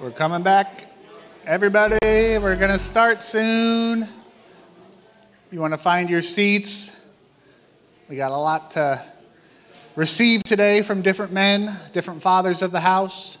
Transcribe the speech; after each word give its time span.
We're 0.00 0.12
coming 0.12 0.44
back. 0.44 0.86
Everybody, 1.44 1.98
we're 2.38 2.54
going 2.54 2.70
to 2.70 2.78
start 2.78 3.20
soon. 3.20 4.08
You 5.50 5.58
want 5.58 5.74
to 5.74 5.78
find 5.78 6.08
your 6.08 6.22
seats? 6.22 6.92
We 8.08 8.14
got 8.14 8.30
a 8.30 8.36
lot 8.36 8.70
to 8.72 9.04
receive 9.96 10.44
today 10.44 10.82
from 10.82 11.02
different 11.02 11.32
men, 11.32 11.76
different 11.92 12.22
fathers 12.22 12.62
of 12.62 12.70
the 12.70 12.78
house. 12.78 13.38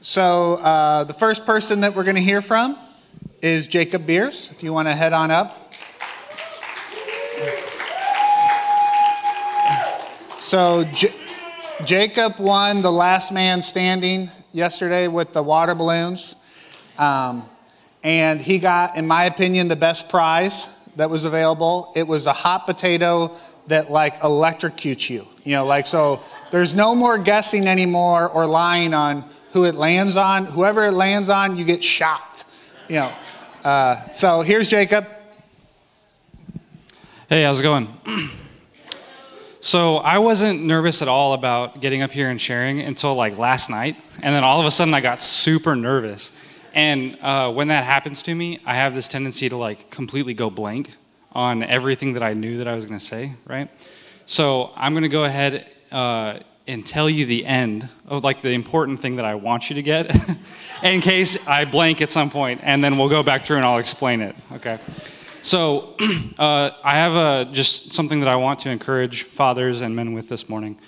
So, 0.00 0.54
uh, 0.54 1.04
the 1.04 1.12
first 1.12 1.44
person 1.44 1.80
that 1.80 1.94
we're 1.94 2.04
going 2.04 2.16
to 2.16 2.22
hear 2.22 2.40
from 2.40 2.78
is 3.42 3.66
Jacob 3.66 4.06
Beers. 4.06 4.48
If 4.50 4.62
you 4.62 4.72
want 4.72 4.88
to 4.88 4.94
head 4.94 5.12
on 5.12 5.30
up. 5.30 5.74
So, 10.40 10.84
J- 10.84 11.14
Jacob 11.82 12.38
won 12.38 12.82
the 12.82 12.92
last 12.92 13.32
man 13.32 13.60
standing 13.60 14.30
yesterday 14.52 15.08
with 15.08 15.32
the 15.32 15.42
water 15.42 15.74
balloons. 15.74 16.36
Um, 16.98 17.48
and 18.04 18.40
he 18.40 18.58
got, 18.60 18.96
in 18.96 19.06
my 19.06 19.24
opinion, 19.24 19.66
the 19.66 19.76
best 19.76 20.08
prize 20.08 20.68
that 20.96 21.10
was 21.10 21.24
available. 21.24 21.92
It 21.96 22.06
was 22.06 22.26
a 22.26 22.32
hot 22.32 22.66
potato 22.66 23.36
that 23.66 23.90
like 23.90 24.20
electrocutes 24.20 25.10
you. 25.10 25.26
You 25.42 25.52
know, 25.56 25.66
like, 25.66 25.86
so 25.86 26.22
there's 26.52 26.74
no 26.74 26.94
more 26.94 27.18
guessing 27.18 27.66
anymore 27.66 28.28
or 28.28 28.46
lying 28.46 28.94
on 28.94 29.28
who 29.52 29.64
it 29.64 29.74
lands 29.74 30.16
on. 30.16 30.46
Whoever 30.46 30.84
it 30.84 30.92
lands 30.92 31.28
on, 31.28 31.56
you 31.56 31.64
get 31.64 31.82
shocked. 31.82 32.44
You 32.88 32.96
know, 32.96 33.12
uh, 33.64 34.10
so 34.10 34.42
here's 34.42 34.68
Jacob. 34.68 35.06
Hey, 37.28 37.42
how's 37.42 37.58
it 37.58 37.64
going? 37.64 37.88
So 39.64 39.96
I 39.96 40.18
wasn't 40.18 40.62
nervous 40.62 41.00
at 41.00 41.08
all 41.08 41.32
about 41.32 41.80
getting 41.80 42.02
up 42.02 42.10
here 42.10 42.28
and 42.28 42.38
sharing 42.38 42.80
until 42.80 43.14
like 43.14 43.38
last 43.38 43.70
night, 43.70 43.96
and 44.20 44.34
then 44.34 44.44
all 44.44 44.60
of 44.60 44.66
a 44.66 44.70
sudden 44.70 44.92
I 44.92 45.00
got 45.00 45.22
super 45.22 45.74
nervous. 45.74 46.32
And 46.74 47.16
uh, 47.22 47.50
when 47.50 47.68
that 47.68 47.82
happens 47.82 48.22
to 48.24 48.34
me, 48.34 48.60
I 48.66 48.74
have 48.74 48.94
this 48.94 49.08
tendency 49.08 49.48
to 49.48 49.56
like 49.56 49.88
completely 49.88 50.34
go 50.34 50.50
blank 50.50 50.90
on 51.32 51.62
everything 51.62 52.12
that 52.12 52.22
I 52.22 52.34
knew 52.34 52.58
that 52.58 52.68
I 52.68 52.74
was 52.74 52.84
going 52.84 52.98
to 52.98 53.04
say, 53.04 53.32
right? 53.46 53.70
So 54.26 54.70
I'm 54.76 54.92
going 54.92 55.04
to 55.04 55.08
go 55.08 55.24
ahead 55.24 55.66
uh, 55.90 56.40
and 56.66 56.86
tell 56.86 57.08
you 57.08 57.24
the 57.24 57.46
end 57.46 57.88
of 58.06 58.22
like 58.22 58.42
the 58.42 58.50
important 58.50 59.00
thing 59.00 59.16
that 59.16 59.24
I 59.24 59.34
want 59.34 59.70
you 59.70 59.76
to 59.76 59.82
get, 59.82 60.14
in 60.82 61.00
case 61.00 61.38
I 61.46 61.64
blank 61.64 62.02
at 62.02 62.10
some 62.10 62.28
point, 62.28 62.60
and 62.64 62.84
then 62.84 62.98
we'll 62.98 63.08
go 63.08 63.22
back 63.22 63.40
through 63.40 63.56
and 63.56 63.64
I'll 63.64 63.78
explain 63.78 64.20
it. 64.20 64.36
Okay. 64.52 64.78
So, 65.44 65.94
uh, 66.38 66.70
I 66.82 66.94
have 66.94 67.12
a, 67.12 67.52
just 67.52 67.92
something 67.92 68.20
that 68.20 68.30
I 68.30 68.36
want 68.36 68.60
to 68.60 68.70
encourage 68.70 69.24
fathers 69.24 69.82
and 69.82 69.94
men 69.94 70.14
with 70.14 70.26
this 70.26 70.48
morning, 70.48 70.78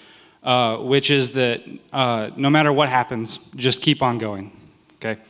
uh, 0.42 0.78
which 0.78 1.10
is 1.10 1.28
that 1.32 1.62
uh, 1.92 2.30
no 2.38 2.48
matter 2.48 2.72
what 2.72 2.88
happens, 2.88 3.38
just 3.54 3.82
keep 3.82 4.00
on 4.00 4.16
going. 4.16 4.58
Okay? 4.94 5.20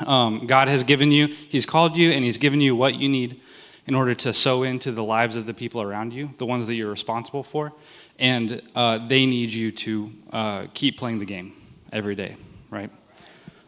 Um, 0.00 0.48
God 0.48 0.66
has 0.66 0.82
given 0.82 1.12
you, 1.12 1.28
He's 1.28 1.64
called 1.64 1.94
you, 1.94 2.10
and 2.10 2.24
He's 2.24 2.38
given 2.38 2.60
you 2.60 2.74
what 2.74 2.96
you 2.96 3.08
need 3.08 3.40
in 3.86 3.94
order 3.94 4.16
to 4.16 4.32
sow 4.32 4.64
into 4.64 4.90
the 4.90 5.04
lives 5.04 5.36
of 5.36 5.46
the 5.46 5.54
people 5.54 5.80
around 5.80 6.12
you, 6.12 6.34
the 6.38 6.46
ones 6.46 6.66
that 6.66 6.74
you're 6.74 6.90
responsible 6.90 7.44
for, 7.44 7.72
and 8.18 8.60
uh, 8.74 9.06
they 9.06 9.26
need 9.26 9.50
you 9.50 9.70
to 9.70 10.12
uh, 10.32 10.66
keep 10.74 10.98
playing 10.98 11.20
the 11.20 11.24
game 11.24 11.52
every 11.92 12.16
day, 12.16 12.36
right? 12.70 12.90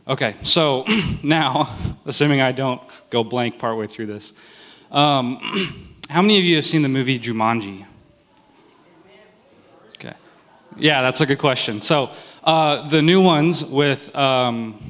Okay, 0.09 0.35
so 0.43 0.85
now, 1.23 1.79
assuming 2.05 2.41
I 2.41 2.51
don't 2.51 2.83
go 3.11 3.23
blank 3.23 3.61
partway 3.61 3.87
through 3.87 4.07
this. 4.07 4.33
Um, 4.91 5.97
how 6.09 6.23
many 6.23 6.39
of 6.39 6.45
you 6.45 6.57
have 6.57 6.67
seen 6.67 6.83
the 6.83 6.89
movie 6.89 7.19
Jumanji? 7.19 7.87
Okay. 9.97 10.15
Yeah, 10.77 11.03
that's 11.03 11.21
a 11.21 11.27
good 11.27 11.39
question. 11.39 11.81
So, 11.81 12.11
uh, 12.45 12.89
the 12.89 13.03
new 13.03 13.23
ones 13.23 13.65
with 13.65 14.15
um, 14.17 14.81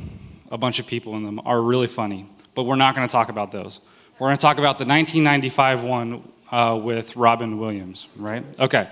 a 0.51 0.59
bunch 0.59 0.79
of 0.79 0.87
people 0.87 1.17
in 1.17 1.25
them 1.25 1.41
are 1.45 1.61
really 1.61 1.87
funny, 1.87 2.27
but 2.55 2.65
we're 2.65 2.77
not 2.77 2.95
going 2.95 3.07
to 3.07 3.11
talk 3.11 3.29
about 3.29 3.51
those. 3.51 3.81
We're 4.19 4.28
going 4.28 4.37
to 4.37 4.43
talk 4.43 4.59
about 4.59 4.78
the 4.78 4.84
1995 4.84 5.84
one 5.84 6.22
uh, 6.51 6.78
with 6.83 7.17
Robin 7.17 7.59
Williams, 7.59 8.06
right? 8.17 8.45
Okay. 8.59 8.89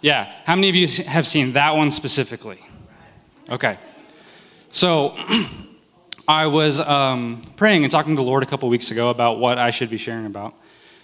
Yeah. 0.00 0.32
How 0.44 0.54
many 0.54 0.68
of 0.68 0.74
you 0.74 0.86
have 1.04 1.26
seen 1.26 1.52
that 1.54 1.74
one 1.74 1.90
specifically? 1.90 2.60
Okay. 3.48 3.78
So, 4.70 5.16
I 6.30 6.46
was 6.46 6.78
um, 6.78 7.42
praying 7.56 7.82
and 7.82 7.90
talking 7.90 8.14
to 8.14 8.22
the 8.22 8.24
Lord 8.24 8.44
a 8.44 8.46
couple 8.46 8.68
weeks 8.68 8.92
ago 8.92 9.10
about 9.10 9.40
what 9.40 9.58
I 9.58 9.70
should 9.70 9.90
be 9.90 9.96
sharing 9.96 10.26
about 10.26 10.54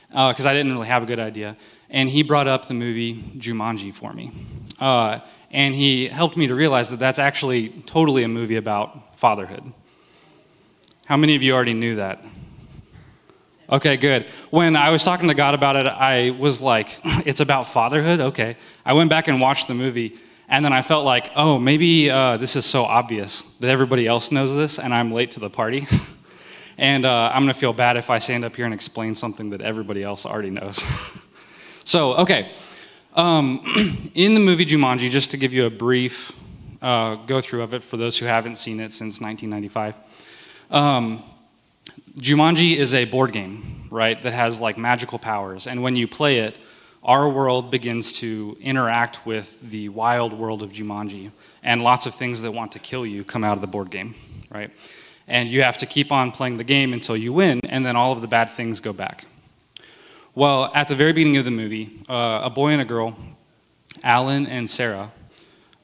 because 0.08 0.46
uh, 0.46 0.50
I 0.50 0.52
didn't 0.52 0.72
really 0.72 0.86
have 0.86 1.02
a 1.02 1.06
good 1.06 1.18
idea. 1.18 1.56
And 1.90 2.08
He 2.08 2.22
brought 2.22 2.46
up 2.46 2.68
the 2.68 2.74
movie 2.74 3.24
Jumanji 3.36 3.92
for 3.92 4.12
me. 4.12 4.30
Uh, 4.78 5.18
and 5.50 5.74
He 5.74 6.06
helped 6.06 6.36
me 6.36 6.46
to 6.46 6.54
realize 6.54 6.90
that 6.90 7.00
that's 7.00 7.18
actually 7.18 7.70
totally 7.86 8.22
a 8.22 8.28
movie 8.28 8.54
about 8.54 9.18
fatherhood. 9.18 9.64
How 11.06 11.16
many 11.16 11.34
of 11.34 11.42
you 11.42 11.54
already 11.54 11.74
knew 11.74 11.96
that? 11.96 12.22
Okay, 13.68 13.96
good. 13.96 14.26
When 14.50 14.76
I 14.76 14.90
was 14.90 15.02
talking 15.02 15.26
to 15.26 15.34
God 15.34 15.54
about 15.54 15.74
it, 15.74 15.88
I 15.88 16.30
was 16.30 16.60
like, 16.60 17.00
it's 17.26 17.40
about 17.40 17.66
fatherhood? 17.66 18.20
Okay. 18.20 18.56
I 18.84 18.92
went 18.92 19.10
back 19.10 19.26
and 19.26 19.40
watched 19.40 19.66
the 19.66 19.74
movie 19.74 20.20
and 20.48 20.64
then 20.64 20.72
I 20.72 20.82
felt 20.82 21.04
like, 21.04 21.30
oh, 21.34 21.58
maybe 21.58 22.10
uh, 22.10 22.36
this 22.36 22.54
is 22.54 22.64
so 22.64 22.84
obvious 22.84 23.42
that 23.60 23.68
everybody 23.68 24.06
else 24.06 24.30
knows 24.30 24.54
this 24.54 24.78
and 24.78 24.94
I'm 24.94 25.12
late 25.12 25.32
to 25.32 25.40
the 25.40 25.50
party. 25.50 25.88
and 26.78 27.04
uh, 27.04 27.30
I'm 27.32 27.42
going 27.42 27.52
to 27.52 27.58
feel 27.58 27.72
bad 27.72 27.96
if 27.96 28.10
I 28.10 28.18
stand 28.18 28.44
up 28.44 28.54
here 28.54 28.64
and 28.64 28.74
explain 28.74 29.14
something 29.14 29.50
that 29.50 29.60
everybody 29.60 30.02
else 30.02 30.24
already 30.24 30.50
knows. 30.50 30.82
so, 31.84 32.14
okay. 32.14 32.52
Um, 33.14 34.10
in 34.14 34.34
the 34.34 34.40
movie 34.40 34.66
Jumanji, 34.66 35.10
just 35.10 35.30
to 35.32 35.36
give 35.36 35.52
you 35.52 35.66
a 35.66 35.70
brief 35.70 36.32
uh, 36.80 37.16
go 37.26 37.40
through 37.40 37.62
of 37.62 37.74
it 37.74 37.82
for 37.82 37.96
those 37.96 38.18
who 38.18 38.26
haven't 38.26 38.56
seen 38.56 38.78
it 38.78 38.92
since 38.92 39.20
1995, 39.20 39.96
um, 40.70 41.22
Jumanji 42.18 42.76
is 42.76 42.94
a 42.94 43.04
board 43.04 43.32
game, 43.32 43.88
right, 43.90 44.20
that 44.22 44.32
has 44.32 44.60
like 44.60 44.78
magical 44.78 45.18
powers. 45.18 45.66
And 45.66 45.82
when 45.82 45.96
you 45.96 46.06
play 46.06 46.38
it, 46.40 46.56
our 47.06 47.28
world 47.28 47.70
begins 47.70 48.10
to 48.10 48.56
interact 48.60 49.24
with 49.24 49.58
the 49.62 49.88
wild 49.90 50.32
world 50.32 50.60
of 50.60 50.72
Jumanji, 50.72 51.30
and 51.62 51.84
lots 51.84 52.04
of 52.04 52.16
things 52.16 52.42
that 52.42 52.50
want 52.50 52.72
to 52.72 52.80
kill 52.80 53.06
you 53.06 53.22
come 53.22 53.44
out 53.44 53.56
of 53.56 53.60
the 53.60 53.68
board 53.68 53.90
game, 53.92 54.16
right? 54.50 54.72
And 55.28 55.48
you 55.48 55.62
have 55.62 55.78
to 55.78 55.86
keep 55.86 56.10
on 56.10 56.32
playing 56.32 56.56
the 56.56 56.64
game 56.64 56.92
until 56.92 57.16
you 57.16 57.32
win, 57.32 57.60
and 57.68 57.86
then 57.86 57.94
all 57.94 58.10
of 58.10 58.22
the 58.22 58.26
bad 58.26 58.50
things 58.50 58.80
go 58.80 58.92
back. 58.92 59.24
Well, 60.34 60.72
at 60.74 60.88
the 60.88 60.96
very 60.96 61.12
beginning 61.12 61.36
of 61.36 61.44
the 61.44 61.52
movie, 61.52 62.04
uh, 62.08 62.40
a 62.42 62.50
boy 62.50 62.70
and 62.72 62.82
a 62.82 62.84
girl, 62.84 63.16
Alan 64.02 64.48
and 64.48 64.68
Sarah, 64.68 65.12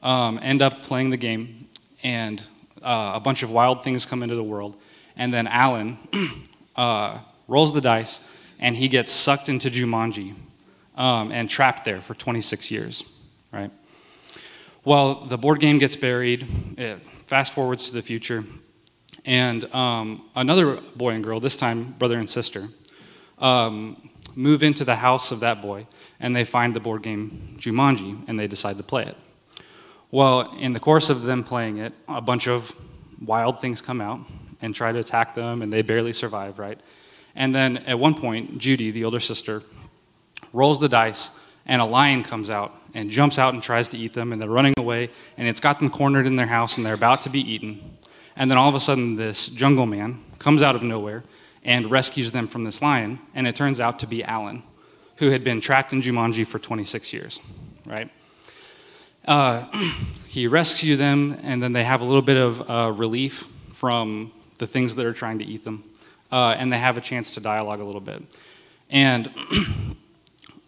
um, 0.03 0.37
end 0.41 0.61
up 0.61 0.81
playing 0.81 1.09
the 1.09 1.17
game, 1.17 1.69
and 2.03 2.45
uh, 2.81 3.13
a 3.15 3.19
bunch 3.21 3.43
of 3.43 3.49
wild 3.49 3.81
things 3.81 4.05
come 4.05 4.23
into 4.23 4.35
the 4.35 4.43
world, 4.43 4.75
and 5.15 5.33
then 5.33 5.47
Alan 5.47 5.97
uh, 6.75 7.19
rolls 7.47 7.73
the 7.73 7.79
dice, 7.79 8.19
and 8.59 8.75
he 8.75 8.89
gets 8.89 9.13
sucked 9.13 9.47
into 9.47 9.69
Jumanji, 9.69 10.35
um, 10.95 11.31
and 11.31 11.49
trapped 11.49 11.85
there 11.85 12.01
for 12.01 12.13
26 12.13 12.71
years, 12.71 13.03
right? 13.51 13.71
Well, 14.85 15.25
the 15.25 15.37
board 15.37 15.59
game 15.59 15.79
gets 15.79 15.95
buried. 15.95 16.47
It 16.77 16.99
fast 17.25 17.53
forwards 17.53 17.87
to 17.87 17.93
the 17.93 18.01
future, 18.01 18.43
and 19.25 19.63
um, 19.73 20.29
another 20.35 20.81
boy 20.95 21.11
and 21.11 21.23
girl, 21.23 21.39
this 21.39 21.55
time 21.55 21.95
brother 21.97 22.19
and 22.19 22.29
sister, 22.29 22.67
um, 23.39 24.09
move 24.35 24.63
into 24.63 24.83
the 24.83 24.95
house 24.95 25.31
of 25.31 25.39
that 25.39 25.61
boy, 25.61 25.87
and 26.19 26.35
they 26.35 26.43
find 26.43 26.75
the 26.75 26.79
board 26.79 27.03
game 27.03 27.55
Jumanji, 27.59 28.23
and 28.27 28.39
they 28.39 28.47
decide 28.47 28.77
to 28.77 28.83
play 28.83 29.03
it. 29.03 29.17
Well, 30.11 30.55
in 30.59 30.73
the 30.73 30.79
course 30.79 31.09
of 31.09 31.23
them 31.23 31.43
playing 31.43 31.77
it, 31.77 31.93
a 32.07 32.21
bunch 32.21 32.47
of 32.47 32.75
wild 33.25 33.61
things 33.61 33.81
come 33.81 33.99
out 33.99 34.19
and 34.61 34.75
try 34.75 34.91
to 34.91 34.99
attack 34.99 35.33
them, 35.33 35.61
and 35.61 35.71
they 35.71 35.81
barely 35.81 36.13
survive, 36.13 36.59
right? 36.59 36.79
And 37.35 37.53
then 37.53 37.77
at 37.77 37.97
one 37.97 38.13
point, 38.13 38.57
Judy, 38.59 38.91
the 38.91 39.05
older 39.05 39.19
sister, 39.19 39.63
rolls 40.53 40.79
the 40.79 40.87
dice, 40.87 41.31
and 41.65 41.81
a 41.81 41.85
lion 41.85 42.23
comes 42.23 42.49
out 42.49 42.73
and 42.93 43.09
jumps 43.09 43.39
out 43.39 43.53
and 43.53 43.61
tries 43.61 43.89
to 43.89 43.97
eat 43.97 44.13
them, 44.13 44.31
and 44.31 44.41
they're 44.41 44.49
running 44.49 44.73
away, 44.77 45.09
and 45.37 45.47
it's 45.47 45.59
got 45.59 45.79
them 45.79 45.89
cornered 45.89 46.27
in 46.27 46.35
their 46.35 46.47
house, 46.47 46.77
and 46.77 46.85
they're 46.85 46.93
about 46.93 47.21
to 47.21 47.29
be 47.29 47.39
eaten. 47.39 47.97
And 48.35 48.49
then 48.49 48.57
all 48.57 48.69
of 48.69 48.75
a 48.75 48.79
sudden, 48.79 49.15
this 49.15 49.47
jungle 49.47 49.85
man 49.85 50.23
comes 50.39 50.61
out 50.61 50.75
of 50.75 50.83
nowhere 50.83 51.23
and 51.63 51.89
rescues 51.89 52.31
them 52.31 52.47
from 52.47 52.65
this 52.65 52.81
lion, 52.81 53.19
and 53.33 53.47
it 53.47 53.55
turns 53.55 53.79
out 53.79 53.99
to 53.99 54.07
be 54.07 54.23
Alan, 54.23 54.63
who 55.17 55.29
had 55.29 55.43
been 55.43 55.61
trapped 55.61 55.93
in 55.93 56.01
Jumanji 56.01 56.45
for 56.45 56.59
26 56.59 57.13
years, 57.13 57.39
right? 57.85 58.09
Uh, 59.25 59.65
he 60.27 60.47
rescues 60.47 60.97
them, 60.97 61.39
and 61.41 61.63
then 61.63 61.73
they 61.73 61.83
have 61.83 62.01
a 62.01 62.05
little 62.05 62.21
bit 62.21 62.37
of 62.37 62.69
uh, 62.69 62.91
relief 62.91 63.45
from 63.71 64.31
the 64.59 64.67
things 64.67 64.95
that 64.95 65.05
are 65.05 65.13
trying 65.13 65.39
to 65.39 65.45
eat 65.45 65.63
them, 65.63 65.83
uh, 66.31 66.55
and 66.57 66.71
they 66.71 66.77
have 66.77 66.97
a 66.97 67.01
chance 67.01 67.31
to 67.31 67.39
dialogue 67.39 67.79
a 67.79 67.83
little 67.83 68.01
bit. 68.01 68.21
And 68.89 69.31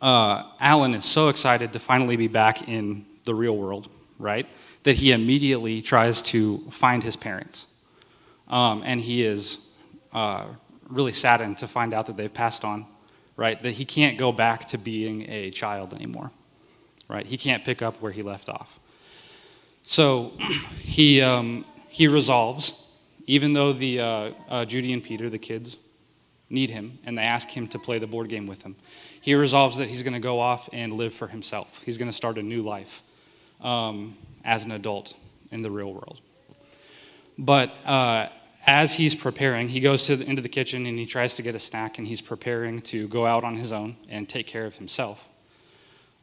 uh, 0.01 0.43
Alan 0.59 0.93
is 0.93 1.05
so 1.05 1.29
excited 1.29 1.73
to 1.73 1.79
finally 1.79 2.15
be 2.15 2.27
back 2.27 2.67
in 2.67 3.05
the 3.23 3.33
real 3.33 3.57
world, 3.57 3.89
right? 4.19 4.47
That 4.83 4.95
he 4.95 5.11
immediately 5.11 5.81
tries 5.81 6.21
to 6.23 6.59
find 6.69 7.03
his 7.03 7.15
parents. 7.15 7.65
Um, 8.47 8.83
and 8.85 9.01
he 9.01 9.23
is 9.23 9.65
uh, 10.13 10.45
really 10.87 11.13
saddened 11.13 11.57
to 11.59 11.67
find 11.67 11.93
out 11.93 12.05
that 12.07 12.17
they've 12.17 12.33
passed 12.33 12.63
on, 12.63 12.85
right? 13.35 13.61
That 13.61 13.71
he 13.71 13.85
can't 13.85 14.17
go 14.17 14.31
back 14.31 14.65
to 14.67 14.77
being 14.77 15.29
a 15.29 15.49
child 15.51 15.93
anymore, 15.93 16.31
right? 17.09 17.25
He 17.25 17.37
can't 17.37 17.63
pick 17.63 17.81
up 17.81 18.01
where 18.01 18.11
he 18.11 18.21
left 18.21 18.49
off. 18.49 18.79
So 19.83 20.33
he, 20.79 21.21
um, 21.21 21.65
he 21.89 22.07
resolves, 22.07 22.73
even 23.25 23.53
though 23.53 23.73
the 23.73 23.99
uh, 23.99 24.31
uh, 24.49 24.65
Judy 24.65 24.93
and 24.93 25.03
Peter, 25.03 25.29
the 25.29 25.39
kids, 25.39 25.77
need 26.49 26.69
him 26.69 26.99
and 27.05 27.17
they 27.17 27.23
ask 27.23 27.49
him 27.49 27.67
to 27.67 27.79
play 27.79 27.97
the 27.97 28.07
board 28.07 28.29
game 28.29 28.45
with 28.47 28.59
them, 28.59 28.75
he 29.25 29.33
resolves 29.33 29.77
that 29.77 29.89
he's 29.89 30.03
going 30.03 30.13
to 30.13 30.19
go 30.19 30.39
off 30.39 30.69
and 30.71 30.93
live 30.93 31.11
for 31.11 31.27
himself. 31.27 31.81
He's 31.83 31.97
going 31.97 32.11
to 32.11 32.15
start 32.15 32.37
a 32.37 32.43
new 32.43 32.61
life 32.61 33.01
um, 33.59 34.15
as 34.43 34.65
an 34.65 34.71
adult 34.71 35.15
in 35.49 35.63
the 35.63 35.71
real 35.71 35.91
world. 35.91 36.21
But 37.35 37.73
uh, 37.87 38.29
as 38.67 38.93
he's 38.93 39.15
preparing, 39.15 39.67
he 39.67 39.79
goes 39.79 40.05
the, 40.05 40.21
into 40.21 40.43
the 40.43 40.47
kitchen 40.47 40.85
and 40.85 40.99
he 40.99 41.07
tries 41.07 41.33
to 41.33 41.41
get 41.41 41.55
a 41.55 41.59
snack 41.59 41.97
and 41.97 42.05
he's 42.05 42.21
preparing 42.21 42.81
to 42.81 43.07
go 43.07 43.25
out 43.25 43.43
on 43.43 43.55
his 43.55 43.73
own 43.73 43.97
and 44.09 44.29
take 44.29 44.45
care 44.45 44.67
of 44.67 44.75
himself. 44.75 45.27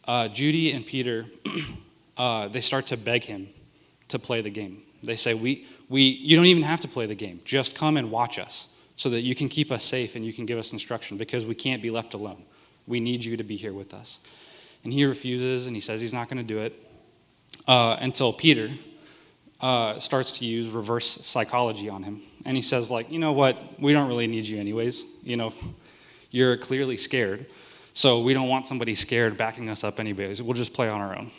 Uh, 0.05 0.29
Judy 0.29 0.71
and 0.71 0.87
Peter, 0.87 1.27
uh, 2.17 2.47
they 2.47 2.61
start 2.61 2.87
to 2.87 2.97
beg 2.97 3.25
him 3.25 3.49
to 4.07 4.21
play 4.21 4.43
the 4.43 4.51
game. 4.51 4.81
They 5.03 5.17
say, 5.17 5.35
we, 5.35 5.67
we, 5.89 6.03
You 6.03 6.37
don't 6.37 6.47
even 6.47 6.63
have 6.63 6.79
to 6.83 6.89
play 6.89 7.07
the 7.07 7.17
game, 7.17 7.41
just 7.45 7.75
come 7.75 7.97
and 7.97 8.13
watch 8.13 8.39
us 8.39 8.69
so 8.95 9.11
that 9.11 9.23
you 9.23 9.35
can 9.35 9.49
keep 9.49 9.73
us 9.73 9.85
safe 9.85 10.15
and 10.15 10.25
you 10.25 10.33
can 10.33 10.47
give 10.47 10.57
us 10.57 10.73
instruction 10.73 11.17
because 11.17 11.45
we 11.45 11.57
can't 11.57 11.83
be 11.83 11.91
left 11.91 12.15
alone. 12.15 12.45
We 12.87 13.01
need 13.01 13.25
you 13.25 13.37
to 13.37 13.45
be 13.45 13.57
here 13.57 13.73
with 13.73 13.95
us. 13.95 14.21
And 14.85 14.93
he 14.93 15.05
refuses 15.05 15.67
and 15.67 15.77
he 15.77 15.81
says 15.81 16.01
he's 16.01 16.15
not 16.15 16.29
going 16.29 16.39
to 16.39 16.55
do 16.55 16.61
it 16.61 16.75
uh, 17.69 17.97
until 18.01 18.33
Peter 18.33 18.71
uh, 19.61 20.01
starts 20.01 20.33
to 20.33 20.45
use 20.45 20.69
reverse 20.69 21.21
psychology 21.25 21.89
on 21.89 22.03
him. 22.03 22.23
And 22.45 22.57
he 22.57 22.63
says, 22.63 22.91
like, 22.91 23.11
you 23.11 23.21
know 23.21 23.33
what? 23.33 23.81
We 23.81 23.93
don't 23.93 24.09
really 24.09 24.27
need 24.27 24.47
you 24.47 24.59
anyways. 24.59 25.05
You 25.23 25.37
know, 25.37 25.55
you're 26.31 26.57
clearly 26.57 26.97
scared. 26.97 27.47
So 27.95 28.23
we 28.23 28.35
don't 28.35 28.49
want 28.49 28.67
somebody 28.67 28.95
scared 28.95 29.37
backing 29.37 29.69
us 29.69 29.85
up 29.85 30.01
anyways. 30.01 30.43
We'll 30.43 30.55
just 30.55 30.73
play 30.73 30.89
on 30.89 31.01
our 31.01 31.17
own. 31.17 31.31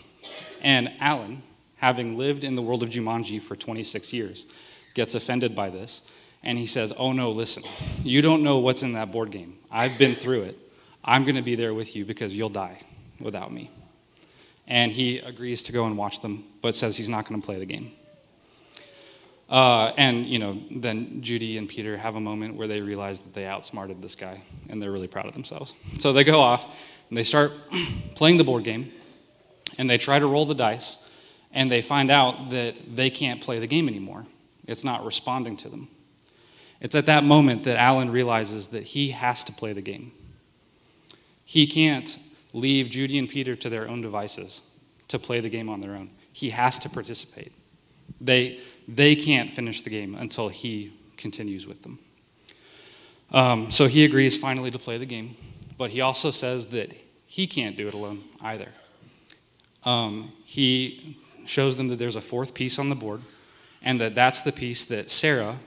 And 0.62 0.92
Alan, 1.00 1.44
having 1.78 2.18
lived 2.18 2.44
in 2.44 2.56
the 2.56 2.62
world 2.62 2.84
of 2.84 2.90
Jumanji 2.90 3.42
for 3.42 3.56
26 3.56 4.14
years, 4.14 4.46
gets 4.94 5.16
offended 5.16 5.56
by 5.56 5.70
this. 5.70 6.04
And 6.44 6.58
he 6.58 6.68
says, 6.68 6.94
Oh 6.98 7.12
no, 7.12 7.32
listen, 7.32 7.64
you 8.04 8.22
don't 8.22 8.44
know 8.44 8.60
what's 8.60 8.84
in 8.84 8.94
that 8.94 9.12
board 9.12 9.32
game. 9.32 9.58
I've 9.72 9.98
been 9.98 10.16
through 10.16 10.44
it. 10.44 10.60
I'm 11.04 11.24
going 11.24 11.36
to 11.36 11.42
be 11.42 11.56
there 11.56 11.74
with 11.74 11.96
you 11.96 12.06
because 12.06 12.36
you'll 12.36 12.50
die 12.50 12.82
without 13.20 13.52
me. 13.52 13.72
And 14.68 14.92
he 14.92 15.20
agrees 15.20 15.64
to 15.64 15.72
go 15.72 15.86
and 15.86 15.98
watch 15.98 16.22
them, 16.22 16.46
but 16.62 16.76
says 16.76 16.96
he's 16.96 17.10
not 17.10 17.28
going 17.28 17.42
to 17.42 17.46
play 17.46 17.60
the 17.60 17.66
game. 17.66 17.92
Uh, 19.50 19.92
and, 19.98 20.26
you 20.26 20.40
know, 20.40 20.60
then 20.72 21.22
Judy 21.22 21.58
and 21.58 21.68
Peter 21.68 21.98
have 21.98 22.16
a 22.16 22.20
moment 22.20 22.56
where 22.56 22.68
they 22.68 22.80
realize 22.80 23.20
that 23.20 23.34
they 23.34 23.46
outsmarted 23.46 24.02
this 24.02 24.16
guy, 24.16 24.42
and 24.70 24.82
they're 24.82 24.92
really 24.92 25.08
proud 25.08 25.26
of 25.26 25.34
themselves. 25.34 25.76
So 26.00 26.14
they 26.14 26.24
go 26.24 26.40
off, 26.40 26.66
and 27.10 27.18
they 27.18 27.24
start 27.24 27.52
playing 28.16 28.38
the 28.38 28.44
board 28.44 28.64
game, 28.64 28.92
and 29.78 29.90
they 29.90 29.98
try 29.98 30.18
to 30.18 30.26
roll 30.26 30.46
the 30.46 30.56
dice, 30.56 30.98
and 31.52 31.72
they 31.72 31.82
find 31.82 32.10
out 32.10 32.50
that 32.52 32.96
they 32.96 33.10
can't 33.10 33.42
play 33.42 33.60
the 33.60 33.68
game 33.68 33.88
anymore. 33.88 34.26
It's 34.66 34.84
not 34.84 35.06
responding 35.06 35.58
to 35.58 35.70
them. 35.70 35.90
It's 36.80 36.96
at 36.96 37.06
that 37.06 37.24
moment 37.24 37.64
that 37.66 37.78
Alan 37.78 38.10
realizes 38.10 38.70
that 38.70 38.84
he 38.84 39.12
has 39.12 39.44
to 39.46 39.52
play 39.52 39.74
the 39.74 39.82
game. 39.82 40.14
He 41.46 41.68
can't 41.68 42.18
leave 42.54 42.90
Judy 42.90 43.18
and 43.18 43.28
Peter 43.28 43.56
to 43.56 43.70
their 43.70 43.88
own 43.88 44.02
devices 44.02 44.62
to 45.08 45.20
play 45.20 45.40
the 45.40 45.50
game 45.50 45.70
on 45.70 45.82
their 45.82 45.92
own. 45.96 46.10
He 46.32 46.50
has 46.52 46.80
to 46.80 46.90
participate. 46.90 47.52
They, 48.22 48.60
they 48.88 49.16
can't 49.16 49.52
finish 49.52 49.82
the 49.82 49.90
game 49.90 50.16
until 50.16 50.50
he 50.50 50.94
continues 51.18 51.68
with 51.68 51.84
them. 51.84 52.00
Um, 53.32 53.72
so 53.72 53.88
he 53.88 54.06
agrees 54.06 54.38
finally 54.38 54.70
to 54.72 54.80
play 54.80 54.98
the 54.98 55.06
game, 55.06 55.36
but 55.78 55.90
he 55.90 56.02
also 56.02 56.32
says 56.32 56.68
that 56.68 56.94
he 57.26 57.48
can't 57.48 57.76
do 57.76 57.88
it 57.88 57.94
alone 57.94 58.24
either. 58.42 58.70
Um, 59.84 60.32
he 60.46 61.18
shows 61.46 61.76
them 61.76 61.88
that 61.90 61.98
there's 61.98 62.16
a 62.16 62.22
fourth 62.22 62.54
piece 62.54 62.80
on 62.80 62.90
the 62.90 62.96
board, 62.96 63.22
and 63.82 64.00
that 64.00 64.16
that's 64.16 64.42
the 64.42 64.52
piece 64.52 64.86
that 64.86 65.10
Sarah, 65.10 65.58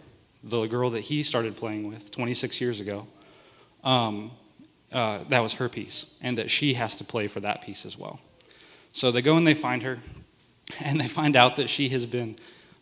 the 0.43 0.67
girl 0.67 0.91
that 0.91 1.01
he 1.01 1.23
started 1.23 1.57
playing 1.57 1.89
with 1.89 2.11
26 2.11 2.61
years 2.61 2.81
ago, 2.81 3.07
um, 3.85 4.31
uh, 4.93 5.25
that 5.29 5.41
was 5.41 5.55
her 5.55 5.69
piece, 5.69 6.07
and 6.21 6.39
that 6.39 6.51
she 6.51 6.75
has 6.75 6.97
to 6.97 7.05
play 7.05 7.27
for 7.27 7.41
that 7.41 7.63
piece 7.63 7.85
as 7.85 7.99
well. 7.99 8.21
So 8.93 9.11
they 9.11 9.23
go 9.23 9.37
and 9.37 9.47
they 9.47 9.55
find 9.55 9.83
her, 9.83 9.99
and 10.81 11.01
they 11.01 11.09
find 11.09 11.37
out 11.37 11.57
that 11.57 11.69
she 11.69 11.89
has 11.91 12.07
been 12.07 12.37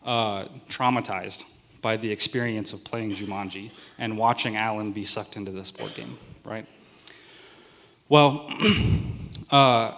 uh, 0.05 0.45
traumatized 0.69 1.43
by 1.81 1.97
the 1.97 2.11
experience 2.11 2.73
of 2.73 2.83
playing 2.83 3.11
Jumanji 3.11 3.71
and 3.99 4.17
watching 4.17 4.55
Alan 4.55 4.91
be 4.91 5.05
sucked 5.05 5.35
into 5.35 5.51
this 5.51 5.71
board 5.71 5.93
game, 5.93 6.17
right? 6.43 6.65
Well, 8.09 8.51
uh, 9.51 9.93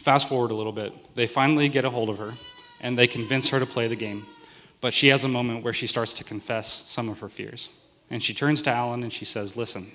fast 0.00 0.28
forward 0.28 0.50
a 0.50 0.54
little 0.54 0.72
bit. 0.72 0.92
They 1.14 1.26
finally 1.26 1.68
get 1.68 1.84
a 1.84 1.90
hold 1.90 2.10
of 2.10 2.18
her 2.18 2.32
and 2.80 2.98
they 2.98 3.06
convince 3.06 3.48
her 3.48 3.60
to 3.60 3.66
play 3.66 3.88
the 3.88 3.96
game. 3.96 4.26
But 4.80 4.92
she 4.92 5.08
has 5.08 5.24
a 5.24 5.28
moment 5.28 5.64
where 5.64 5.72
she 5.72 5.86
starts 5.86 6.12
to 6.14 6.24
confess 6.24 6.84
some 6.88 7.08
of 7.08 7.20
her 7.20 7.28
fears. 7.28 7.70
And 8.10 8.22
she 8.22 8.34
turns 8.34 8.60
to 8.62 8.70
Alan 8.70 9.02
and 9.02 9.12
she 9.12 9.24
says, 9.24 9.56
Listen, 9.56 9.90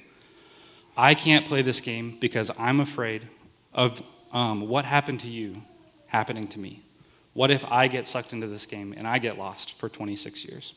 I 1.00 1.16
can't 1.16 1.46
play 1.46 1.62
this 1.62 1.80
game 1.80 2.18
because 2.20 2.52
I'm 2.60 2.82
afraid 2.82 3.26
of 3.74 4.04
um, 4.34 4.68
what 4.68 4.84
happened 4.84 5.22
to 5.22 5.30
you 5.30 5.64
happening 6.08 6.46
to 6.48 6.60
me. 6.60 6.84
What 7.32 7.52
if 7.52 7.64
I 7.72 7.88
get 7.88 8.06
sucked 8.06 8.34
into 8.34 8.48
this 8.48 8.66
game 8.66 8.94
and 8.98 9.08
I 9.08 9.18
get 9.18 9.38
lost 9.38 9.80
for 9.80 9.88
26 9.88 10.44
years? 10.44 10.76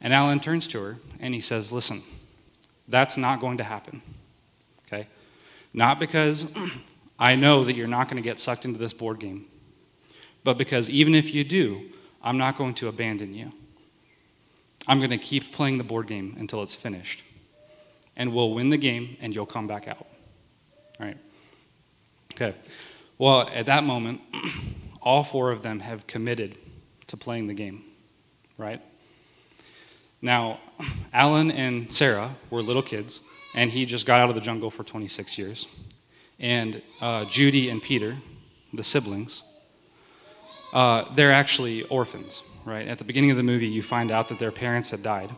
And 0.00 0.12
Alan 0.12 0.40
turns 0.40 0.66
to 0.68 0.82
her 0.82 0.96
and 1.20 1.32
he 1.32 1.40
says, 1.40 1.70
Listen, 1.70 2.02
that's 2.88 3.16
not 3.16 3.38
going 3.38 3.58
to 3.58 3.62
happen. 3.62 4.02
Okay? 4.88 5.06
Not 5.72 6.00
because 6.00 6.46
I 7.20 7.36
know 7.36 7.62
that 7.66 7.76
you're 7.76 7.86
not 7.86 8.08
going 8.08 8.20
to 8.20 8.28
get 8.28 8.40
sucked 8.40 8.64
into 8.64 8.80
this 8.80 8.92
board 8.92 9.20
game, 9.20 9.46
but 10.42 10.58
because 10.58 10.90
even 10.90 11.14
if 11.14 11.32
you 11.32 11.44
do, 11.44 11.82
I'm 12.20 12.36
not 12.36 12.56
going 12.56 12.74
to 12.74 12.88
abandon 12.88 13.32
you. 13.32 13.52
I'm 14.88 14.98
going 14.98 15.10
to 15.10 15.18
keep 15.18 15.52
playing 15.52 15.78
the 15.78 15.84
board 15.84 16.08
game 16.08 16.34
until 16.36 16.64
it's 16.64 16.74
finished 16.74 17.22
and 18.20 18.34
we'll 18.34 18.52
win 18.52 18.68
the 18.68 18.76
game 18.76 19.16
and 19.22 19.34
you'll 19.34 19.46
come 19.46 19.66
back 19.66 19.88
out. 19.88 20.06
All 21.00 21.06
right. 21.06 21.16
Okay. 22.34 22.54
Well, 23.16 23.48
at 23.54 23.64
that 23.64 23.82
moment, 23.82 24.20
all 25.00 25.24
four 25.24 25.50
of 25.50 25.62
them 25.62 25.80
have 25.80 26.06
committed 26.06 26.58
to 27.06 27.16
playing 27.16 27.46
the 27.46 27.54
game, 27.54 27.82
right? 28.58 28.82
Now, 30.20 30.60
Alan 31.14 31.50
and 31.50 31.90
Sarah 31.90 32.36
were 32.50 32.60
little 32.60 32.82
kids, 32.82 33.20
and 33.54 33.70
he 33.70 33.86
just 33.86 34.04
got 34.04 34.20
out 34.20 34.28
of 34.28 34.34
the 34.34 34.42
jungle 34.42 34.70
for 34.70 34.84
26 34.84 35.38
years. 35.38 35.66
And 36.38 36.82
uh, 37.00 37.24
Judy 37.24 37.70
and 37.70 37.80
Peter, 37.80 38.18
the 38.74 38.82
siblings, 38.82 39.42
uh, 40.74 41.06
they're 41.14 41.32
actually 41.32 41.84
orphans, 41.84 42.42
right? 42.66 42.86
At 42.86 42.98
the 42.98 43.04
beginning 43.04 43.30
of 43.30 43.38
the 43.38 43.42
movie, 43.42 43.66
you 43.66 43.82
find 43.82 44.10
out 44.10 44.28
that 44.28 44.38
their 44.38 44.52
parents 44.52 44.90
had 44.90 45.02
died 45.02 45.30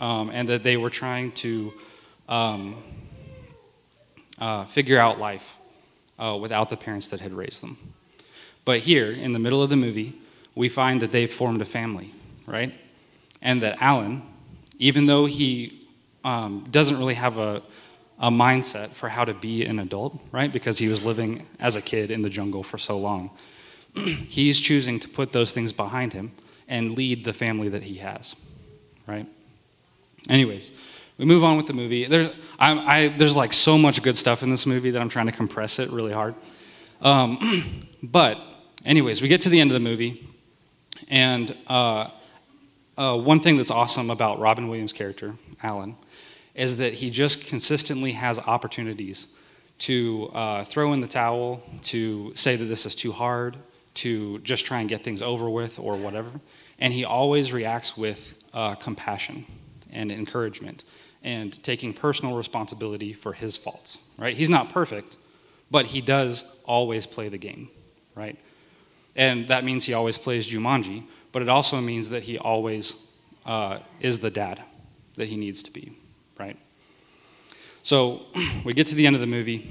um, 0.00 0.30
and 0.30 0.48
that 0.48 0.64
they 0.64 0.76
were 0.76 0.90
trying 0.90 1.30
to 1.32 1.72
um, 2.28 2.82
uh, 4.38 4.64
figure 4.64 4.98
out 4.98 5.18
life 5.18 5.56
uh, 6.18 6.36
without 6.40 6.70
the 6.70 6.76
parents 6.76 7.08
that 7.08 7.20
had 7.20 7.32
raised 7.32 7.62
them. 7.62 7.76
But 8.64 8.80
here, 8.80 9.10
in 9.10 9.32
the 9.32 9.38
middle 9.38 9.62
of 9.62 9.70
the 9.70 9.76
movie, 9.76 10.20
we 10.54 10.68
find 10.68 11.00
that 11.02 11.10
they've 11.10 11.32
formed 11.32 11.60
a 11.60 11.64
family, 11.64 12.14
right? 12.46 12.74
And 13.40 13.62
that 13.62 13.78
Alan, 13.80 14.22
even 14.78 15.06
though 15.06 15.26
he 15.26 15.88
um, 16.24 16.66
doesn't 16.70 16.96
really 16.98 17.14
have 17.14 17.38
a, 17.38 17.62
a 18.18 18.30
mindset 18.30 18.90
for 18.90 19.08
how 19.08 19.24
to 19.24 19.34
be 19.34 19.64
an 19.64 19.78
adult, 19.78 20.18
right? 20.30 20.52
Because 20.52 20.78
he 20.78 20.88
was 20.88 21.04
living 21.04 21.46
as 21.58 21.76
a 21.76 21.82
kid 21.82 22.10
in 22.10 22.22
the 22.22 22.30
jungle 22.30 22.62
for 22.62 22.78
so 22.78 22.98
long, 22.98 23.30
he's 23.94 24.60
choosing 24.60 25.00
to 25.00 25.08
put 25.08 25.32
those 25.32 25.52
things 25.52 25.72
behind 25.72 26.12
him 26.12 26.32
and 26.68 26.96
lead 26.96 27.24
the 27.24 27.32
family 27.32 27.68
that 27.68 27.82
he 27.82 27.96
has, 27.96 28.36
right? 29.06 29.26
Anyways, 30.28 30.70
we 31.22 31.26
move 31.26 31.44
on 31.44 31.56
with 31.56 31.66
the 31.66 31.72
movie. 31.72 32.04
There's, 32.04 32.34
I, 32.58 32.72
I, 32.72 33.08
there's 33.10 33.36
like 33.36 33.52
so 33.52 33.78
much 33.78 34.02
good 34.02 34.16
stuff 34.16 34.42
in 34.42 34.50
this 34.50 34.66
movie 34.66 34.90
that 34.90 35.00
I'm 35.00 35.08
trying 35.08 35.26
to 35.26 35.32
compress 35.32 35.78
it 35.78 35.88
really 35.92 36.12
hard. 36.12 36.34
Um, 37.00 37.86
but, 38.02 38.40
anyways, 38.84 39.22
we 39.22 39.28
get 39.28 39.40
to 39.42 39.48
the 39.48 39.60
end 39.60 39.70
of 39.70 39.74
the 39.74 39.88
movie, 39.88 40.28
and 41.06 41.56
uh, 41.68 42.08
uh, 42.98 43.16
one 43.16 43.38
thing 43.38 43.56
that's 43.56 43.70
awesome 43.70 44.10
about 44.10 44.40
Robin 44.40 44.66
Williams' 44.66 44.92
character, 44.92 45.36
Alan, 45.62 45.94
is 46.56 46.78
that 46.78 46.92
he 46.92 47.08
just 47.08 47.46
consistently 47.46 48.10
has 48.10 48.40
opportunities 48.40 49.28
to 49.78 50.28
uh, 50.34 50.64
throw 50.64 50.92
in 50.92 50.98
the 50.98 51.06
towel, 51.06 51.62
to 51.82 52.34
say 52.34 52.56
that 52.56 52.64
this 52.64 52.84
is 52.84 52.96
too 52.96 53.12
hard, 53.12 53.56
to 53.94 54.40
just 54.40 54.66
try 54.66 54.80
and 54.80 54.88
get 54.88 55.04
things 55.04 55.22
over 55.22 55.48
with, 55.48 55.78
or 55.78 55.94
whatever. 55.94 56.32
And 56.80 56.92
he 56.92 57.04
always 57.04 57.52
reacts 57.52 57.96
with 57.96 58.34
uh, 58.52 58.74
compassion 58.74 59.46
and 59.92 60.10
encouragement 60.10 60.82
and 61.24 61.62
taking 61.62 61.92
personal 61.92 62.36
responsibility 62.36 63.12
for 63.12 63.32
his 63.32 63.56
faults, 63.56 63.98
right? 64.18 64.36
He's 64.36 64.50
not 64.50 64.70
perfect, 64.70 65.16
but 65.70 65.86
he 65.86 66.00
does 66.00 66.44
always 66.64 67.06
play 67.06 67.28
the 67.28 67.38
game, 67.38 67.68
right? 68.14 68.38
And 69.14 69.48
that 69.48 69.64
means 69.64 69.84
he 69.84 69.94
always 69.94 70.18
plays 70.18 70.46
Jumanji, 70.46 71.04
but 71.30 71.42
it 71.42 71.48
also 71.48 71.80
means 71.80 72.10
that 72.10 72.22
he 72.22 72.38
always 72.38 72.94
uh, 73.46 73.78
is 74.00 74.18
the 74.18 74.30
dad 74.30 74.62
that 75.16 75.28
he 75.28 75.36
needs 75.36 75.62
to 75.64 75.70
be, 75.70 75.96
right? 76.38 76.56
So 77.82 78.22
we 78.64 78.74
get 78.74 78.86
to 78.88 78.94
the 78.94 79.06
end 79.06 79.16
of 79.16 79.20
the 79.20 79.26
movie, 79.26 79.70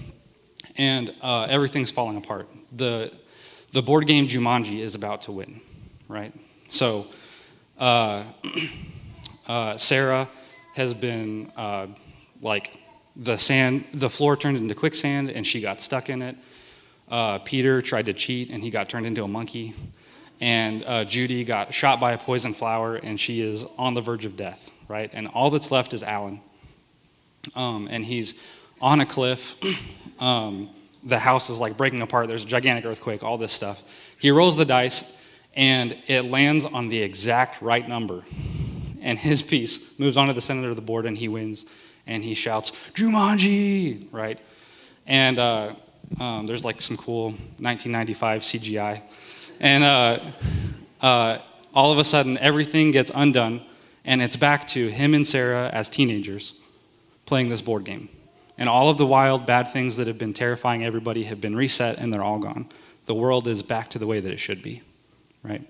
and 0.78 1.14
uh, 1.22 1.48
everything's 1.50 1.92
falling 1.92 2.18
apart. 2.18 2.48
The, 2.76 3.12
the 3.74 3.82
board 3.82 4.08
game 4.08 4.28
Jumanji 4.28 4.80
is 4.80 4.96
about 4.96 5.24
to 5.24 5.32
win, 5.32 5.62
right? 6.08 6.34
So, 6.70 7.08
uh, 7.78 8.24
uh, 9.48 9.78
Sarah 9.78 10.30
has 10.76 10.94
been 10.94 11.52
uh, 11.58 11.88
like 12.42 12.78
the 13.16 13.38
sand, 13.38 13.86
the 13.94 14.10
floor 14.10 14.38
turned 14.38 14.58
into 14.58 14.76
quicksand, 14.76 15.30
and 15.30 15.46
she 15.46 15.62
got 15.62 15.82
stuck 15.82 16.10
in 16.10 16.22
it. 16.22 16.38
Uh, 17.10 17.40
Peter 17.40 17.82
tried 17.82 18.06
to 18.06 18.14
cheat, 18.14 18.50
and 18.50 18.64
he 18.64 18.70
got 18.70 18.88
turned 18.90 19.06
into 19.06 19.24
a 19.24 19.28
monkey. 19.28 19.74
And 20.40 20.84
uh, 20.86 21.06
Judy 21.06 21.44
got 21.44 21.74
shot 21.74 22.00
by 22.00 22.14
a 22.14 22.18
poison 22.18 22.54
flower, 22.54 22.96
and 22.96 23.20
she 23.20 23.42
is 23.42 23.66
on 23.78 23.94
the 23.94 24.02
verge 24.02 24.26
of 24.26 24.38
death, 24.38 24.72
right? 24.88 25.10
And 25.14 25.28
all 25.28 25.50
that's 25.50 25.72
left 25.72 25.94
is 25.94 26.04
Alan. 26.04 26.40
Um, 27.56 27.88
and 27.92 28.06
he's 28.06 28.36
on 28.82 29.02
a 29.02 29.06
cliff. 29.06 29.56
Um, 30.20 30.70
the 31.04 31.18
house 31.18 31.50
is 31.50 31.60
like 31.60 31.78
breaking 31.78 32.04
apart. 32.04 32.28
There's 32.28 32.44
a 32.44 32.46
gigantic 32.46 32.86
earthquake, 32.86 33.24
all 33.24 33.40
this 33.40 33.52
stuff. 33.52 33.82
He 34.20 34.30
rolls 34.30 34.56
the 34.56 34.66
dice, 34.66 35.18
and 35.56 35.98
it 36.06 36.26
lands 36.26 36.64
on 36.64 36.90
the 36.90 37.02
exact 37.02 37.60
right 37.60 37.90
number. 37.90 38.24
And 39.02 39.18
his 39.18 39.42
piece 39.42 40.00
moves 40.00 40.16
on 40.16 40.28
to 40.28 40.34
the 40.34 40.42
center 40.42 40.70
of 40.70 40.76
the 40.76 40.82
board, 40.82 41.06
and 41.06 41.18
he 41.18 41.28
wins. 41.28 41.66
And 42.08 42.24
he 42.24 42.34
shouts, 42.34 42.72
Jumanji, 42.94 44.08
right? 44.12 44.40
And 45.08 45.40
uh, 45.40 45.76
um, 46.20 46.46
there's 46.46 46.64
like 46.64 46.82
some 46.82 46.98
cool 46.98 47.32
1995 47.60 48.42
CGI. 48.42 49.02
And 49.60 49.84
uh, 49.84 50.20
uh, 51.02 51.40
all 51.74 51.92
of 51.92 51.98
a 51.98 52.04
sudden, 52.04 52.38
everything 52.38 52.92
gets 52.92 53.12
undone, 53.14 53.62
and 54.06 54.22
it's 54.22 54.36
back 54.36 54.68
to 54.70 54.88
him 54.88 55.14
and 55.14 55.26
Sarah 55.26 55.70
as 55.72 55.90
teenagers 55.90 56.54
playing 57.26 57.50
this 57.50 57.62
board 57.62 57.86
game. 57.86 58.10
And 58.58 58.68
all 58.68 58.90
of 58.90 58.98
the 58.98 59.06
wild, 59.06 59.46
bad 59.46 59.72
things 59.72 59.98
that 59.98 60.08
have 60.08 60.18
been 60.18 60.34
terrifying 60.34 60.84
everybody 60.84 61.24
have 61.24 61.42
been 61.42 61.56
reset 61.56 61.98
and 61.98 62.14
they're 62.14 62.24
all 62.24 62.40
gone. 62.40 62.68
The 63.06 63.16
world 63.16 63.48
is 63.48 63.64
back 63.64 63.90
to 63.92 64.00
the 64.00 64.06
way 64.06 64.20
that 64.20 64.32
it 64.32 64.38
should 64.38 64.62
be, 64.62 64.82
right? 65.44 65.68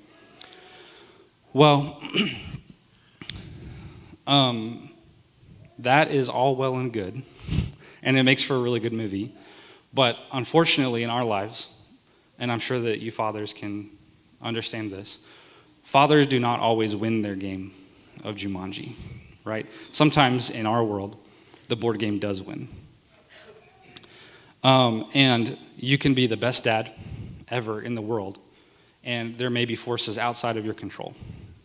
Well, 1.53 2.01
um, 4.27 4.89
that 5.79 6.11
is 6.11 6.29
all 6.29 6.55
well 6.55 6.75
and 6.75 6.93
good, 6.93 7.21
and 8.03 8.17
it 8.17 8.23
makes 8.23 8.43
for 8.43 8.55
a 8.55 8.59
really 8.61 8.79
good 8.79 8.93
movie. 8.93 9.35
But 9.93 10.17
unfortunately, 10.31 11.03
in 11.03 11.09
our 11.09 11.23
lives, 11.23 11.67
and 12.39 12.51
I'm 12.51 12.59
sure 12.59 12.79
that 12.79 12.99
you 12.99 13.11
fathers 13.11 13.53
can 13.53 13.89
understand 14.41 14.91
this, 14.91 15.19
fathers 15.83 16.27
do 16.27 16.39
not 16.39 16.59
always 16.59 16.95
win 16.95 17.21
their 17.21 17.35
game 17.35 17.73
of 18.23 18.35
Jumanji, 18.35 18.93
right? 19.43 19.65
Sometimes 19.91 20.49
in 20.49 20.65
our 20.65 20.83
world, 20.83 21.17
the 21.67 21.75
board 21.75 21.99
game 21.99 22.19
does 22.19 22.41
win. 22.41 22.67
Um, 24.63 25.09
and 25.13 25.57
you 25.75 25.97
can 25.97 26.13
be 26.13 26.27
the 26.27 26.37
best 26.37 26.63
dad 26.63 26.91
ever 27.47 27.81
in 27.81 27.95
the 27.95 28.01
world, 28.01 28.37
and 29.03 29.37
there 29.37 29.49
may 29.49 29.65
be 29.65 29.75
forces 29.75 30.17
outside 30.17 30.57
of 30.57 30.65
your 30.65 30.75
control, 30.75 31.15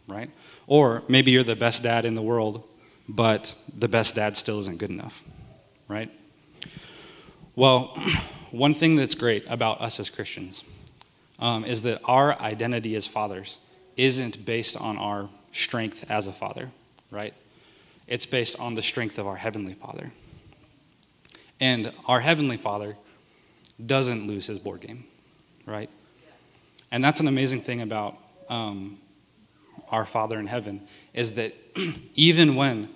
right? 0.09 0.31
Or 0.67 1.03
maybe 1.09 1.31
you're 1.31 1.45
the 1.45 1.57
best 1.57 1.83
dad 1.83 2.05
in 2.05 2.15
the 2.15 2.23
world, 2.23 2.65
but 3.09 3.55
the 3.77 3.89
best 3.89 4.15
dad 4.15 4.37
still 4.37 4.59
isn't 4.61 4.79
good 4.79 4.91
enough, 4.91 5.23
right? 5.89 6.11
Well, 7.55 7.97
one 8.51 8.75
thing 8.75 8.97
that's 8.97 9.15
great 9.15 9.45
about 9.49 9.81
us 9.81 10.01
as 10.01 10.11
Christians 10.11 10.65
um, 11.39 11.65
is 11.65 11.83
that 11.83 12.01
our 12.05 12.39
identity 12.41 12.95
as 12.97 13.07
fathers 13.07 13.59
isn't 13.97 14.45
based 14.45 14.77
on 14.77 14.99
our 14.99 15.29
strength 15.53 16.05
as 16.11 16.27
a 16.27 16.33
father, 16.33 16.71
right? 17.11 17.35
It's 18.07 18.27
based 18.27 18.59
on 18.61 18.75
the 18.75 18.83
strength 18.83 19.19
of 19.19 19.27
our 19.27 19.37
Heavenly 19.37 19.75
Father. 19.75 20.13
And 21.61 21.93
our 22.07 22.21
Heavenly 22.21 22.57
Father 22.57 22.97
doesn't 23.85 24.27
lose 24.27 24.47
his 24.47 24.59
board 24.59 24.81
game, 24.81 25.05
right? 25.65 25.91
And 26.91 27.03
that's 27.03 27.21
an 27.21 27.29
amazing 27.29 27.63
thing 27.63 27.81
about 27.81 28.17
um, 28.49 28.99
our 29.91 30.05
Father 30.05 30.39
in 30.39 30.47
heaven 30.47 30.87
is 31.15 31.33
that 31.33 31.55
even 32.15 32.55
when 32.55 32.89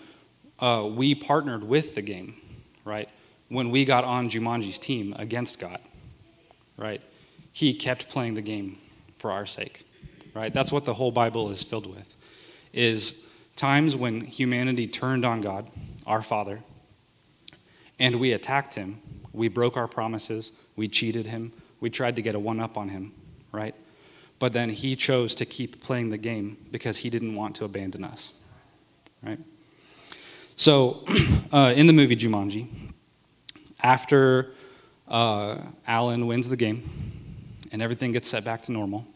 uh, 0.59 0.89
we 0.91 1.15
partnered 1.15 1.65
with 1.65 1.95
the 1.95 2.03
game, 2.03 2.37
right? 2.85 3.09
When 3.49 3.71
we 3.71 3.85
got 3.85 4.05
on 4.05 4.29
Jumanji's 4.29 4.79
team 4.79 5.15
against 5.19 5.59
God, 5.59 5.81
right? 6.77 7.03
He 7.53 7.75
kept 7.75 8.09
playing 8.09 8.35
the 8.35 8.43
game 8.43 8.77
for 9.19 9.31
our 9.33 9.47
sake, 9.47 9.87
right? 10.35 10.53
That's 10.53 10.71
what 10.73 10.85
the 10.85 10.95
whole 10.95 11.11
Bible 11.11 11.51
is 11.51 11.63
filled 11.63 11.87
with, 11.87 12.17
is 12.73 13.27
times 13.57 13.97
when 13.97 14.21
humanity 14.21 14.87
turned 14.87 15.25
on 15.25 15.41
God, 15.41 15.69
our 16.07 16.23
Father, 16.23 16.61
and 17.99 18.17
we 18.17 18.33
attacked 18.33 18.75
him. 18.75 19.01
We 19.33 19.49
broke 19.49 19.77
our 19.77 19.89
promises. 19.89 20.53
We 20.77 20.89
cheated 20.89 21.27
him. 21.27 21.53
We 21.81 21.91
tried 21.91 22.17
to 22.17 22.23
get 22.23 22.35
a 22.35 22.39
one 22.39 22.61
up 22.61 22.77
on 22.77 22.89
him, 22.89 23.13
right? 23.53 23.75
But 24.41 24.53
then 24.53 24.71
he 24.71 24.97
chose 24.97 25.37
to 25.37 25.47
keep 25.47 25.81
playing 25.81 26.11
the 26.11 26.19
game 26.19 26.57
because 26.73 26.97
he 26.97 27.11
didn't 27.11 27.37
want 27.37 27.55
to 27.57 27.65
abandon 27.65 28.03
us, 28.03 28.33
right? 29.23 29.39
So, 30.57 31.05
uh, 31.53 31.73
in 31.77 31.87
the 31.87 31.93
movie 31.93 32.17
Jumanji, 32.17 32.67
after 33.81 34.51
uh, 35.07 35.59
Alan 35.87 36.27
wins 36.27 36.49
the 36.49 36.57
game 36.57 36.83
and 37.71 37.81
everything 37.81 38.11
gets 38.11 38.29
set 38.29 38.45
back 38.45 38.63
to 38.63 38.73
normal, 38.73 39.07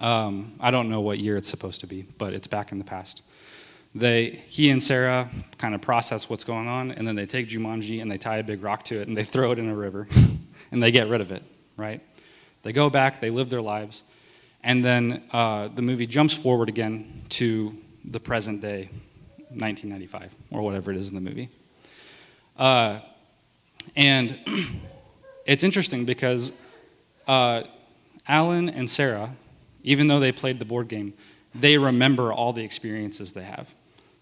um, 0.00 0.52
I 0.58 0.72
don't 0.72 0.88
know 0.88 1.00
what 1.00 1.20
year 1.20 1.36
it's 1.36 1.48
supposed 1.48 1.80
to 1.82 1.86
be, 1.86 2.02
but 2.18 2.32
it's 2.32 2.48
back 2.48 2.72
in 2.72 2.78
the 2.78 2.84
past 2.84 3.22
they, 3.94 4.42
he 4.48 4.70
and 4.70 4.82
Sarah 4.82 5.28
kind 5.56 5.74
of 5.74 5.80
process 5.80 6.28
what's 6.28 6.44
going 6.44 6.68
on, 6.68 6.92
and 6.92 7.06
then 7.06 7.14
they 7.14 7.26
take 7.26 7.48
Jumanji 7.48 8.02
and 8.02 8.10
they 8.10 8.18
tie 8.18 8.38
a 8.38 8.42
big 8.42 8.62
rock 8.62 8.82
to 8.84 9.00
it 9.00 9.08
and 9.08 9.16
they 9.16 9.24
throw 9.24 9.52
it 9.52 9.58
in 9.58 9.68
a 9.68 9.74
river, 9.74 10.06
and 10.72 10.82
they 10.82 10.90
get 10.90 11.08
rid 11.08 11.20
of 11.20 11.32
it, 11.32 11.42
right? 11.76 12.00
They 12.62 12.72
go 12.72 12.90
back, 12.90 13.20
they 13.20 13.30
live 13.30 13.50
their 13.50 13.62
lives, 13.62 14.04
and 14.62 14.84
then 14.84 15.22
uh, 15.32 15.68
the 15.68 15.82
movie 15.82 16.06
jumps 16.06 16.34
forward 16.34 16.68
again 16.68 17.22
to 17.30 17.76
the 18.04 18.20
present 18.20 18.60
day, 18.60 18.88
1995, 19.50 20.34
or 20.50 20.62
whatever 20.62 20.90
it 20.90 20.96
is 20.96 21.10
in 21.10 21.14
the 21.14 21.20
movie. 21.20 21.48
Uh, 22.56 23.00
and 23.96 24.38
it's 25.46 25.64
interesting 25.64 26.04
because 26.04 26.58
uh, 27.26 27.62
Alan 28.26 28.68
and 28.68 28.88
Sarah, 28.88 29.30
even 29.82 30.06
though 30.08 30.20
they 30.20 30.32
played 30.32 30.58
the 30.58 30.64
board 30.64 30.88
game, 30.88 31.14
they 31.54 31.78
remember 31.78 32.32
all 32.32 32.52
the 32.52 32.62
experiences 32.62 33.32
they 33.32 33.42
have. 33.42 33.72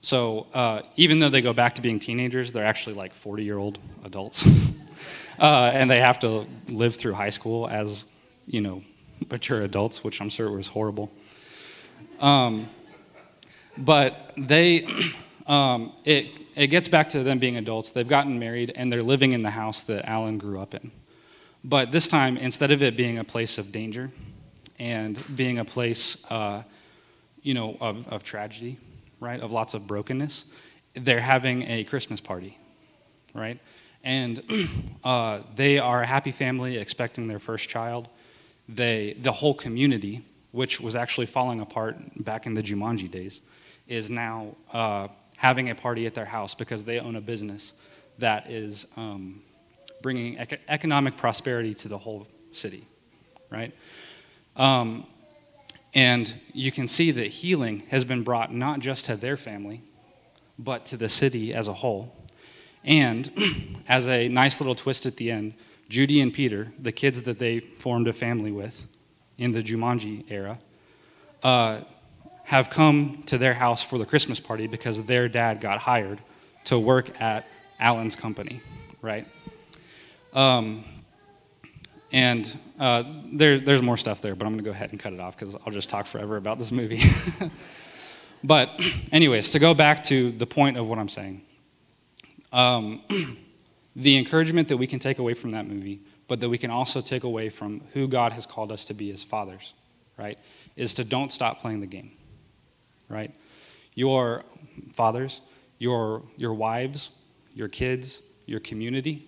So 0.01 0.47
uh, 0.55 0.83
even 0.97 1.19
though 1.19 1.31
they 1.31 1.41
go 1.41 1.53
back 1.53 1.75
to 1.77 1.83
being 1.83 1.99
teenagers, 1.99 2.53
they're 2.53 2.65
actually 2.65 2.95
like 2.95 3.15
40 3.15 3.43
year 3.43 3.59
old 3.59 3.79
adults. 4.05 4.47
uh, 5.39 5.71
and 5.73 5.91
they 5.91 6.01
have 6.01 6.19
to 6.21 6.47
live 6.69 6.95
through 6.95 7.15
high 7.15 7.31
school 7.31 7.67
as, 7.69 8.05
you 8.47 8.61
know, 8.61 8.83
mature 9.31 9.63
adults, 9.63 10.05
which 10.05 10.21
I'm 10.21 10.29
sure 10.29 10.51
was 10.51 10.69
horrible. 10.69 11.11
Um, 12.21 12.69
but 13.79 14.33
they, 14.37 14.87
um, 15.47 15.93
it, 16.05 16.31
it 16.55 16.69
gets 16.69 16.89
back 16.89 17.09
to 17.11 17.23
them 17.23 17.39
being 17.39 17.57
adults. 17.57 17.91
They've 17.91 18.09
gotten 18.09 18.39
married 18.39 18.73
and 18.75 18.93
they're 18.93 19.03
living 19.03 19.33
in 19.33 19.43
the 19.43 19.51
house 19.51 19.83
that 19.83 20.09
Alan 20.09 20.39
grew 20.39 20.61
up 20.61 20.75
in. 20.75 20.91
But 21.63 21.91
this 21.91 22.09
time, 22.09 22.37
instead 22.37 22.71
of 22.71 22.83
it 22.83 22.97
being 22.97 23.19
a 23.19 23.25
place 23.25 23.59
of 23.59 23.73
danger 23.73 24.11
and 24.79 25.23
being 25.37 25.59
a 25.59 25.65
place, 25.65 26.25
uh, 26.31 26.63
you 27.43 27.55
know, 27.55 27.77
of, 27.81 28.07
of 28.09 28.23
tragedy, 28.25 28.79
right, 29.21 29.41
of 29.41 29.53
lots 29.53 29.75
of 29.75 29.87
brokenness, 29.87 30.47
they're 30.95 31.21
having 31.21 31.63
a 31.63 31.85
Christmas 31.85 32.21
party, 32.21 32.59
right? 33.35 33.59
And 34.05 34.43
uh, 35.05 35.41
they 35.55 35.79
are 35.79 36.03
a 36.03 36.07
happy 36.07 36.31
family 36.31 36.79
expecting 36.79 37.27
their 37.27 37.39
first 37.39 37.69
child. 37.69 38.09
They, 38.69 39.17
the 39.21 39.33
whole 39.33 39.55
community, 39.55 40.25
which 40.53 40.81
was 40.81 40.97
actually 40.97 41.27
falling 41.27 41.61
apart 41.61 41.97
back 42.25 42.47
in 42.47 42.55
the 42.55 42.63
Jumanji 42.63 43.11
days, 43.11 43.41
is 43.87 44.11
now 44.11 44.57
uh, 44.73 45.09
having 45.37 45.71
a 45.71 45.75
party 45.75 46.07
at 46.07 46.15
their 46.15 46.25
house 46.25 46.55
because 46.55 46.85
they 46.85 46.99
own 46.99 47.17
a 47.17 47.21
business 47.21 47.75
that 48.19 48.51
is 48.51 48.87
um, 48.97 49.43
bringing 50.03 50.39
ec- 50.39 50.61
economic 50.69 51.17
prosperity 51.17 51.75
to 51.75 51.89
the 51.89 51.99
whole 51.99 52.27
city, 52.53 52.85
right? 53.51 53.73
Um, 54.57 55.07
and 55.95 56.35
you 56.53 56.73
can 56.73 56.89
see 56.89 57.11
that 57.13 57.27
healing 57.27 57.81
has 57.89 58.05
been 58.05 58.23
brought 58.23 58.53
not 58.53 58.81
just 58.81 59.07
to 59.07 59.17
their 59.17 59.37
family, 59.37 59.83
but 60.59 60.87
to 60.87 60.97
the 60.97 61.09
city 61.09 61.55
as 61.55 61.69
a 61.69 61.73
whole. 61.73 62.15
And 62.85 63.31
as 63.89 64.09
a 64.09 64.29
nice 64.29 64.61
little 64.61 64.75
twist 64.75 65.07
at 65.07 65.17
the 65.17 65.31
end, 65.31 65.55
Judy 65.89 66.21
and 66.21 66.33
Peter, 66.33 66.73
the 66.79 66.93
kids 66.93 67.23
that 67.23 67.39
they 67.39 67.61
formed 67.61 68.09
a 68.09 68.13
family 68.13 68.51
with 68.51 68.87
in 69.39 69.53
the 69.53 69.63
Jumanji 69.63 70.25
era, 70.31 70.59
uh, 71.43 71.81
have 72.45 72.71
come 72.71 73.23
to 73.27 73.39
their 73.39 73.55
house 73.55 73.83
for 73.83 73.99
the 73.99 74.07
Christmas 74.07 74.41
party 74.41 74.67
because 74.67 75.03
their 75.03 75.29
dad 75.29 75.61
got 75.61 75.79
hired 75.79 76.21
to 76.65 76.79
work 76.79 77.21
at 77.21 77.45
Alan's 77.79 78.17
company, 78.17 78.61
right? 79.03 79.27
Um, 80.33 80.85
and 82.13 82.57
uh, 82.79 83.03
there, 83.33 83.59
there's 83.59 83.83
more 83.83 83.97
stuff 83.97 84.21
there, 84.21 84.35
but 84.35 84.47
I'm 84.47 84.53
going 84.53 84.65
to 84.65 84.69
go 84.69 84.71
ahead 84.71 84.91
and 84.91 85.01
cut 85.01 85.13
it 85.13 85.21
off 85.21 85.37
because 85.37 85.55
I'll 85.67 85.73
just 85.73 85.89
talk 85.89 86.07
forever 86.07 86.37
about 86.37 86.59
this 86.59 86.73
movie. 86.73 87.03
but, 88.45 88.71
anyways, 89.13 89.51
to 89.51 89.59
go 89.59 89.75
back 89.75 90.03
to 90.05 90.31
the 90.31 90.47
point 90.47 90.77
of 90.77 90.89
what 90.89 90.99
I'm 90.99 91.09
saying, 91.09 91.43
um, 92.53 93.03
the 93.97 94.17
encouragement 94.17 94.69
that 94.69 94.77
we 94.77 94.87
can 94.87 95.01
take 95.01 95.19
away 95.19 95.35
from 95.35 95.51
that 95.51 95.67
movie 95.67 96.01
but 96.29 96.41
that 96.41 96.49
we 96.49 96.59
can 96.59 96.71
also 96.71 97.01
take 97.01 97.25
away 97.25 97.49
from 97.49 97.81
who 97.93 98.09
God 98.09 98.33
has 98.33 98.47
called 98.47 98.73
us 98.73 98.85
to 98.87 98.95
be 98.95 99.13
as 99.13 99.23
fathers, 99.23 99.75
right? 100.19 100.39
Is 100.75 100.95
to 100.95 101.05
don't 101.05 101.33
stop 101.33 101.61
playing 101.61 101.81
the 101.81 101.87
game, 101.87 102.13
right? 103.09 103.35
Your 103.95 104.43
fathers, 104.93 105.41
your, 105.79 106.23
your 106.37 106.55
wives, 106.55 107.11
your 107.55 107.69
kids, 107.69 108.23
your 108.47 108.61
community, 108.61 109.27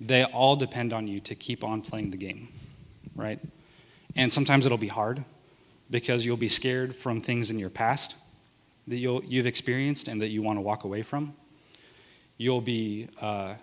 they 0.00 0.24
all 0.24 0.56
depend 0.56 0.92
on 0.92 1.06
you 1.06 1.20
to 1.20 1.34
keep 1.34 1.62
on 1.62 1.80
playing 1.80 2.10
the 2.10 2.16
game, 2.16 2.48
right? 3.14 3.38
And 4.16 4.32
sometimes 4.32 4.66
it'll 4.66 4.76
be 4.78 4.88
hard 4.88 5.24
because 5.90 6.26
you'll 6.26 6.36
be 6.36 6.48
scared 6.48 6.96
from 6.96 7.20
things 7.20 7.50
in 7.50 7.58
your 7.58 7.70
past 7.70 8.16
that 8.88 8.96
you'll, 8.96 9.24
you've 9.24 9.46
experienced 9.46 10.08
and 10.08 10.20
that 10.20 10.28
you 10.28 10.42
want 10.42 10.56
to 10.56 10.60
walk 10.60 10.84
away 10.84 11.02
from. 11.02 11.34
You'll 12.36 12.60
be, 12.60 13.08
uh, 13.20 13.54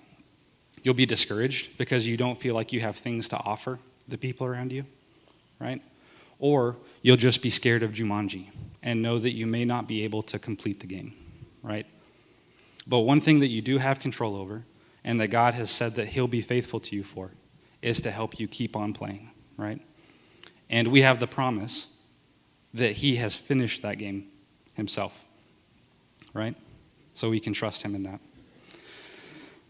you'll 0.83 0.93
be 0.93 1.05
discouraged 1.05 1.77
because 1.77 2.07
you 2.07 2.17
don't 2.17 2.37
feel 2.37 2.55
like 2.55 2.73
you 2.73 2.79
have 2.81 2.95
things 2.95 3.29
to 3.29 3.37
offer 3.37 3.79
the 4.07 4.17
people 4.17 4.47
around 4.47 4.71
you, 4.71 4.85
right? 5.59 5.81
Or 6.39 6.77
you'll 7.01 7.17
just 7.17 7.41
be 7.41 7.49
scared 7.49 7.83
of 7.83 7.91
Jumanji 7.91 8.47
and 8.81 9.01
know 9.01 9.19
that 9.19 9.33
you 9.33 9.45
may 9.45 9.65
not 9.65 9.87
be 9.87 10.03
able 10.03 10.21
to 10.23 10.39
complete 10.39 10.79
the 10.79 10.87
game, 10.87 11.15
right? 11.61 11.85
But 12.87 12.99
one 12.99 13.21
thing 13.21 13.39
that 13.39 13.47
you 13.47 13.61
do 13.61 13.77
have 13.77 13.99
control 13.99 14.35
over 14.35 14.63
and 15.03 15.19
that 15.21 15.27
God 15.27 15.53
has 15.53 15.69
said 15.69 15.95
that 15.95 16.07
He'll 16.07 16.27
be 16.27 16.41
faithful 16.41 16.79
to 16.81 16.95
you 16.95 17.03
for 17.03 17.31
is 17.81 17.99
to 18.01 18.11
help 18.11 18.39
you 18.39 18.47
keep 18.47 18.75
on 18.75 18.93
playing, 18.93 19.29
right? 19.57 19.81
And 20.69 20.87
we 20.87 21.01
have 21.01 21.19
the 21.19 21.27
promise 21.27 21.87
that 22.73 22.93
He 22.93 23.17
has 23.17 23.37
finished 23.37 23.81
that 23.83 23.97
game 23.97 24.27
Himself, 24.75 25.25
right? 26.33 26.55
So 27.13 27.29
we 27.29 27.39
can 27.39 27.53
trust 27.53 27.83
Him 27.83 27.95
in 27.95 28.03
that. 28.03 28.19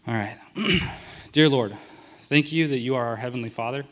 All 0.04 0.14
right. 0.14 0.36
Dear 1.32 1.48
Lord, 1.48 1.76
thank 2.22 2.50
you 2.50 2.66
that 2.66 2.80
you 2.80 2.96
are 2.96 3.06
our 3.06 3.14
Heavenly 3.14 3.50
Father, 3.50 3.84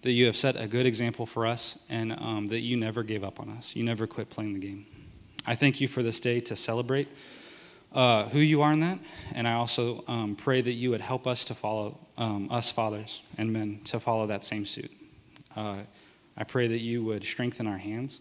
that 0.00 0.12
you 0.12 0.24
have 0.24 0.34
set 0.34 0.56
a 0.56 0.66
good 0.66 0.86
example 0.86 1.26
for 1.26 1.44
us, 1.46 1.84
and 1.90 2.12
um, 2.12 2.46
that 2.46 2.60
you 2.60 2.78
never 2.78 3.02
gave 3.02 3.22
up 3.22 3.40
on 3.40 3.50
us. 3.50 3.76
You 3.76 3.84
never 3.84 4.06
quit 4.06 4.30
playing 4.30 4.54
the 4.54 4.58
game. 4.58 4.86
I 5.46 5.54
thank 5.54 5.78
you 5.78 5.86
for 5.86 6.02
this 6.02 6.18
day 6.18 6.40
to 6.40 6.56
celebrate 6.56 7.08
uh, 7.92 8.24
who 8.30 8.38
you 8.38 8.62
are 8.62 8.72
in 8.72 8.80
that. 8.80 9.00
And 9.34 9.46
I 9.46 9.52
also 9.52 10.02
um, 10.08 10.34
pray 10.34 10.62
that 10.62 10.72
you 10.72 10.92
would 10.92 11.02
help 11.02 11.26
us 11.26 11.44
to 11.44 11.54
follow, 11.54 11.98
um, 12.16 12.48
us 12.50 12.70
fathers 12.70 13.22
and 13.36 13.52
men, 13.52 13.80
to 13.84 14.00
follow 14.00 14.26
that 14.28 14.46
same 14.46 14.64
suit. 14.64 14.90
Uh, 15.54 15.80
I 16.38 16.44
pray 16.44 16.68
that 16.68 16.80
you 16.80 17.04
would 17.04 17.22
strengthen 17.22 17.66
our 17.66 17.76
hands 17.76 18.20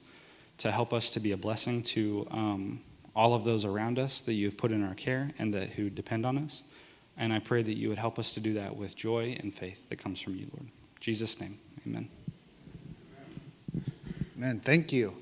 to 0.58 0.72
help 0.72 0.92
us 0.94 1.10
to 1.12 1.22
be 1.22 1.32
a 1.32 1.38
blessing 1.38 1.84
to 1.84 2.28
um, 2.32 2.82
all 3.16 3.34
of 3.34 3.46
those 3.46 3.64
around 3.64 3.98
us 3.98 4.20
that 4.24 4.34
you've 4.34 4.58
put 4.58 4.74
in 4.74 4.84
our 4.84 4.94
care 4.94 5.32
and 5.40 5.54
that 5.54 5.70
who 5.70 5.90
depend 5.90 6.26
on 6.26 6.38
us. 6.38 6.64
And 7.20 7.34
I 7.34 7.40
pray 7.40 7.62
that 7.62 7.74
you 7.74 7.90
would 7.90 7.98
help 7.98 8.18
us 8.18 8.32
to 8.32 8.40
do 8.40 8.54
that 8.54 8.76
with 8.76 8.96
joy 8.96 9.38
and 9.42 9.54
faith 9.54 9.90
that 9.90 9.98
comes 9.98 10.22
from 10.22 10.36
you, 10.36 10.48
Lord. 10.54 10.64
In 10.64 10.72
Jesus' 11.02 11.40
name, 11.42 11.60
amen. 11.86 12.10
Amen. 14.38 14.62
Thank 14.62 14.94
you. 14.94 15.14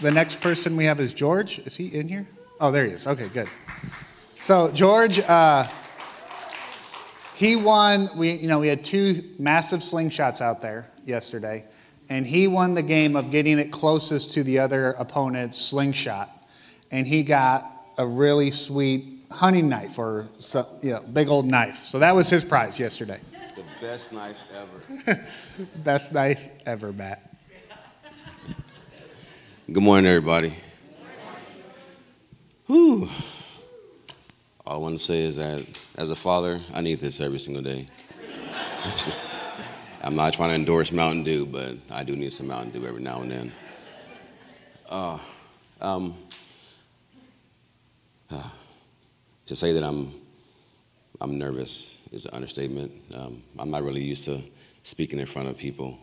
The 0.00 0.10
next 0.10 0.40
person 0.40 0.76
we 0.76 0.84
have 0.86 0.98
is 0.98 1.14
George. 1.14 1.60
Is 1.60 1.76
he 1.76 1.86
in 1.96 2.08
here? 2.08 2.26
Oh, 2.60 2.72
there 2.72 2.84
he 2.84 2.90
is. 2.90 3.06
Okay, 3.06 3.28
good. 3.28 3.48
So 4.36 4.72
George, 4.72 5.20
uh, 5.20 5.68
he 7.36 7.54
won. 7.54 8.08
We, 8.16 8.32
you 8.32 8.48
know, 8.48 8.58
we 8.58 8.66
had 8.66 8.82
two 8.82 9.22
massive 9.38 9.78
slingshots 9.78 10.40
out 10.40 10.60
there 10.60 10.90
yesterday, 11.04 11.64
and 12.08 12.26
he 12.26 12.48
won 12.48 12.74
the 12.74 12.82
game 12.82 13.16
of 13.16 13.30
getting 13.30 13.58
it 13.58 13.70
closest 13.70 14.30
to 14.34 14.42
the 14.42 14.58
other 14.58 14.90
opponent's 14.92 15.58
slingshot, 15.58 16.30
and 16.90 17.06
he 17.06 17.22
got 17.22 17.70
a 17.98 18.06
really 18.06 18.50
sweet 18.50 19.12
hunting 19.30 19.68
knife 19.68 19.98
or 19.98 20.28
you 20.82 20.90
know, 20.90 21.00
big 21.00 21.28
old 21.28 21.46
knife. 21.46 21.78
So 21.78 21.98
that 21.98 22.14
was 22.14 22.28
his 22.28 22.44
prize 22.44 22.78
yesterday. 22.78 23.20
The 23.56 23.64
best 23.80 24.12
knife 24.12 24.36
ever. 24.54 25.26
Best 25.76 26.12
knife 26.12 26.48
ever, 26.64 26.92
Matt. 26.92 27.34
Good 29.70 29.82
morning, 29.82 30.06
everybody. 30.06 30.52
Whew. 32.66 33.08
All 34.66 34.74
I 34.74 34.76
want 34.78 34.96
to 34.96 35.04
say 35.04 35.24
is 35.24 35.36
that 35.36 35.66
as 35.96 36.10
a 36.10 36.16
father, 36.16 36.60
I 36.72 36.80
need 36.80 37.00
this 37.00 37.20
every 37.20 37.38
single 37.38 37.62
day. 37.62 37.86
I'm 40.04 40.16
not 40.16 40.32
trying 40.32 40.48
to 40.48 40.56
endorse 40.56 40.90
Mountain 40.90 41.22
Dew, 41.22 41.46
but 41.46 41.76
I 41.88 42.02
do 42.02 42.16
need 42.16 42.32
some 42.32 42.48
Mountain 42.48 42.72
Dew 42.72 42.84
every 42.86 43.00
now 43.00 43.20
and 43.20 43.30
then. 43.30 43.52
Uh, 44.88 45.16
um, 45.80 46.16
uh, 48.28 48.50
to 49.46 49.54
say 49.54 49.72
that 49.72 49.84
I'm, 49.84 50.12
I'm 51.20 51.38
nervous 51.38 51.98
is 52.10 52.26
an 52.26 52.34
understatement. 52.34 52.90
Um, 53.14 53.44
I'm 53.60 53.70
not 53.70 53.84
really 53.84 54.02
used 54.02 54.24
to 54.24 54.42
speaking 54.82 55.20
in 55.20 55.26
front 55.26 55.48
of 55.48 55.56
people 55.56 55.96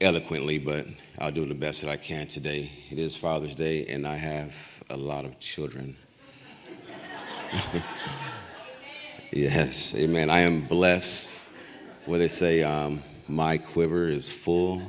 eloquently, 0.00 0.58
but 0.58 0.86
I'll 1.18 1.30
do 1.30 1.44
the 1.44 1.54
best 1.54 1.82
that 1.82 1.90
I 1.90 1.98
can 1.98 2.28
today. 2.28 2.70
It 2.90 2.98
is 2.98 3.14
Father's 3.14 3.54
Day, 3.54 3.84
and 3.86 4.08
I 4.08 4.16
have 4.16 4.54
a 4.88 4.96
lot 4.96 5.26
of 5.26 5.38
children. 5.38 5.96
yes, 9.32 9.94
amen. 9.94 10.30
I 10.30 10.40
am 10.40 10.62
blessed. 10.62 11.37
What 12.08 12.20
they 12.20 12.28
say, 12.28 12.62
um, 12.62 13.02
my 13.28 13.58
quiver 13.58 14.08
is 14.08 14.30
full, 14.30 14.80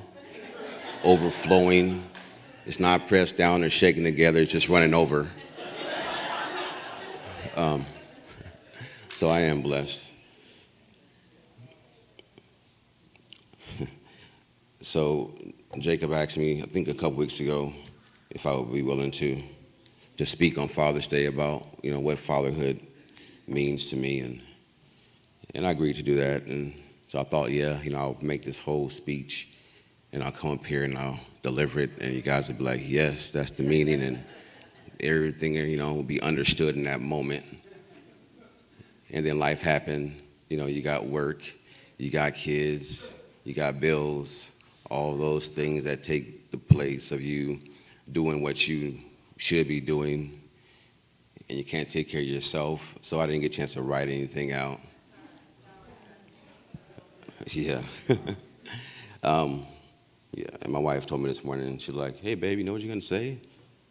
overflowing. 1.03 2.01
It's 2.65 2.79
not 2.79 3.09
pressed 3.09 3.35
down 3.35 3.61
or 3.61 3.69
shaken 3.69 4.05
together, 4.05 4.39
it's 4.39 4.53
just 4.53 4.69
running 4.69 4.93
over. 4.93 5.27
Um, 7.57 7.85
so 9.09 9.27
I 9.27 9.41
am 9.41 9.61
blessed. 9.61 10.09
So 14.79 15.37
Jacob 15.77 16.13
asked 16.13 16.37
me, 16.37 16.61
I 16.61 16.67
think 16.67 16.87
a 16.87 16.93
couple 16.93 17.17
weeks 17.17 17.41
ago, 17.41 17.73
if 18.29 18.45
I 18.45 18.55
would 18.55 18.71
be 18.71 18.81
willing 18.81 19.11
to 19.11 19.43
to 20.15 20.25
speak 20.25 20.57
on 20.57 20.69
Father's 20.69 21.09
Day 21.09 21.25
about 21.25 21.67
you 21.83 21.91
know 21.91 21.99
what 21.99 22.17
fatherhood 22.17 22.79
means 23.45 23.89
to 23.89 23.97
me, 23.97 24.21
and 24.21 24.41
and 25.53 25.67
I 25.67 25.71
agreed 25.71 25.97
to 25.97 26.03
do 26.03 26.15
that. 26.15 26.43
And 26.43 26.73
so 27.09 27.19
I 27.19 27.23
thought, 27.23 27.49
yeah, 27.49 27.81
you 27.81 27.89
know, 27.89 27.97
I'll 27.97 28.17
make 28.21 28.43
this 28.43 28.59
whole 28.59 28.87
speech, 28.87 29.49
and 30.13 30.23
I'll 30.23 30.31
come 30.31 30.51
up 30.51 30.63
here 30.63 30.83
and 30.83 30.95
I'll 30.95 31.19
deliver 31.41 31.79
it, 31.79 31.89
and 31.99 32.13
you 32.13 32.21
guys 32.21 32.47
will 32.47 32.55
be 32.55 32.63
like, 32.63 32.81
yes, 32.87 33.31
that's 33.31 33.49
the 33.49 33.63
meaning, 33.63 34.03
and 34.03 34.23
everything 34.99 35.55
you 35.55 35.75
know 35.75 35.95
will 35.95 36.03
be 36.03 36.21
understood 36.21 36.75
in 36.75 36.83
that 36.83 37.01
moment. 37.01 37.43
And 39.11 39.25
then 39.25 39.39
life 39.39 39.63
happened. 39.63 40.21
You 40.49 40.57
know, 40.57 40.67
you 40.67 40.83
got 40.83 41.07
work, 41.07 41.41
you 41.97 42.11
got 42.11 42.35
kids, 42.35 43.11
you 43.43 43.55
got 43.55 43.79
bills 43.79 44.51
all 44.91 45.17
those 45.17 45.47
things 45.47 45.83
that 45.85 46.03
take 46.03 46.51
the 46.51 46.57
place 46.59 47.11
of 47.11 47.23
you 47.23 47.59
doing 48.11 48.43
what 48.43 48.67
you 48.67 48.99
should 49.37 49.67
be 49.67 49.79
doing. 49.79 50.39
And 51.49 51.57
you 51.57 51.63
can't 51.63 51.89
take 51.89 52.09
care 52.09 52.21
of 52.21 52.27
yourself. 52.27 52.97
So 53.01 53.19
i 53.19 53.25
didn't 53.25 53.41
get 53.41 53.53
a 53.53 53.57
chance 53.57 53.73
to 53.73 53.81
write 53.81 54.09
anything 54.09 54.53
out 54.53 54.79
yeah 57.47 57.81
um, 59.23 59.65
yeah 60.31 60.47
and 60.61 60.71
my 60.71 60.79
wife 60.79 61.05
told 61.05 61.21
me 61.21 61.27
this 61.27 61.43
morning 61.43 61.67
and 61.67 61.81
she's 61.81 61.95
like 61.95 62.17
hey 62.17 62.35
babe 62.35 62.57
you 62.57 62.63
know 62.63 62.71
what 62.73 62.81
you're 62.81 62.89
going 62.89 62.99
to 62.99 63.05
say 63.05 63.39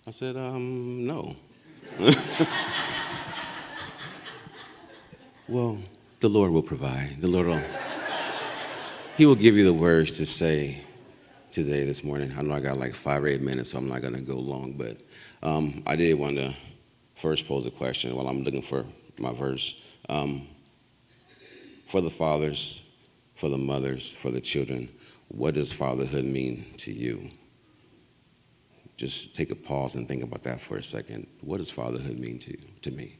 i 0.07 0.11
said 0.11 0.37
um, 0.37 1.07
no 1.07 1.35
well 5.49 5.79
the 6.21 6.29
lord 6.29 6.53
will 6.53 6.63
provide 6.63 7.21
the 7.21 7.29
lord 7.29 7.47
will 7.47 7.61
he 9.17 9.27
will 9.27 9.35
give 9.35 9.57
you 9.57 9.65
the 9.65 9.75
words 9.75 10.17
to 10.19 10.27
say 10.27 10.81
today, 11.51 11.85
this 11.85 12.05
morning. 12.05 12.33
I 12.39 12.43
know 12.43 12.55
I 12.55 12.61
got 12.61 12.79
like 12.79 12.95
five 12.95 13.25
or 13.25 13.27
eight 13.27 13.41
minutes, 13.41 13.73
so 13.73 13.79
I'm 13.79 13.89
not 13.89 14.03
going 14.03 14.15
to 14.15 14.21
go 14.21 14.37
long, 14.37 14.75
but 14.75 14.99
um, 15.43 15.83
I 15.87 15.97
did 15.97 16.15
want 16.19 16.37
to 16.37 16.55
first 17.17 17.49
pose 17.49 17.67
a 17.67 17.71
question 17.71 18.15
while 18.15 18.29
I'm 18.29 18.43
looking 18.43 18.63
for 18.63 18.85
my 19.19 19.33
verse. 19.33 19.81
Um, 20.09 20.47
for 21.87 22.01
the 22.01 22.11
fathers, 22.11 22.83
for 23.39 23.49
the 23.49 23.57
mothers, 23.57 24.13
for 24.13 24.33
the 24.33 24.41
children, 24.41 24.89
what 25.29 25.55
does 25.55 25.73
fatherhood 25.73 26.25
mean 26.25 26.75
to 26.77 26.93
you? 26.93 27.31
Just 28.97 29.37
take 29.37 29.53
a 29.53 29.55
pause 29.55 29.95
and 29.95 30.09
think 30.09 30.25
about 30.25 30.43
that 30.43 30.61
for 30.61 30.77
a 30.77 30.83
second. 30.83 31.29
What 31.41 31.59
does 31.59 31.71
fatherhood 31.71 32.19
mean 32.19 32.41
to, 32.41 32.57
to 32.83 32.91
me? 32.91 33.17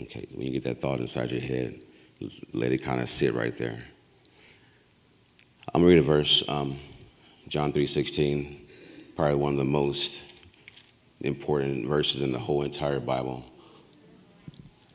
Okay, 0.00 0.26
when 0.32 0.46
you 0.46 0.52
get 0.54 0.64
that 0.64 0.80
thought 0.80 1.00
inside 1.00 1.30
your 1.30 1.42
head, 1.42 1.78
let 2.54 2.72
it 2.72 2.78
kind 2.78 3.02
of 3.02 3.10
sit 3.10 3.34
right 3.34 3.54
there. 3.58 3.82
I'm 5.74 5.82
gonna 5.82 5.88
read 5.88 5.98
a 5.98 6.02
verse, 6.02 6.42
um, 6.48 6.78
John 7.48 7.70
3:16, 7.70 8.66
probably 9.14 9.36
one 9.36 9.52
of 9.52 9.58
the 9.58 9.64
most 9.64 10.22
important 11.22 11.86
verses 11.86 12.22
in 12.22 12.32
the 12.32 12.38
whole 12.38 12.62
entire 12.62 13.00
Bible. 13.00 13.44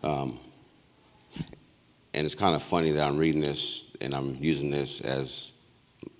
Um, 0.03 0.39
and 2.13 2.25
it's 2.25 2.35
kind 2.35 2.55
of 2.55 2.63
funny 2.63 2.91
that 2.91 3.07
I'm 3.07 3.17
reading 3.17 3.41
this 3.41 3.95
and 4.01 4.13
I'm 4.13 4.35
using 4.41 4.69
this 4.71 5.01
as 5.01 5.53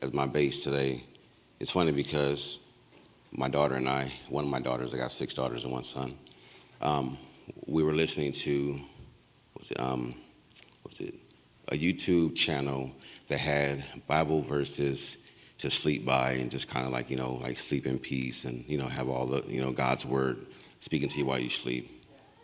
as 0.02 0.14
my 0.14 0.26
base 0.26 0.64
today. 0.64 1.04
It's 1.60 1.72
funny 1.72 1.92
because 1.92 2.60
my 3.32 3.48
daughter 3.48 3.76
and 3.76 3.88
I, 3.88 4.12
one 4.30 4.44
of 4.44 4.50
my 4.50 4.60
daughters, 4.60 4.94
I 4.94 4.98
got 4.98 5.12
six 5.12 5.34
daughters 5.34 5.64
and 5.64 5.74
one 5.74 5.84
son. 5.84 6.18
Um, 6.82 7.18
we 7.66 7.84
were 7.84 7.94
listening 7.94 8.32
to, 8.34 8.80
was 9.58 9.72
it, 9.72 9.80
um, 9.80 10.16
it 11.00 11.16
a 11.70 11.78
YouTube 11.78 12.36
channel 12.36 12.92
that 13.28 13.40
had 13.40 13.84
Bible 14.08 14.42
verses 14.42 15.18
to 15.60 15.70
sleep 15.70 16.06
by 16.06 16.32
and 16.32 16.52
just 16.52 16.70
kind 16.70 16.86
of 16.86 16.92
like 16.92 17.10
you 17.10 17.18
know 17.18 17.34
like 17.36 17.58
sleep 17.58 17.86
in 17.86 17.98
peace 17.98 18.46
and 18.46 18.64
you 18.68 18.78
know 18.78 18.88
have 18.88 19.10
all 19.10 19.26
the 19.26 19.44
you 19.48 19.62
know 19.62 19.72
God's 19.72 20.06
word 20.06 20.46
speaking 20.80 21.10
to 21.10 21.18
you 21.20 21.26
while 21.26 21.40
you 21.40 21.50
sleep. 21.50 21.94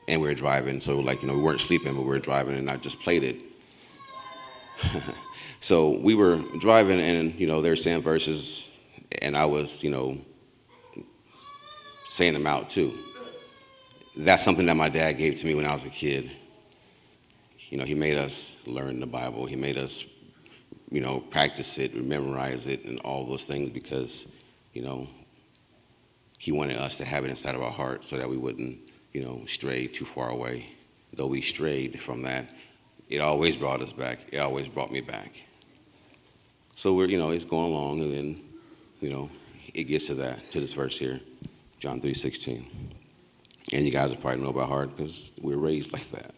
And 0.07 0.21
we 0.21 0.27
were 0.27 0.33
driving, 0.33 0.81
so 0.81 0.99
like 0.99 1.21
you 1.21 1.29
know 1.29 1.35
we 1.35 1.41
weren't 1.41 1.61
sleeping, 1.61 1.93
but 1.93 2.01
we 2.01 2.09
were 2.09 2.19
driving, 2.19 2.57
and 2.57 2.69
I 2.69 2.75
just 2.75 2.99
played 2.99 3.23
it. 3.23 3.37
so 5.61 5.91
we 5.91 6.13
were 6.13 6.41
driving, 6.59 6.99
and 6.99 7.33
you 7.39 7.47
know 7.47 7.61
they're 7.61 7.77
saying 7.77 8.01
verses, 8.01 8.69
and 9.21 9.37
I 9.37 9.45
was 9.45 9.81
you 9.81 9.91
know 9.91 10.17
saying 12.09 12.33
them 12.33 12.47
out 12.47 12.69
too. 12.69 12.93
That's 14.15 14.43
something 14.43 14.65
that 14.67 14.75
my 14.75 14.89
dad 14.89 15.13
gave 15.13 15.35
to 15.35 15.47
me 15.47 15.55
when 15.55 15.65
I 15.65 15.73
was 15.73 15.85
a 15.85 15.89
kid. 15.89 16.29
You 17.69 17.79
know, 17.79 17.85
he 17.85 17.95
made 17.95 18.17
us 18.17 18.57
learn 18.67 18.99
the 18.99 19.07
Bible. 19.07 19.47
He 19.47 19.55
made 19.55 19.77
us, 19.77 20.05
you 20.93 21.01
know, 21.01 21.19
practice 21.19 21.79
it, 21.79 21.95
memorize 21.95 22.67
it, 22.67 22.85
and 22.85 22.99
all 22.99 23.25
those 23.25 23.45
things 23.45 23.71
because, 23.71 24.31
you 24.73 24.83
know, 24.83 25.07
he 26.37 26.51
wanted 26.51 26.77
us 26.77 26.99
to 26.99 27.05
have 27.05 27.25
it 27.25 27.31
inside 27.31 27.55
of 27.55 27.63
our 27.63 27.71
heart 27.71 28.05
so 28.05 28.15
that 28.15 28.29
we 28.29 28.37
wouldn't, 28.37 28.77
you 29.11 29.23
know, 29.23 29.41
stray 29.45 29.87
too 29.87 30.05
far 30.05 30.29
away. 30.29 30.67
Though 31.11 31.25
we 31.25 31.41
strayed 31.41 31.99
from 31.99 32.21
that, 32.21 32.47
it 33.09 33.21
always 33.21 33.57
brought 33.57 33.81
us 33.81 33.91
back. 33.91 34.19
It 34.31 34.37
always 34.37 34.67
brought 34.67 34.91
me 34.91 35.01
back. 35.01 35.31
So 36.75 36.93
we're, 36.93 37.07
you 37.07 37.17
know, 37.17 37.31
it's 37.31 37.45
going 37.45 37.73
along, 37.73 38.01
and 38.01 38.13
then, 38.13 38.41
you 39.01 39.09
know, 39.09 39.31
it 39.73 39.85
gets 39.85 40.07
to 40.07 40.15
that, 40.15 40.51
to 40.51 40.59
this 40.59 40.73
verse 40.73 40.99
here. 40.99 41.19
John 41.79 42.01
3:16. 42.01 42.63
And 43.73 43.83
you 43.83 43.91
guys 43.91 44.11
will 44.11 44.17
probably 44.17 44.43
know 44.43 44.53
by 44.53 44.65
heart 44.65 44.95
because 44.95 45.31
we 45.41 45.55
are 45.55 45.57
raised 45.57 45.91
like 45.91 46.07
that. 46.11 46.35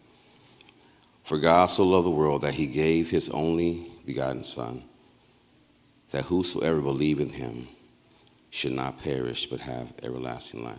For 1.24 1.36
God 1.36 1.66
so 1.66 1.84
loved 1.84 2.06
the 2.06 2.10
world 2.10 2.40
that 2.40 2.54
he 2.54 2.66
gave 2.66 3.10
his 3.10 3.28
only 3.30 3.90
begotten 4.06 4.44
Son, 4.44 4.84
that 6.12 6.24
whosoever 6.24 6.80
believe 6.80 7.20
in 7.20 7.30
him 7.30 7.68
should 8.50 8.72
not 8.72 9.02
perish 9.02 9.46
but 9.46 9.60
have 9.60 9.92
everlasting 10.02 10.64
life. 10.64 10.78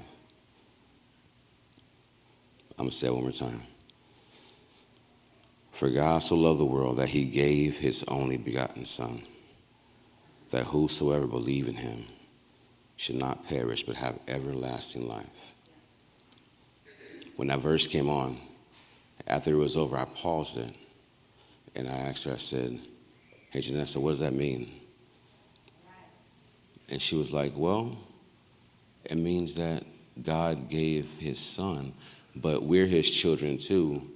I'm 2.71 2.85
going 2.85 2.89
to 2.89 2.95
say 2.95 3.07
it 3.07 3.13
one 3.13 3.23
more 3.23 3.31
time. 3.31 3.61
For 5.71 5.89
God 5.89 6.19
so 6.19 6.35
loved 6.35 6.59
the 6.59 6.65
world 6.65 6.97
that 6.97 7.09
he 7.09 7.25
gave 7.25 7.77
his 7.77 8.03
only 8.07 8.37
begotten 8.37 8.85
Son, 8.85 9.21
that 10.51 10.65
whosoever 10.65 11.27
believe 11.27 11.67
in 11.67 11.75
him 11.75 12.05
should 12.95 13.15
not 13.15 13.47
perish 13.47 13.83
but 13.83 13.95
have 13.95 14.19
everlasting 14.27 15.07
life. 15.07 15.53
When 17.35 17.49
that 17.49 17.59
verse 17.59 17.85
came 17.85 18.09
on, 18.09 18.37
after 19.27 19.51
it 19.51 19.57
was 19.57 19.77
over, 19.77 19.97
I 19.97 20.05
paused 20.05 20.57
it 20.57 20.73
and 21.75 21.87
I 21.87 21.91
asked 21.91 22.23
her, 22.23 22.33
I 22.33 22.37
said, 22.37 22.79
Hey, 23.49 23.60
Janessa, 23.60 23.97
what 23.97 24.12
does 24.12 24.19
that 24.19 24.33
mean? 24.33 24.71
And 26.89 27.01
she 27.01 27.15
was 27.15 27.33
like, 27.33 27.53
Well, 27.55 27.97
it 29.05 29.17
means 29.17 29.55
that 29.55 29.83
God 30.21 30.69
gave 30.69 31.10
his 31.19 31.39
son, 31.39 31.93
but 32.36 32.63
we're 32.63 32.86
his 32.86 33.10
children 33.10 33.57
too. 33.57 34.10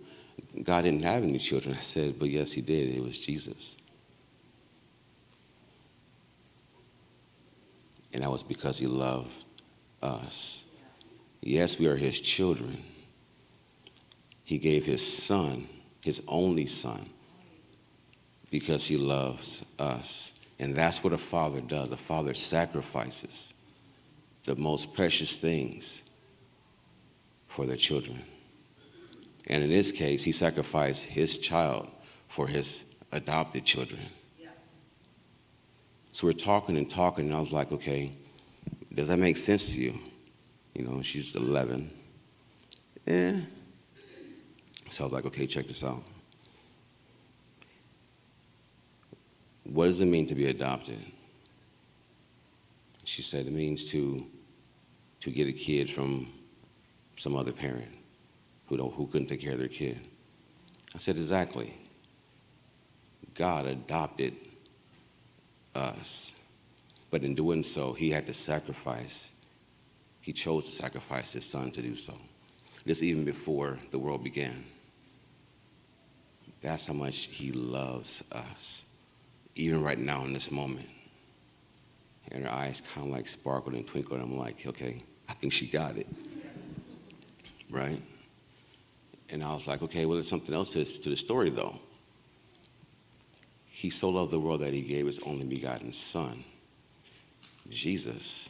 God 0.64 0.84
didn't 0.84 1.04
have 1.04 1.24
any 1.24 1.38
children. 1.38 1.76
I 1.76 1.82
said, 1.82 2.20
But 2.20 2.30
yes, 2.30 2.52
he 2.52 2.62
did. 2.62 2.96
It 2.96 3.04
was 3.04 3.18
Jesus. 3.18 3.78
and 8.14 8.24
that 8.24 8.32
was 8.32 8.44
because 8.44 8.78
he 8.78 8.88
loved 8.88 9.32
us. 10.02 10.64
Yes, 11.42 11.80
we 11.80 11.88
are 11.88 11.96
his 11.96 12.20
children. 12.20 12.84
He 14.44 14.58
gave 14.58 14.86
his 14.86 15.06
son, 15.06 15.68
his 16.02 16.22
only 16.28 16.66
son, 16.66 17.10
because 18.52 18.86
he 18.86 18.98
loves 18.98 19.66
us. 19.80 20.36
And 20.60 20.76
that's 20.76 21.04
what 21.04 21.14
a 21.14 21.18
father 21.18 21.62
does. 21.62 21.92
A 21.92 21.98
father 21.98 22.36
sacrifices 22.36 23.56
the 24.44 24.56
most 24.56 24.94
precious 24.94 25.38
things 25.38 26.04
for 27.48 27.66
their 27.66 27.78
children. 27.78 28.20
And 29.48 29.64
in 29.64 29.70
this 29.70 29.92
case, 29.92 30.24
he 30.24 30.32
sacrificed 30.32 31.04
his 31.04 31.40
child 31.40 31.88
for 32.28 32.48
his 32.48 32.84
adopted 33.12 33.66
children. 33.66 34.02
So 36.12 36.28
we're 36.28 36.34
talking 36.34 36.78
and 36.78 36.90
talking, 36.90 37.26
and 37.26 37.36
I 37.36 37.40
was 37.40 37.54
like, 37.54 37.72
okay, 37.72 38.12
does 38.94 39.08
that 39.08 39.18
make 39.18 39.38
sense 39.38 39.74
to 39.74 39.82
you? 39.82 39.98
You 40.76 40.86
know, 40.86 41.02
she's 41.02 41.36
11. 41.36 41.90
Yeah. 43.06 43.40
So 44.90 45.04
I 45.04 45.08
was 45.08 45.14
like, 45.14 45.26
okay, 45.26 45.48
check 45.48 45.68
this 45.68 45.84
out. 45.84 46.04
What 49.74 49.86
does 49.86 50.02
it 50.02 50.06
mean 50.06 50.26
to 50.28 50.36
be 50.36 50.48
adopted? 50.48 51.00
She 53.04 53.22
said 53.22 53.48
it 53.48 53.54
means 53.54 53.90
to 53.92 54.26
to 55.22 55.32
get 55.32 55.48
a 55.48 55.54
kid 55.54 55.90
from 55.90 56.28
some 57.16 57.36
other 57.36 57.52
parent 57.52 57.92
who 58.68 58.78
don't 58.78 58.94
who 58.94 59.08
couldn't 59.08 59.28
take 59.28 59.42
care 59.42 59.54
of 59.54 59.60
their 59.60 59.68
kid. 59.68 60.00
I 60.94 60.98
said 60.98 61.16
exactly. 61.16 61.74
God 63.34 63.66
adopted 63.66 64.36
us. 65.74 66.34
But 67.10 67.24
in 67.24 67.34
doing 67.34 67.64
so, 67.64 67.94
he 67.94 68.10
had 68.10 68.26
to 68.28 68.34
sacrifice. 68.34 69.32
He 70.22 70.34
chose 70.34 70.66
to 70.66 70.72
sacrifice 70.72 71.34
his 71.34 71.46
son 71.46 71.72
to 71.72 71.82
do 71.82 71.96
so. 71.96 72.14
This 72.86 73.02
even 73.02 73.26
before 73.26 73.80
the 73.92 74.00
world 74.00 74.24
began. 74.24 74.64
That's 76.62 76.88
how 76.88 76.94
much 76.94 77.26
he 77.26 77.52
loves 77.52 78.24
us, 78.32 78.86
even 79.56 79.84
right 79.84 79.98
now 79.98 80.24
in 80.26 80.34
this 80.34 80.52
moment. 80.52 80.88
And 82.32 82.46
her 82.46 82.52
eyes 82.52 82.82
kind 82.94 83.08
of 83.08 83.14
like 83.14 83.28
sparkled 83.28 83.76
and 83.76 83.86
twinkled. 83.86 84.22
And 84.22 84.32
I'm 84.32 84.38
like, 84.38 84.66
okay, 84.66 85.04
I 85.28 85.34
think 85.34 85.54
she 85.54 85.68
got 85.68 85.98
it. 85.98 86.08
Right? 87.70 88.02
And 89.30 89.44
I 89.44 89.54
was 89.54 89.68
like, 89.68 89.82
okay, 89.82 90.06
well, 90.06 90.16
there's 90.16 90.30
something 90.30 90.54
else 90.54 90.72
to, 90.74 90.80
this, 90.80 91.00
to 91.00 91.10
the 91.10 91.16
story, 91.16 91.50
though. 91.50 91.80
He 93.66 93.90
so 93.90 94.10
loved 94.10 94.32
the 94.32 94.40
world 94.40 94.62
that 94.62 94.74
he 94.74 94.82
gave 94.82 95.06
his 95.06 95.20
only 95.24 95.46
begotten 95.46 95.92
Son. 95.92 96.44
Jesus 97.70 98.50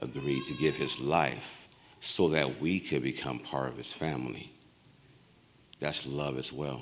agreed 0.00 0.44
to 0.44 0.54
give 0.54 0.74
his 0.76 1.00
life 1.00 1.68
so 2.00 2.28
that 2.30 2.60
we 2.60 2.80
could 2.80 3.02
become 3.02 3.38
part 3.38 3.68
of 3.68 3.76
his 3.76 3.92
family. 3.92 4.50
That's 5.80 6.06
love 6.06 6.38
as 6.38 6.52
well. 6.52 6.80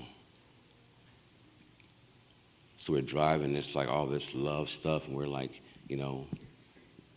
So 2.87 2.93
we're 2.93 3.03
driving, 3.03 3.57
it's 3.57 3.75
like 3.75 3.89
all 3.89 4.07
this 4.07 4.33
love 4.33 4.69
stuff, 4.69 5.09
and 5.09 5.17
we're 5.17 5.27
like, 5.27 5.61
you 5.89 5.97
know, 5.97 6.25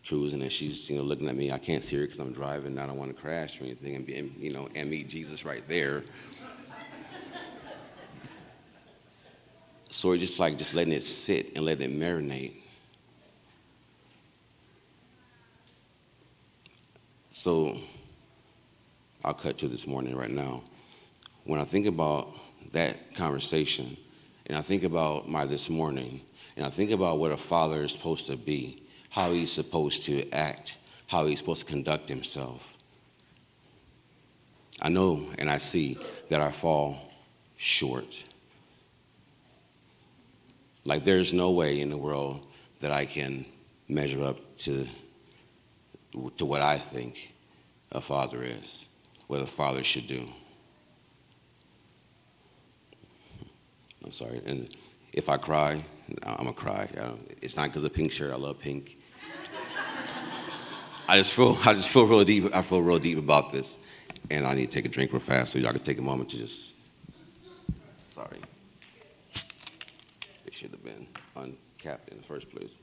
cruising, 0.04 0.42
and 0.42 0.52
she's, 0.52 0.90
you 0.90 0.98
know, 0.98 1.04
looking 1.04 1.30
at 1.30 1.36
me. 1.36 1.52
I 1.52 1.60
can't 1.60 1.84
see 1.84 1.96
her 1.98 2.02
because 2.02 2.18
I'm 2.18 2.34
driving. 2.34 2.72
and 2.72 2.80
I 2.80 2.88
don't 2.88 2.98
want 2.98 3.16
to 3.16 3.22
crash 3.22 3.62
or 3.62 3.66
anything, 3.66 3.96
and, 3.96 4.04
be, 4.04 4.34
you 4.40 4.52
know, 4.52 4.68
and 4.74 4.90
meet 4.90 5.10
Jesus 5.10 5.46
right 5.46 5.62
there. 5.68 6.04
So 9.92 10.10
we're 10.10 10.18
just 10.18 10.40
like 10.40 10.58
just 10.58 10.74
letting 10.74 10.92
it 10.92 11.04
sit 11.04 11.56
and 11.56 11.64
letting 11.64 11.92
it 11.92 12.00
marinate. 12.00 12.54
So 17.30 17.78
I'll 19.24 19.36
cut 19.36 19.60
to 19.60 19.68
this 19.68 19.86
morning 19.86 20.16
right 20.16 20.32
now. 20.32 20.64
When 21.44 21.62
I 21.62 21.64
think 21.64 21.86
about 21.86 22.34
that 22.72 23.14
conversation, 23.14 23.96
and 24.50 24.58
I 24.58 24.62
think 24.62 24.84
about 24.84 25.30
my 25.30 25.46
this 25.46 25.70
morning, 25.70 26.22
and 26.58 26.66
I 26.66 26.70
think 26.70 26.90
about 26.90 27.20
what 27.20 27.32
a 27.32 27.38
father 27.38 27.84
is 27.84 27.94
supposed 27.94 28.26
to 28.28 28.36
be, 28.36 28.82
how 29.12 29.32
he's 29.32 29.52
supposed 29.52 30.04
to 30.06 30.28
act, 30.32 30.80
how 31.06 31.28
he's 31.28 31.38
supposed 31.38 31.68
to 31.68 31.72
conduct 31.72 32.10
himself. 32.10 32.78
I 34.82 34.90
know 34.90 35.24
and 35.38 35.50
I 35.50 35.60
see 35.60 36.00
that 36.30 36.42
I 36.42 36.52
fall 36.52 36.98
short. 37.58 38.26
Like, 40.84 41.06
there's 41.06 41.32
no 41.32 41.52
way 41.52 41.80
in 41.80 41.90
the 41.90 41.98
world 41.98 42.48
that 42.80 42.92
I 42.92 43.06
can 43.06 43.46
measure 43.88 44.24
up 44.24 44.58
to, 44.60 44.88
to 46.38 46.46
what 46.46 46.62
I 46.62 46.78
think 46.78 47.34
a 47.92 48.02
father 48.02 48.42
is, 48.42 48.88
what 49.28 49.42
a 49.42 49.46
father 49.46 49.84
should 49.84 50.08
do. 50.08 50.28
I'm 54.04 54.12
sorry. 54.12 54.42
And 54.46 54.74
if 55.14 55.30
I 55.30 55.38
cry, 55.38 55.84
I'm 56.24 56.36
going 56.38 56.48
to 56.48 56.54
cry. 56.54 56.88
It's 57.42 57.56
not 57.58 57.70
because 57.70 57.84
of 57.84 57.92
the 57.92 57.98
pink 57.98 58.12
shirt. 58.12 58.32
I 58.32 58.36
love 58.36 58.60
pink. 58.60 58.98
I 61.08 61.18
just 61.18 61.34
feel 61.34 61.58
I 61.66 61.74
just 61.74 61.90
feel 61.90 62.06
real 62.06 62.24
deep. 62.24 62.56
I 62.56 62.62
feel 62.62 62.84
real 62.84 63.00
deep 63.00 63.18
about 63.18 63.52
this, 63.52 63.80
and 64.30 64.46
I 64.46 64.54
need 64.54 64.70
to 64.70 64.78
take 64.78 64.86
a 64.86 64.90
drink 64.90 65.12
real 65.12 65.20
fast 65.20 65.54
so 65.54 65.58
y'all 65.58 65.72
can 65.72 65.82
take 65.82 65.98
a 65.98 66.04
moment 66.04 66.30
to 66.30 66.38
just. 66.38 66.76
Sorry. 68.10 68.40
It 70.46 70.54
should 70.54 70.70
have 70.70 70.84
been 70.84 71.08
uncapped 71.36 72.10
in 72.10 72.18
the 72.18 72.24
first 72.24 72.52
place. 72.52 72.76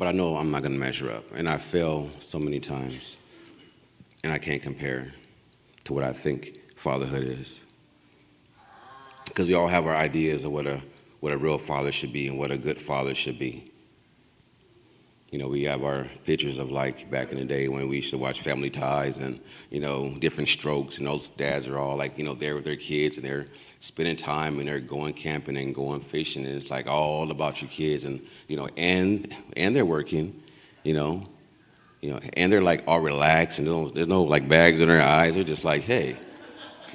But 0.00 0.08
I 0.08 0.12
know 0.12 0.38
I'm 0.38 0.50
not 0.50 0.62
going 0.62 0.72
to 0.72 0.78
measure 0.78 1.10
up. 1.10 1.24
And 1.34 1.46
I 1.46 1.58
fail 1.58 2.08
so 2.20 2.38
many 2.38 2.58
times. 2.58 3.18
And 4.24 4.32
I 4.32 4.38
can't 4.38 4.62
compare 4.62 5.12
to 5.84 5.92
what 5.92 6.04
I 6.04 6.14
think 6.14 6.58
fatherhood 6.74 7.22
is. 7.22 7.62
Because 9.26 9.46
we 9.46 9.52
all 9.52 9.68
have 9.68 9.86
our 9.86 9.94
ideas 9.94 10.46
of 10.46 10.52
what 10.52 10.66
a, 10.66 10.80
what 11.20 11.34
a 11.34 11.36
real 11.36 11.58
father 11.58 11.92
should 11.92 12.14
be 12.14 12.28
and 12.28 12.38
what 12.38 12.50
a 12.50 12.56
good 12.56 12.80
father 12.80 13.14
should 13.14 13.38
be. 13.38 13.69
You 15.30 15.38
know, 15.38 15.46
we 15.46 15.62
have 15.64 15.84
our 15.84 16.06
pictures 16.24 16.58
of 16.58 16.72
like 16.72 17.08
back 17.08 17.30
in 17.30 17.38
the 17.38 17.44
day 17.44 17.68
when 17.68 17.88
we 17.88 17.96
used 17.96 18.10
to 18.10 18.18
watch 18.18 18.40
Family 18.40 18.68
Ties 18.68 19.18
and, 19.18 19.40
you 19.70 19.78
know, 19.78 20.12
Diff'rent 20.18 20.48
Strokes, 20.48 20.98
and 20.98 21.06
those 21.06 21.28
dads 21.28 21.68
are 21.68 21.78
all 21.78 21.96
like, 21.96 22.18
you 22.18 22.24
know, 22.24 22.34
there 22.34 22.56
with 22.56 22.64
their 22.64 22.74
kids 22.74 23.16
and 23.16 23.24
they're 23.24 23.46
spending 23.78 24.16
time 24.16 24.58
and 24.58 24.66
they're 24.66 24.80
going 24.80 25.14
camping 25.14 25.56
and 25.56 25.72
going 25.72 26.00
fishing, 26.00 26.44
and 26.44 26.56
it's 26.56 26.68
like 26.68 26.88
all 26.88 27.30
about 27.30 27.62
your 27.62 27.70
kids, 27.70 28.04
and, 28.04 28.20
you 28.48 28.56
know, 28.56 28.68
and 28.76 29.32
and 29.56 29.76
they're 29.76 29.86
working, 29.86 30.42
you 30.82 30.94
know, 30.94 31.24
you 32.00 32.10
know, 32.10 32.18
and 32.36 32.52
they're 32.52 32.62
like 32.62 32.82
all 32.88 33.00
relaxed 33.00 33.60
and 33.60 33.68
there's 33.68 33.76
no, 33.76 33.88
there's 33.88 34.08
no 34.08 34.22
like 34.24 34.48
bags 34.48 34.80
in 34.80 34.88
their 34.88 35.02
eyes. 35.02 35.36
They're 35.36 35.44
just 35.44 35.64
like, 35.64 35.82
hey, 35.82 36.16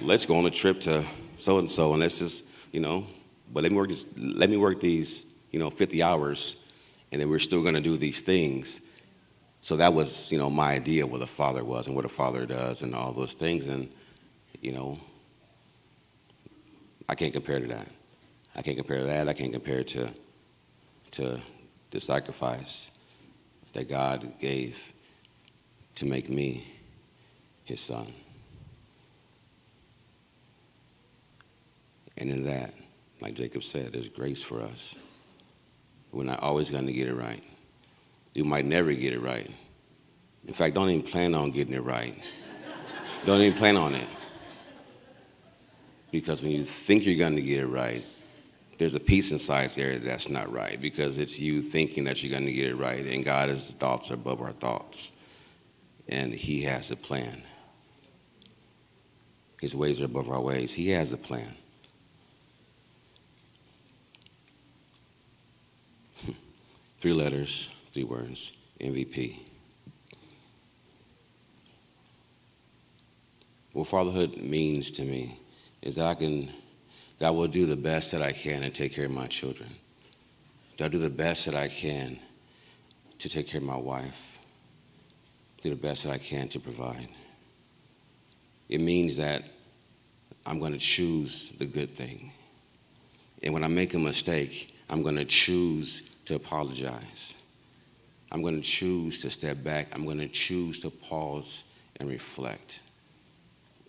let's 0.01 0.25
go 0.25 0.37
on 0.37 0.45
a 0.45 0.49
trip 0.49 0.81
to 0.81 1.05
so 1.37 1.59
and 1.59 1.69
so 1.69 1.93
and 1.93 2.01
let's 2.01 2.19
just, 2.19 2.45
you 2.73 2.81
know, 2.81 3.07
but 3.53 3.63
let 3.63 3.71
me 3.71 3.77
work 3.77 3.89
this, 3.89 4.05
let 4.17 4.49
me 4.49 4.57
work 4.57 4.81
these, 4.81 5.25
you 5.51 5.59
know, 5.59 5.69
50 5.69 6.03
hours 6.03 6.64
and 7.15 7.21
then 7.21 7.29
we're 7.29 7.39
still 7.39 7.61
going 7.61 7.75
to 7.75 7.81
do 7.81 7.95
these 7.95 8.19
things. 8.19 8.81
So 9.61 9.77
that 9.77 9.93
was, 9.93 10.29
you 10.33 10.37
know, 10.37 10.49
my 10.49 10.73
idea 10.73 11.07
what 11.07 11.21
a 11.21 11.25
father 11.25 11.63
was 11.63 11.87
and 11.87 11.95
what 11.95 12.03
a 12.03 12.09
father 12.09 12.45
does 12.45 12.81
and 12.81 12.93
all 12.93 13.13
those 13.13 13.35
things. 13.35 13.67
And, 13.67 13.89
you 14.59 14.73
know, 14.73 14.99
I 17.07 17.15
can't 17.15 17.31
compare 17.31 17.61
to 17.61 17.67
that. 17.67 17.87
I 18.53 18.61
can't 18.63 18.75
compare 18.75 18.97
to 18.97 19.05
that. 19.05 19.29
I 19.29 19.33
can't 19.33 19.53
compare 19.53 19.81
to, 19.85 20.09
to 21.11 21.39
the 21.91 22.01
sacrifice 22.01 22.91
that 23.71 23.87
God 23.87 24.37
gave 24.37 24.91
to 25.95 26.05
make 26.05 26.29
me 26.29 26.67
his 27.63 27.79
son. 27.79 28.11
And 32.17 32.29
in 32.29 32.43
that, 32.43 32.73
like 33.21 33.35
Jacob 33.35 33.63
said, 33.63 33.93
there's 33.93 34.09
grace 34.09 34.43
for 34.43 34.61
us. 34.61 34.97
We're 36.15 36.23
not 36.23 36.41
always 36.41 36.71
going 36.71 36.87
to 36.87 36.93
get 36.93 37.09
it 37.09 37.13
right. 37.13 37.43
You 38.33 38.45
might 38.45 38.65
never 38.65 38.93
get 38.93 39.11
it 39.11 39.19
right. 39.19 39.51
In 40.47 40.53
fact, 40.53 40.73
don't 40.73 40.89
even 40.89 41.05
plan 41.05 41.35
on 41.35 41.51
getting 41.51 41.73
it 41.73 41.83
right. 41.83 42.17
don't 43.25 43.41
even 43.41 43.57
plan 43.57 43.75
on 43.75 43.95
it. 43.95 44.07
Because 46.11 46.41
when 46.41 46.51
you 46.51 46.63
think 46.63 47.05
you're 47.05 47.17
going 47.17 47.35
to 47.35 47.41
get 47.41 47.59
it 47.59 47.67
right, 47.67 48.05
there's 48.77 48.93
a 48.93 48.99
piece 48.99 49.33
inside 49.33 49.71
there 49.75 49.97
that's 49.97 50.29
not 50.29 50.51
right 50.51 50.79
because 50.79 51.17
it's 51.17 51.37
you 51.37 51.61
thinking 51.61 52.05
that 52.05 52.23
you're 52.23 52.31
going 52.31 52.45
to 52.45 52.53
get 52.53 52.69
it 52.69 52.75
right, 52.75 53.05
and 53.05 53.25
God's 53.25 53.71
thoughts 53.71 54.09
are 54.09 54.13
above 54.13 54.41
our 54.41 54.53
thoughts, 54.53 55.17
and 56.07 56.33
He 56.33 56.61
has 56.61 56.91
a 56.91 56.95
plan. 56.95 57.41
His 59.61 59.75
ways 59.75 59.99
are 59.99 60.05
above 60.05 60.29
our 60.29 60.41
ways. 60.41 60.73
He 60.73 60.89
has 60.89 61.11
a 61.11 61.17
plan. 61.17 61.55
Three 67.05 67.13
letters, 67.13 67.69
three 67.91 68.03
words 68.03 68.53
MVP. 68.81 69.37
What 73.73 73.89
fatherhood 73.89 74.37
means 74.37 74.89
to 74.89 75.03
me 75.03 75.39
is 75.83 75.97
that 75.97 76.05
I 76.05 76.15
can, 76.15 76.49
that 77.19 77.27
I 77.27 77.29
will 77.29 77.45
do 77.45 77.67
the 77.67 77.75
best 77.75 78.11
that 78.13 78.23
I 78.23 78.31
can 78.31 78.63
to 78.63 78.71
take 78.71 78.95
care 78.95 79.05
of 79.05 79.11
my 79.11 79.27
children. 79.27 79.69
That 80.77 80.85
I 80.85 80.87
do 80.87 80.97
the 80.97 81.11
best 81.11 81.45
that 81.45 81.53
I 81.53 81.67
can 81.67 82.17
to 83.19 83.29
take 83.29 83.49
care 83.49 83.61
of 83.61 83.67
my 83.67 83.77
wife. 83.77 84.39
Do 85.61 85.69
the 85.69 85.75
best 85.75 86.05
that 86.05 86.11
I 86.11 86.17
can 86.17 86.47
to 86.49 86.59
provide. 86.59 87.09
It 88.67 88.81
means 88.81 89.17
that 89.17 89.43
I'm 90.43 90.57
going 90.57 90.73
to 90.73 90.79
choose 90.79 91.53
the 91.59 91.67
good 91.67 91.95
thing. 91.95 92.31
And 93.43 93.53
when 93.53 93.63
I 93.63 93.67
make 93.67 93.93
a 93.93 93.99
mistake, 93.99 94.73
I'm 94.89 95.03
going 95.03 95.17
to 95.17 95.25
choose 95.25 96.01
to 96.25 96.35
apologize. 96.35 97.35
I'm 98.31 98.41
going 98.41 98.55
to 98.55 98.67
choose 98.67 99.21
to 99.21 99.29
step 99.29 99.63
back. 99.63 99.87
I'm 99.93 100.05
going 100.05 100.17
to 100.17 100.27
choose 100.27 100.81
to 100.81 100.89
pause 100.89 101.63
and 101.99 102.09
reflect 102.09 102.81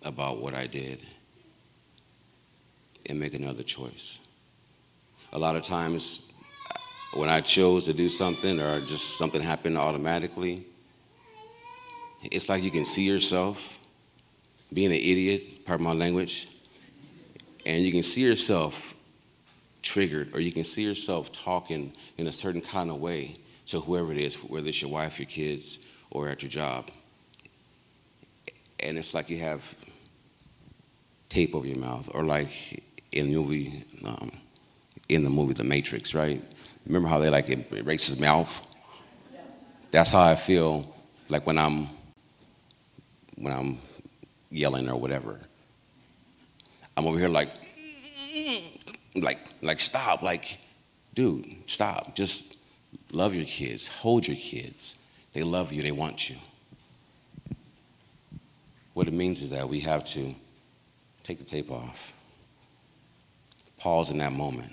about 0.03 0.39
what 0.39 0.55
I 0.55 0.67
did 0.67 1.03
and 3.07 3.19
make 3.19 3.35
another 3.35 3.63
choice. 3.63 4.21
A 5.33 5.39
lot 5.39 5.57
of 5.57 5.63
times, 5.63 6.23
when 7.15 7.29
I 7.29 7.41
chose 7.41 7.87
to 7.87 7.93
do 7.93 8.09
something 8.09 8.61
or 8.61 8.81
just 8.81 9.17
something 9.17 9.41
happened 9.41 9.79
automatically, 9.79 10.65
it's 12.23 12.49
like 12.49 12.63
you 12.63 12.71
can 12.71 12.85
see 12.85 13.05
yourself 13.05 13.79
being 14.73 14.91
an 14.91 14.99
idiot, 14.99 15.65
pardon 15.65 15.85
my 15.85 15.93
language, 15.93 16.49
and 17.65 17.83
you 17.83 17.93
can 17.93 18.03
see 18.03 18.23
yourself 18.23 18.96
triggered, 19.87 20.35
or 20.35 20.41
you 20.41 20.53
can 20.53 20.65
see 20.65 20.83
yourself 20.83 21.33
talking 21.33 21.93
in 22.19 22.27
a 22.27 22.33
certain 22.33 22.61
kind 22.61 22.91
of 22.91 23.01
way 23.01 23.37
to 23.67 23.81
whoever 23.81 24.13
it 24.13 24.19
is, 24.19 24.37
whether 24.37 24.69
it's 24.69 24.83
your 24.83 24.91
wife, 24.91 25.19
your 25.19 25.27
kids, 25.27 25.79
or 26.11 26.29
at 26.29 26.43
your 26.43 26.51
job. 26.51 26.91
And 28.81 28.99
it's 28.99 29.15
like 29.15 29.31
you 29.31 29.39
have 29.39 29.75
tape 31.29 31.55
over 31.55 31.67
your 31.67 31.79
mouth, 31.79 32.09
or 32.13 32.25
like 32.25 32.83
in 33.13 33.31
the 33.31 33.37
movie, 33.37 33.85
um, 34.05 34.31
in 35.09 35.25
the 35.25 35.31
movie 35.31 35.55
The 35.55 35.65
Matrix, 35.65 36.15
right? 36.15 36.43
Remember 36.87 37.09
how 37.09 37.19
they 37.19 37.31
like 37.31 37.49
erase 37.73 38.09
his 38.09 38.21
mouth? 38.21 38.53
That's 39.91 40.13
how 40.13 40.23
I 40.23 40.35
feel 40.35 40.95
like 41.29 41.47
when 41.47 41.59
I'm 41.59 41.89
when 43.37 43.53
I'm 43.53 43.79
yelling 44.51 44.89
or 44.89 44.97
whatever. 44.97 45.41
I'm 46.97 47.07
over 47.07 47.19
here 47.19 47.29
like 47.29 47.51
like 49.17 49.41
like 49.63 49.81
stop 49.81 50.23
like 50.23 50.59
dude 51.15 51.47
stop. 51.67 52.15
Just 52.15 52.57
love 53.13 53.35
your 53.35 53.47
kids. 53.47 53.89
Hold 53.89 54.27
your 54.27 54.37
kids. 54.37 54.99
They 55.33 55.43
love 55.43 55.73
you. 55.73 55.83
They 55.83 55.93
want 55.93 56.31
you. 56.31 56.37
What 58.95 59.09
it 59.09 59.13
means 59.13 59.43
is 59.43 59.51
that 59.51 59.69
we 59.69 59.81
have 59.81 60.05
to 60.07 60.35
take 61.23 61.39
the 61.39 61.45
tape 61.45 61.71
off 61.71 62.13
pause 63.79 64.11
in 64.11 64.19
that 64.19 64.33
moment 64.33 64.73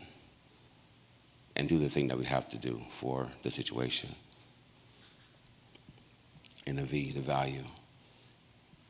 and 1.56 1.70
do 1.70 1.78
the 1.78 1.90
thing 1.90 2.08
that 2.08 2.18
we 2.18 2.26
have 2.26 2.50
to 2.50 2.58
do 2.58 2.82
for 2.90 3.28
the 3.44 3.52
situation. 3.52 4.10
And 6.66 6.78
the 6.78 6.84
v 6.84 7.12
the 7.12 7.22
value. 7.22 7.66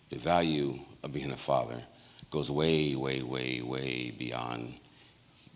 The 0.09 0.19
value 0.19 0.79
of 1.01 1.11
being 1.11 1.31
a 1.31 1.37
father 1.37 1.81
goes 2.29 2.51
way 2.51 2.95
way 2.95 3.21
way 3.23 3.61
way 3.61 4.11
beyond 4.17 4.75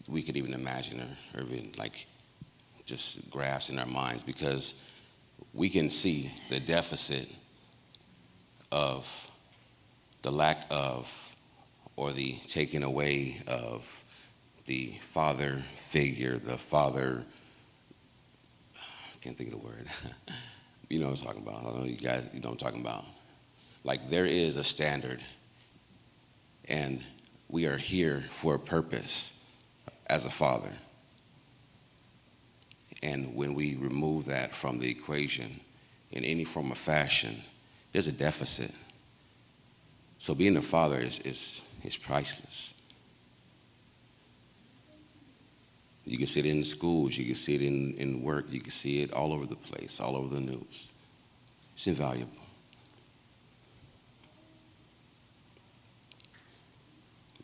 we 0.08 0.22
could 0.22 0.38
even 0.38 0.54
imagine 0.54 1.02
or, 1.02 1.40
or 1.40 1.44
even 1.44 1.72
like 1.78 2.08
just 2.86 3.30
grasp 3.30 3.70
in 3.70 3.80
our 3.80 3.86
minds 3.86 4.24
because 4.24 4.76
we 5.54 5.70
can 5.70 5.90
see 5.90 6.32
the 6.50 6.60
deficit 6.60 7.28
of 8.72 9.30
the 10.22 10.32
lack 10.32 10.66
of 10.70 11.12
or 11.96 12.12
the 12.12 12.34
taking 12.46 12.84
away 12.84 13.42
of 13.48 14.04
the 14.66 14.94
father 15.02 15.62
figure, 15.78 16.38
the 16.38 16.58
father, 16.58 17.24
I 18.76 19.18
can't 19.22 19.38
think 19.38 19.54
of 19.54 19.60
the 19.60 19.66
word. 19.66 19.88
you 20.90 21.00
know 21.00 21.10
what 21.10 21.20
I'm 21.20 21.26
talking 21.26 21.42
about. 21.42 21.62
I 21.62 21.64
don't 21.64 21.80
know 21.80 21.86
you 21.86 21.98
guys, 21.98 22.30
you 22.34 22.40
know 22.40 22.50
what 22.50 22.62
I'm 22.62 22.66
talking 22.68 22.82
about. 22.82 23.06
Like 23.84 24.10
there 24.10 24.26
is 24.26 24.58
a 24.58 24.64
standard, 24.64 25.24
and 26.66 27.02
we 27.50 27.66
are 27.66 27.78
here 27.78 28.24
for 28.30 28.56
a 28.56 28.60
purpose 28.60 29.37
as 30.08 30.26
a 30.26 30.30
father. 30.30 30.72
And 33.04 33.36
when 33.36 33.54
we 33.54 33.76
remove 33.76 34.26
that 34.26 34.56
from 34.56 34.80
the 34.80 34.90
equation 34.90 35.60
in 36.12 36.24
any 36.24 36.46
form 36.46 36.72
of 36.72 36.78
fashion, 36.78 37.44
there's 37.92 38.08
a 38.08 38.12
deficit. 38.12 38.72
So 40.18 40.34
being 40.34 40.58
a 40.58 40.62
father 40.62 41.00
is, 41.00 41.20
is, 41.20 41.66
is 41.84 41.96
priceless. 41.96 42.74
You 46.06 46.18
can 46.18 46.26
see 46.26 46.40
it 46.40 46.46
in 46.46 46.64
schools, 46.64 47.18
you 47.18 47.26
can 47.26 47.36
see 47.36 47.56
it 47.56 47.62
in, 47.62 47.94
in 47.96 48.24
work, 48.24 48.46
you 48.50 48.62
can 48.62 48.72
see 48.72 49.02
it 49.02 49.12
all 49.12 49.34
over 49.34 49.46
the 49.46 49.58
place, 49.58 50.00
all 50.00 50.16
over 50.16 50.34
the 50.34 50.42
news. 50.42 50.92
It's 51.74 51.86
invaluable. 51.86 52.32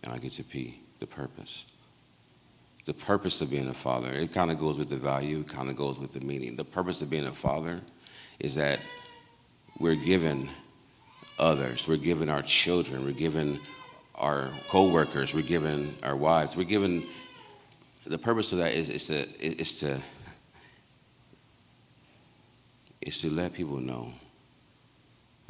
And 0.03 0.13
I 0.13 0.17
get 0.17 0.31
to 0.33 0.43
P, 0.43 0.79
the 0.99 1.07
purpose 1.07 1.65
the 2.85 2.93
purpose 2.93 3.41
of 3.41 3.49
being 3.49 3.69
a 3.69 3.73
father. 3.73 4.13
It 4.13 4.33
kind 4.33 4.51
of 4.51 4.59
goes 4.59 4.77
with 4.77 4.89
the 4.89 4.97
value, 4.97 5.39
it 5.39 5.47
kind 5.47 5.69
of 5.69 5.75
goes 5.75 5.99
with 5.99 6.13
the 6.13 6.19
meaning. 6.19 6.55
The 6.55 6.65
purpose 6.65 7.01
of 7.01 7.09
being 7.09 7.25
a 7.25 7.31
father 7.31 7.81
is 8.39 8.55
that 8.55 8.79
we're 9.79 9.95
given 9.95 10.49
others. 11.39 11.87
We're 11.87 11.97
given 11.97 12.29
our 12.29 12.41
children. 12.41 13.03
We're 13.05 13.11
given 13.11 13.59
our 14.15 14.49
co-workers. 14.69 15.33
We're 15.33 15.41
given 15.41 15.95
our 16.03 16.15
wives. 16.15 16.55
We're 16.55 16.65
given 16.65 17.07
The 18.05 18.17
purpose 18.17 18.51
of 18.51 18.59
that 18.59 18.73
is, 18.73 18.89
is 18.89 19.07
to 19.07 19.27
is 19.41 19.79
to 19.79 20.01
is 22.99 23.21
to 23.21 23.29
let 23.29 23.53
people 23.53 23.77
know, 23.77 24.11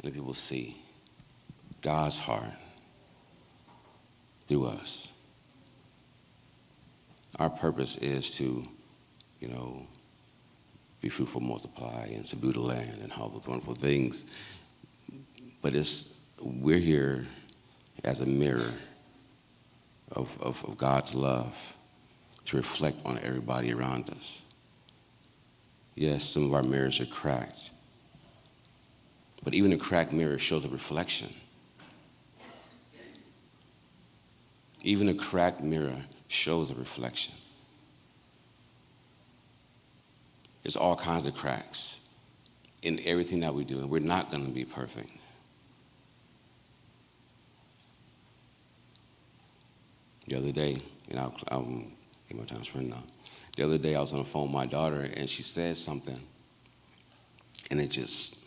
let 0.02 0.12
people 0.14 0.34
see 0.34 0.76
God's 1.82 2.18
heart 2.18 2.52
through 4.46 4.66
us. 4.66 5.13
Our 7.38 7.50
purpose 7.50 7.96
is 7.96 8.30
to, 8.36 8.66
you 9.40 9.48
know, 9.48 9.86
be 11.00 11.08
fruitful, 11.08 11.40
multiply, 11.40 12.06
and 12.06 12.26
subdue 12.26 12.52
the 12.52 12.60
land, 12.60 13.00
and 13.02 13.12
all 13.12 13.28
those 13.28 13.46
wonderful 13.46 13.74
things. 13.74 14.26
But 15.60 15.74
it's 15.74 16.14
we're 16.40 16.78
here 16.78 17.26
as 18.04 18.20
a 18.20 18.26
mirror 18.26 18.72
of, 20.12 20.36
of, 20.40 20.64
of 20.64 20.78
God's 20.78 21.14
love 21.14 21.54
to 22.46 22.56
reflect 22.56 22.98
on 23.04 23.18
everybody 23.22 23.72
around 23.72 24.10
us. 24.10 24.44
Yes, 25.94 26.24
some 26.24 26.44
of 26.44 26.54
our 26.54 26.62
mirrors 26.62 27.00
are 27.00 27.06
cracked, 27.06 27.70
but 29.42 29.54
even 29.54 29.72
a 29.72 29.78
cracked 29.78 30.12
mirror 30.12 30.38
shows 30.38 30.64
a 30.64 30.68
reflection. 30.68 31.32
Even 34.82 35.08
a 35.08 35.14
cracked 35.14 35.62
mirror 35.62 35.96
shows 36.34 36.70
a 36.70 36.74
reflection. 36.74 37.34
There's 40.62 40.76
all 40.76 40.96
kinds 40.96 41.26
of 41.26 41.34
cracks 41.34 42.00
in 42.82 43.00
everything 43.04 43.40
that 43.40 43.54
we 43.54 43.64
do, 43.64 43.78
and 43.78 43.90
we're 43.90 44.00
not 44.00 44.30
going 44.30 44.44
to 44.44 44.52
be 44.52 44.64
perfect. 44.64 45.10
The 50.26 50.36
other 50.36 50.52
day, 50.52 50.78
you 51.08 51.16
know, 51.16 51.34
I'm 51.48 51.92
get 52.28 52.38
my 52.38 52.44
time 52.44 52.64
spent 52.64 52.88
now. 52.88 53.04
The 53.56 53.64
other 53.64 53.78
day, 53.78 53.94
I 53.94 54.00
was 54.00 54.12
on 54.12 54.20
the 54.20 54.24
phone 54.24 54.44
with 54.44 54.52
my 54.52 54.66
daughter, 54.66 55.08
and 55.14 55.28
she 55.28 55.42
said 55.42 55.76
something, 55.76 56.18
and 57.70 57.80
it 57.80 57.88
just, 57.88 58.42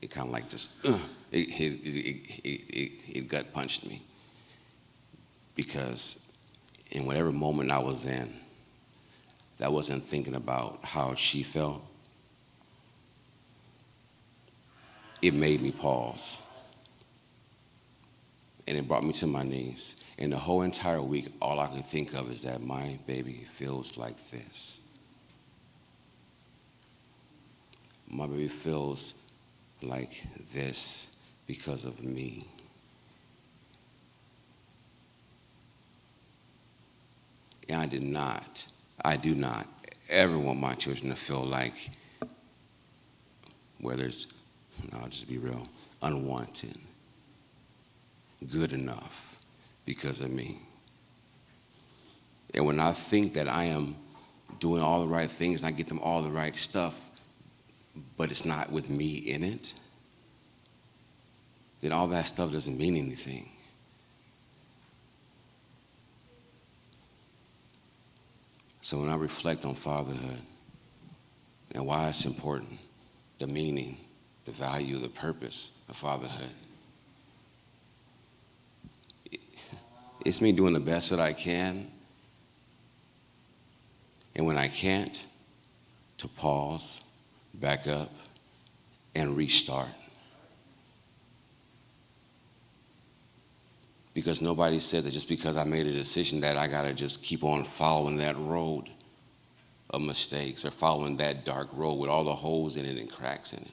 it 0.00 0.10
kind 0.10 0.26
of 0.26 0.32
like 0.32 0.48
just, 0.48 0.74
uh, 0.86 0.98
it, 1.30 1.48
it, 1.48 1.80
it, 1.84 2.40
it, 2.44 3.16
it 3.16 3.28
gut 3.28 3.52
punched 3.52 3.86
me 3.86 4.02
because 5.54 6.18
in 6.92 7.06
whatever 7.06 7.32
moment 7.32 7.72
I 7.72 7.78
was 7.78 8.04
in, 8.04 8.32
that 9.58 9.72
wasn't 9.72 10.04
thinking 10.04 10.34
about 10.34 10.80
how 10.82 11.14
she 11.14 11.42
felt. 11.42 11.82
It 15.22 15.34
made 15.34 15.62
me 15.62 15.72
pause. 15.72 16.38
And 18.68 18.76
it 18.76 18.86
brought 18.86 19.04
me 19.04 19.12
to 19.14 19.26
my 19.26 19.42
knees. 19.42 19.96
And 20.18 20.32
the 20.32 20.36
whole 20.36 20.62
entire 20.62 21.02
week, 21.02 21.32
all 21.40 21.58
I 21.58 21.66
could 21.68 21.86
think 21.86 22.14
of 22.14 22.30
is 22.30 22.42
that 22.42 22.62
my 22.62 22.98
baby 23.06 23.44
feels 23.54 23.96
like 23.96 24.16
this. 24.30 24.80
My 28.08 28.26
baby 28.26 28.48
feels 28.48 29.14
like 29.80 30.22
this 30.52 31.08
because 31.46 31.86
of 31.86 32.04
me. 32.04 32.46
I 37.70 37.86
did 37.86 38.02
not, 38.02 38.66
I 39.04 39.16
do 39.16 39.34
not 39.34 39.66
ever 40.08 40.38
want 40.38 40.60
my 40.60 40.74
children 40.74 41.10
to 41.10 41.16
feel 41.16 41.44
like, 41.44 41.90
whether 43.78 44.06
it's, 44.06 44.26
I'll 44.92 45.08
just 45.08 45.28
be 45.28 45.38
real, 45.38 45.68
unwanted, 46.02 46.76
good 48.50 48.72
enough 48.72 49.38
because 49.84 50.20
of 50.20 50.30
me. 50.30 50.58
And 52.54 52.66
when 52.66 52.80
I 52.80 52.92
think 52.92 53.34
that 53.34 53.48
I 53.48 53.64
am 53.64 53.96
doing 54.58 54.82
all 54.82 55.00
the 55.00 55.08
right 55.08 55.30
things 55.30 55.60
and 55.60 55.68
I 55.68 55.70
get 55.70 55.88
them 55.88 56.00
all 56.00 56.22
the 56.22 56.30
right 56.30 56.54
stuff, 56.54 57.00
but 58.16 58.30
it's 58.30 58.44
not 58.44 58.70
with 58.70 58.88
me 58.90 59.16
in 59.16 59.42
it, 59.42 59.74
then 61.80 61.92
all 61.92 62.06
that 62.08 62.26
stuff 62.26 62.52
doesn't 62.52 62.76
mean 62.76 62.96
anything. 62.96 63.51
So 68.92 68.98
when 68.98 69.08
I 69.08 69.14
reflect 69.14 69.64
on 69.64 69.74
fatherhood 69.74 70.42
and 71.74 71.86
why 71.86 72.10
it's 72.10 72.26
important, 72.26 72.78
the 73.38 73.46
meaning, 73.46 73.96
the 74.44 74.52
value, 74.52 74.98
the 74.98 75.08
purpose 75.08 75.70
of 75.88 75.96
fatherhood, 75.96 76.50
it's 80.26 80.42
me 80.42 80.52
doing 80.52 80.74
the 80.74 80.80
best 80.80 81.08
that 81.08 81.20
I 81.20 81.32
can. 81.32 81.90
And 84.36 84.44
when 84.44 84.58
I 84.58 84.68
can't, 84.68 85.26
to 86.18 86.28
pause, 86.28 87.00
back 87.54 87.86
up, 87.86 88.12
and 89.14 89.34
restart. 89.34 89.88
Because 94.14 94.42
nobody 94.42 94.78
says 94.78 95.04
that 95.04 95.12
just 95.12 95.28
because 95.28 95.56
I 95.56 95.64
made 95.64 95.86
a 95.86 95.92
decision 95.92 96.40
that 96.40 96.56
I 96.56 96.66
got 96.66 96.82
to 96.82 96.92
just 96.92 97.22
keep 97.22 97.44
on 97.44 97.64
following 97.64 98.18
that 98.18 98.38
road 98.38 98.90
of 99.90 100.02
mistakes 100.02 100.64
or 100.64 100.70
following 100.70 101.16
that 101.18 101.44
dark 101.44 101.68
road 101.72 101.94
with 101.94 102.10
all 102.10 102.24
the 102.24 102.34
holes 102.34 102.76
in 102.76 102.84
it 102.84 102.98
and 102.98 103.10
cracks 103.10 103.52
in 103.52 103.60
it. 103.60 103.70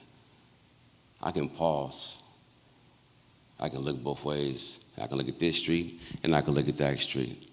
I 1.22 1.30
can 1.30 1.48
pause. 1.48 2.18
I 3.58 3.68
can 3.68 3.80
look 3.80 4.02
both 4.02 4.24
ways. 4.24 4.80
I 5.00 5.06
can 5.06 5.18
look 5.18 5.28
at 5.28 5.38
this 5.38 5.56
street 5.56 6.00
and 6.22 6.34
I 6.34 6.40
can 6.40 6.54
look 6.54 6.68
at 6.68 6.78
that 6.78 6.98
street. 7.00 7.46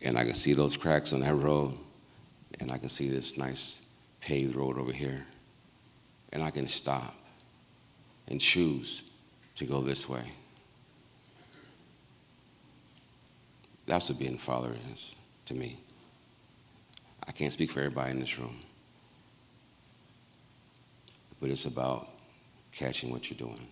And 0.00 0.18
I 0.18 0.24
can 0.24 0.34
see 0.34 0.52
those 0.52 0.76
cracks 0.76 1.12
on 1.12 1.20
that 1.20 1.34
road 1.34 1.76
and 2.60 2.70
I 2.70 2.78
can 2.78 2.88
see 2.88 3.08
this 3.08 3.36
nice 3.36 3.82
paved 4.20 4.54
road 4.54 4.78
over 4.78 4.92
here. 4.92 5.24
And 6.32 6.42
I 6.42 6.50
can 6.50 6.66
stop 6.66 7.14
and 8.28 8.40
choose 8.40 9.04
to 9.56 9.64
go 9.64 9.80
this 9.80 10.08
way. 10.08 10.24
That's 13.92 14.08
what 14.08 14.18
being 14.18 14.36
a 14.36 14.38
father 14.38 14.72
is 14.90 15.16
to 15.44 15.52
me. 15.52 15.78
I 17.28 17.30
can't 17.30 17.52
speak 17.52 17.70
for 17.70 17.80
everybody 17.80 18.12
in 18.12 18.20
this 18.20 18.38
room, 18.38 18.56
but 21.42 21.50
it's 21.50 21.66
about 21.66 22.08
catching 22.72 23.10
what 23.10 23.28
you're 23.28 23.36
doing 23.36 23.66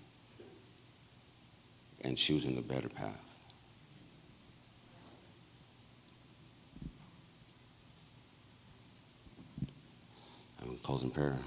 and 2.02 2.18
choosing 2.18 2.54
the 2.54 2.60
better 2.60 2.90
path. 2.90 3.24
I'm 10.60 10.76
closing 10.82 11.10
prayer. 11.10 11.38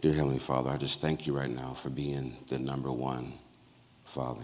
Dear 0.00 0.14
Heavenly 0.14 0.40
Father, 0.40 0.70
I 0.70 0.76
just 0.78 1.00
thank 1.00 1.28
you 1.28 1.38
right 1.38 1.48
now 1.48 1.74
for 1.74 1.90
being 1.90 2.38
the 2.48 2.58
number 2.58 2.90
one 2.90 3.34
Father. 4.04 4.42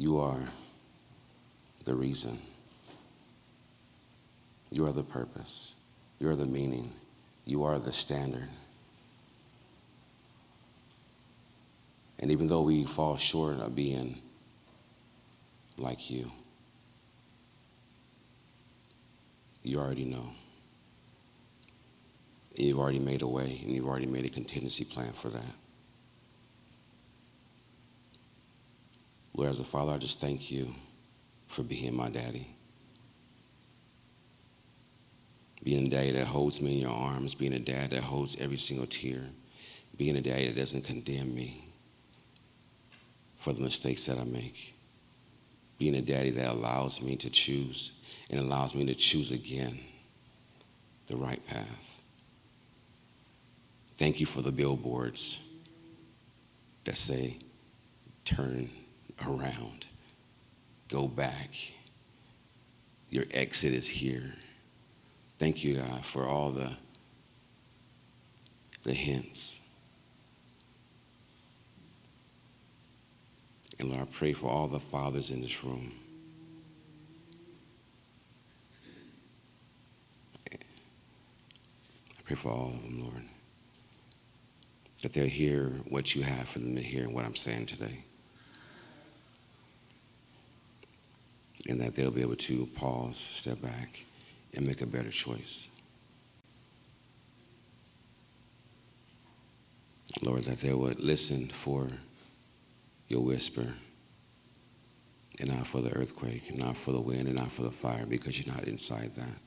You 0.00 0.16
are 0.16 0.40
the 1.84 1.94
reason. 1.94 2.38
You 4.70 4.86
are 4.86 4.92
the 4.92 5.02
purpose. 5.02 5.76
You 6.18 6.30
are 6.30 6.36
the 6.36 6.46
meaning. 6.46 6.90
You 7.44 7.64
are 7.64 7.78
the 7.78 7.92
standard. 7.92 8.48
And 12.18 12.30
even 12.30 12.48
though 12.48 12.62
we 12.62 12.86
fall 12.86 13.18
short 13.18 13.60
of 13.60 13.74
being 13.74 14.22
like 15.76 16.10
you, 16.10 16.32
you 19.62 19.76
already 19.76 20.06
know. 20.06 20.30
You've 22.54 22.78
already 22.78 23.00
made 23.00 23.20
a 23.20 23.28
way, 23.28 23.60
and 23.62 23.70
you've 23.70 23.86
already 23.86 24.06
made 24.06 24.24
a 24.24 24.30
contingency 24.30 24.86
plan 24.86 25.12
for 25.12 25.28
that. 25.28 25.59
Lord, 29.34 29.50
as 29.50 29.60
a 29.60 29.64
father, 29.64 29.92
I 29.92 29.98
just 29.98 30.20
thank 30.20 30.50
you 30.50 30.74
for 31.46 31.62
being 31.62 31.94
my 31.94 32.08
daddy. 32.08 32.46
Being 35.62 35.86
a 35.86 35.90
daddy 35.90 36.12
that 36.12 36.26
holds 36.26 36.60
me 36.60 36.74
in 36.74 36.78
your 36.78 36.90
arms, 36.90 37.34
being 37.34 37.52
a 37.52 37.58
dad 37.58 37.90
that 37.90 38.02
holds 38.02 38.36
every 38.40 38.56
single 38.56 38.86
tear, 38.86 39.24
being 39.96 40.16
a 40.16 40.20
daddy 40.20 40.46
that 40.48 40.56
doesn't 40.56 40.84
condemn 40.84 41.34
me 41.34 41.64
for 43.36 43.52
the 43.52 43.60
mistakes 43.60 44.06
that 44.06 44.18
I 44.18 44.24
make, 44.24 44.74
being 45.78 45.94
a 45.94 46.02
daddy 46.02 46.30
that 46.30 46.50
allows 46.50 47.00
me 47.00 47.16
to 47.16 47.30
choose 47.30 47.92
and 48.30 48.40
allows 48.40 48.74
me 48.74 48.86
to 48.86 48.94
choose 48.94 49.32
again 49.32 49.78
the 51.08 51.16
right 51.16 51.44
path. 51.46 52.02
Thank 53.96 54.20
you 54.20 54.26
for 54.26 54.40
the 54.40 54.52
billboards 54.52 55.40
that 56.84 56.96
say, 56.96 57.36
turn 58.24 58.70
around. 59.26 59.86
Go 60.88 61.06
back. 61.06 61.50
Your 63.10 63.24
exit 63.32 63.72
is 63.72 63.88
here. 63.88 64.34
Thank 65.38 65.64
you, 65.64 65.76
God, 65.76 66.04
for 66.04 66.26
all 66.26 66.50
the 66.50 66.72
the 68.82 68.94
hints. 68.94 69.60
And 73.78 73.88
Lord, 73.88 74.02
I 74.02 74.04
pray 74.12 74.32
for 74.32 74.48
all 74.48 74.68
the 74.68 74.80
fathers 74.80 75.30
in 75.30 75.40
this 75.40 75.64
room. 75.64 75.92
I 80.52 80.56
pray 82.24 82.36
for 82.36 82.50
all 82.50 82.74
of 82.74 82.82
them, 82.82 83.02
Lord, 83.02 83.24
that 85.02 85.12
they'll 85.12 85.26
hear 85.26 85.70
what 85.88 86.14
you 86.14 86.22
have 86.22 86.48
for 86.48 86.58
them 86.58 86.76
to 86.76 86.82
hear 86.82 87.04
and 87.04 87.14
what 87.14 87.24
I'm 87.24 87.34
saying 87.36 87.66
today. 87.66 88.04
And 91.68 91.80
that 91.80 91.94
they'll 91.94 92.10
be 92.10 92.22
able 92.22 92.36
to 92.36 92.66
pause, 92.76 93.18
step 93.18 93.60
back, 93.60 94.04
and 94.54 94.66
make 94.66 94.80
a 94.80 94.86
better 94.86 95.10
choice. 95.10 95.68
Lord, 100.22 100.44
that 100.44 100.60
they 100.60 100.72
would 100.72 101.00
listen 101.00 101.48
for 101.48 101.88
your 103.08 103.20
whisper 103.20 103.66
and 105.38 105.48
not 105.48 105.66
for 105.66 105.80
the 105.80 105.94
earthquake, 105.96 106.50
and 106.50 106.58
not 106.58 106.76
for 106.76 106.92
the 106.92 107.00
wind, 107.00 107.26
and 107.26 107.36
not 107.36 107.50
for 107.50 107.62
the 107.62 107.70
fire, 107.70 108.04
because 108.04 108.38
you're 108.38 108.54
not 108.54 108.64
inside 108.64 109.10
that. 109.16 109.38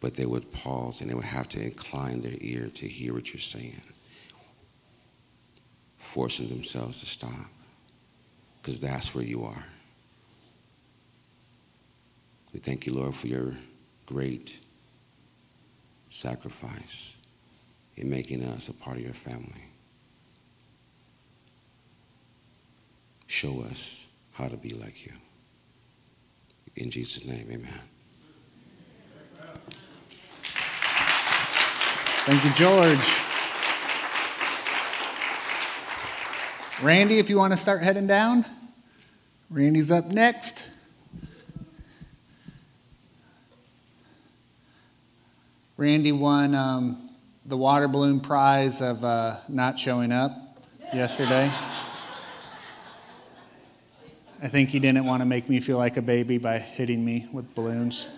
But 0.00 0.14
they 0.14 0.26
would 0.26 0.52
pause 0.52 1.00
and 1.00 1.08
they 1.08 1.14
would 1.14 1.24
have 1.24 1.48
to 1.50 1.62
incline 1.62 2.20
their 2.20 2.36
ear 2.40 2.68
to 2.74 2.86
hear 2.86 3.14
what 3.14 3.32
you're 3.32 3.40
saying, 3.40 3.80
forcing 5.96 6.48
themselves 6.48 7.00
to 7.00 7.06
stop, 7.06 7.30
because 8.60 8.78
that's 8.78 9.14
where 9.14 9.24
you 9.24 9.44
are. 9.44 9.64
We 12.54 12.60
thank 12.60 12.86
you, 12.86 12.92
Lord, 12.92 13.16
for 13.16 13.26
your 13.26 13.52
great 14.06 14.60
sacrifice 16.08 17.16
in 17.96 18.08
making 18.08 18.44
us 18.44 18.68
a 18.68 18.72
part 18.72 18.96
of 18.96 19.02
your 19.02 19.12
family. 19.12 19.64
Show 23.26 23.62
us 23.62 24.06
how 24.34 24.46
to 24.46 24.56
be 24.56 24.70
like 24.70 25.04
you. 25.04 25.12
In 26.76 26.90
Jesus' 26.90 27.24
name, 27.24 27.48
amen. 27.50 27.80
Thank 32.26 32.44
you, 32.44 32.52
George. 32.52 33.16
Randy, 36.82 37.18
if 37.18 37.28
you 37.28 37.36
want 37.36 37.52
to 37.52 37.56
start 37.56 37.82
heading 37.82 38.06
down, 38.06 38.44
Randy's 39.50 39.90
up 39.90 40.06
next. 40.06 40.64
Randy 45.76 46.12
won 46.12 46.54
um, 46.54 47.10
the 47.46 47.56
water 47.56 47.88
balloon 47.88 48.20
prize 48.20 48.80
of 48.80 49.04
uh, 49.04 49.38
not 49.48 49.78
showing 49.78 50.12
up 50.12 50.32
yesterday. 50.92 51.50
I 54.42 54.48
think 54.48 54.68
he 54.70 54.78
didn't 54.78 55.04
want 55.04 55.22
to 55.22 55.26
make 55.26 55.48
me 55.48 55.60
feel 55.60 55.78
like 55.78 55.96
a 55.96 56.02
baby 56.02 56.38
by 56.38 56.58
hitting 56.58 57.04
me 57.04 57.28
with 57.32 57.54
balloons. 57.54 58.08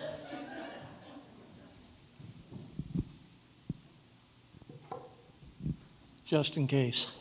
just 6.26 6.56
in 6.56 6.66
case. 6.66 7.16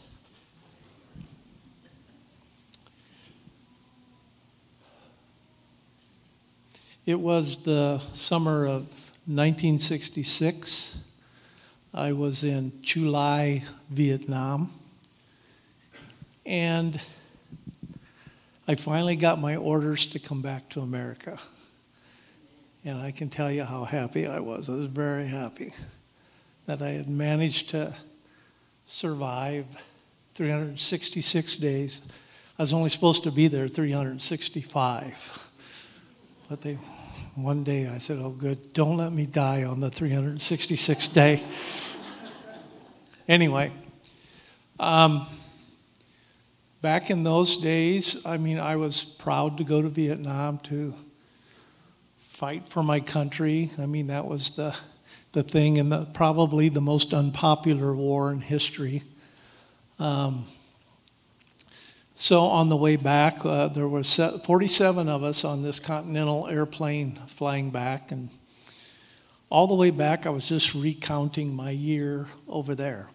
It 7.06 7.20
was 7.20 7.58
the 7.58 8.00
summer 8.14 8.66
of 8.66 9.05
1966. 9.28 11.00
I 11.94 12.12
was 12.12 12.44
in 12.44 12.72
Chu 12.82 13.06
Lai, 13.06 13.64
Vietnam. 13.90 14.72
And 16.46 17.00
I 18.68 18.76
finally 18.76 19.16
got 19.16 19.40
my 19.40 19.56
orders 19.56 20.06
to 20.08 20.20
come 20.20 20.42
back 20.42 20.70
to 20.70 20.82
America. 20.82 21.40
And 22.84 23.00
I 23.00 23.12
can 23.12 23.30
tell 23.30 23.52
you 23.52 23.64
how 23.64 23.84
happy 23.84 24.28
I 24.28 24.40
was. 24.40 24.70
I 24.70 24.74
was 24.74 24.86
very 24.86 25.26
happy 25.26 25.74
that 26.68 26.82
I 26.82 26.90
had 26.90 27.10
managed 27.10 27.72
to 27.72 27.96
survive 28.86 29.66
366 30.36 31.58
days. 31.58 32.08
I 32.60 32.62
was 32.62 32.74
only 32.74 32.90
supposed 32.90 33.24
to 33.24 33.32
be 33.32 33.48
there 33.48 33.68
365. 33.68 35.50
But 36.48 36.62
they, 36.62 36.78
one 37.36 37.64
day 37.64 37.88
I 37.88 37.98
said, 37.98 38.20
Oh, 38.20 38.30
good, 38.30 38.74
don't 38.74 38.98
let 38.98 39.12
me 39.12 39.26
die 39.26 39.64
on 39.64 39.80
the 39.80 39.90
366th 39.90 41.14
day. 41.14 41.44
anyway, 43.28 43.72
um, 44.80 45.28
back 46.82 47.10
in 47.10 47.24
those 47.24 47.58
days, 47.58 48.26
I 48.26 48.38
mean, 48.38 48.60
I 48.60 48.78
was 48.78 49.04
proud 49.04 49.58
to 49.58 49.64
go 49.64 49.82
to 49.82 49.90
Vietnam 49.90 50.60
to 50.60 50.94
fight 52.18 52.70
for 52.70 52.84
my 52.84 53.00
country. 53.00 53.72
I 53.78 53.86
mean, 53.86 54.08
that 54.08 54.26
was 54.26 54.52
the 54.52 54.76
the 55.36 55.44
thing, 55.44 55.78
and 55.80 55.92
the, 55.92 56.06
probably 56.14 56.70
the 56.70 56.80
most 56.80 57.14
unpopular 57.14 57.94
war 57.94 58.32
in 58.32 58.40
history. 58.40 59.04
Um, 60.00 60.46
so 62.18 62.44
on 62.44 62.70
the 62.70 62.78
way 62.78 62.96
back, 62.96 63.46
uh, 63.46 63.68
there 63.68 63.90
were 63.90 64.04
47 64.04 65.10
of 65.10 65.24
us 65.24 65.44
on 65.44 65.62
this 65.62 65.82
Continental 65.82 66.48
airplane 66.48 67.20
flying 67.28 67.72
back, 67.72 68.14
and 68.14 68.30
all 69.50 69.68
the 69.68 69.76
way 69.76 69.92
back, 69.92 70.26
I 70.26 70.30
was 70.30 70.48
just 70.48 70.74
recounting 70.74 71.54
my 71.54 71.72
year 71.72 72.26
over 72.48 72.74
there. 72.74 73.10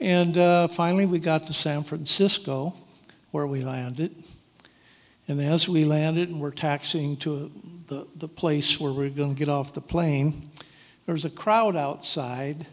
And 0.00 0.36
uh, 0.36 0.66
finally, 0.68 1.06
we 1.06 1.20
got 1.20 1.46
to 1.46 1.54
San 1.54 1.84
Francisco, 1.84 2.74
where 3.30 3.46
we 3.46 3.62
landed. 3.62 4.12
And 5.28 5.40
as 5.40 5.68
we 5.68 5.84
landed 5.84 6.30
and 6.30 6.40
we're 6.40 6.50
taxiing 6.50 7.16
to 7.18 7.52
the, 7.86 8.08
the 8.16 8.28
place 8.28 8.80
where 8.80 8.90
we 8.90 9.04
we're 9.04 9.10
going 9.10 9.36
to 9.36 9.38
get 9.38 9.48
off 9.48 9.72
the 9.72 9.80
plane, 9.80 10.50
there 11.06 11.12
was 11.12 11.24
a 11.24 11.30
crowd 11.30 11.76
outside, 11.76 12.66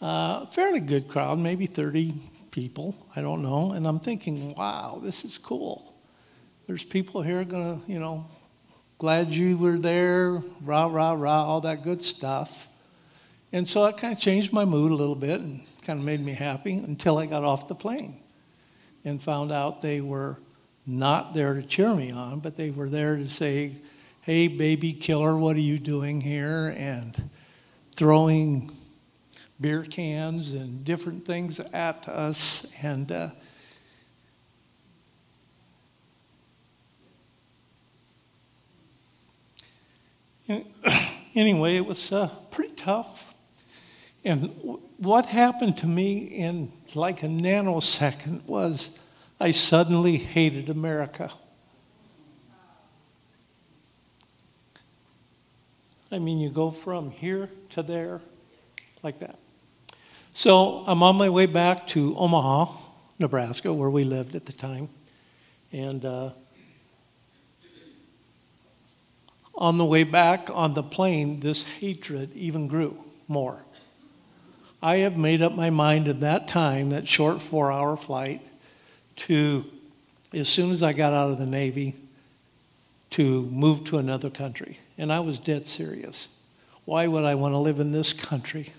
a 0.00 0.04
uh, 0.04 0.46
fairly 0.46 0.80
good 0.80 1.08
crowd, 1.08 1.40
maybe 1.40 1.66
30 1.66 2.14
people, 2.50 2.94
I 3.14 3.20
don't 3.20 3.42
know. 3.42 3.72
And 3.72 3.86
I'm 3.86 4.00
thinking, 4.00 4.54
wow, 4.54 5.00
this 5.02 5.24
is 5.24 5.38
cool. 5.38 5.94
There's 6.66 6.84
people 6.84 7.22
here 7.22 7.44
to, 7.44 7.80
you 7.86 7.98
know, 7.98 8.26
glad 8.98 9.34
you 9.34 9.56
were 9.56 9.78
there, 9.78 10.42
rah, 10.62 10.86
rah, 10.86 11.12
rah, 11.12 11.44
all 11.44 11.60
that 11.62 11.82
good 11.82 12.02
stuff. 12.02 12.68
And 13.52 13.66
so 13.66 13.86
it 13.86 13.96
kind 13.96 14.12
of 14.12 14.20
changed 14.20 14.52
my 14.52 14.64
mood 14.64 14.92
a 14.92 14.94
little 14.94 15.16
bit 15.16 15.40
and 15.40 15.62
kind 15.82 15.98
of 15.98 16.04
made 16.04 16.20
me 16.20 16.32
happy 16.32 16.74
until 16.74 17.18
I 17.18 17.26
got 17.26 17.42
off 17.42 17.66
the 17.66 17.74
plane 17.74 18.20
and 19.04 19.20
found 19.20 19.50
out 19.50 19.80
they 19.80 20.00
were 20.00 20.38
not 20.86 21.34
there 21.34 21.54
to 21.54 21.62
cheer 21.62 21.94
me 21.94 22.10
on, 22.10 22.40
but 22.40 22.56
they 22.56 22.70
were 22.70 22.88
there 22.88 23.16
to 23.16 23.28
say, 23.28 23.72
hey, 24.22 24.48
baby 24.48 24.92
killer, 24.92 25.36
what 25.36 25.56
are 25.56 25.60
you 25.60 25.78
doing 25.78 26.20
here? 26.20 26.74
And 26.76 27.30
throwing 27.96 28.70
beer 29.60 29.82
cans 29.82 30.52
and 30.52 30.84
different 30.84 31.24
things 31.26 31.60
at 31.60 32.08
us. 32.08 32.66
And 32.82 33.12
uh, 33.12 33.30
anyway, 41.34 41.76
it 41.76 41.84
was 41.84 42.10
uh, 42.12 42.28
pretty 42.50 42.74
tough. 42.74 43.34
And 44.24 44.50
what 44.98 45.26
happened 45.26 45.78
to 45.78 45.86
me 45.86 46.18
in 46.18 46.72
like 46.94 47.22
a 47.22 47.26
nanosecond 47.26 48.44
was 48.46 48.98
I 49.38 49.52
suddenly 49.52 50.18
hated 50.18 50.68
America. 50.68 51.30
I 56.12 56.18
mean, 56.18 56.38
you 56.38 56.50
go 56.50 56.70
from 56.70 57.10
here 57.10 57.48
to 57.70 57.82
there 57.82 58.20
like 59.02 59.20
that. 59.20 59.39
So 60.32 60.84
I'm 60.86 61.02
on 61.02 61.16
my 61.16 61.28
way 61.28 61.46
back 61.46 61.86
to 61.88 62.16
Omaha, 62.16 62.72
Nebraska, 63.18 63.72
where 63.72 63.90
we 63.90 64.04
lived 64.04 64.34
at 64.34 64.46
the 64.46 64.52
time. 64.52 64.88
And 65.72 66.04
uh, 66.04 66.30
on 69.54 69.76
the 69.76 69.84
way 69.84 70.04
back 70.04 70.48
on 70.52 70.74
the 70.74 70.82
plane, 70.82 71.40
this 71.40 71.64
hatred 71.64 72.34
even 72.34 72.68
grew 72.68 72.96
more. 73.28 73.62
I 74.82 74.98
have 74.98 75.18
made 75.18 75.42
up 75.42 75.52
my 75.52 75.68
mind 75.68 76.08
at 76.08 76.20
that 76.20 76.48
time, 76.48 76.90
that 76.90 77.06
short 77.06 77.42
four 77.42 77.70
hour 77.70 77.96
flight, 77.96 78.40
to, 79.16 79.66
as 80.32 80.48
soon 80.48 80.70
as 80.70 80.82
I 80.82 80.94
got 80.94 81.12
out 81.12 81.30
of 81.30 81.38
the 81.38 81.46
Navy, 81.46 81.94
to 83.10 83.42
move 83.46 83.84
to 83.84 83.98
another 83.98 84.30
country. 84.30 84.78
And 84.96 85.12
I 85.12 85.20
was 85.20 85.38
dead 85.38 85.66
serious. 85.66 86.28
Why 86.86 87.06
would 87.06 87.24
I 87.24 87.34
want 87.34 87.52
to 87.52 87.58
live 87.58 87.80
in 87.80 87.92
this 87.92 88.12
country? 88.12 88.72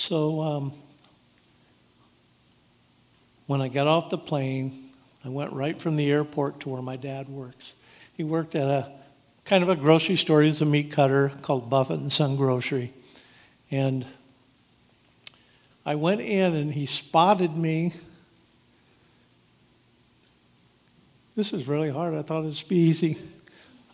So 0.00 0.40
um, 0.40 0.72
when 3.46 3.60
I 3.60 3.68
got 3.68 3.86
off 3.86 4.08
the 4.08 4.16
plane, 4.16 4.88
I 5.26 5.28
went 5.28 5.52
right 5.52 5.78
from 5.78 5.96
the 5.96 6.10
airport 6.10 6.60
to 6.60 6.70
where 6.70 6.80
my 6.80 6.96
dad 6.96 7.28
works. 7.28 7.74
he 8.16 8.24
worked 8.24 8.54
at 8.54 8.66
a 8.66 8.90
kind 9.44 9.62
of 9.62 9.68
a 9.68 9.76
grocery 9.76 10.16
store. 10.16 10.40
He 10.40 10.46
was 10.46 10.62
a 10.62 10.64
meat 10.64 10.90
cutter 10.90 11.30
called 11.42 11.68
Buffett 11.68 12.00
and 12.00 12.10
Son 12.10 12.36
Grocery. 12.36 12.94
And 13.70 14.06
I 15.84 15.96
went 15.96 16.22
in 16.22 16.54
and 16.54 16.72
he 16.72 16.86
spotted 16.86 17.54
me. 17.54 17.92
This 21.36 21.52
is 21.52 21.68
really 21.68 21.90
hard. 21.90 22.14
I 22.14 22.22
thought 22.22 22.46
it'd 22.46 22.68
be 22.70 22.76
easy. 22.76 23.18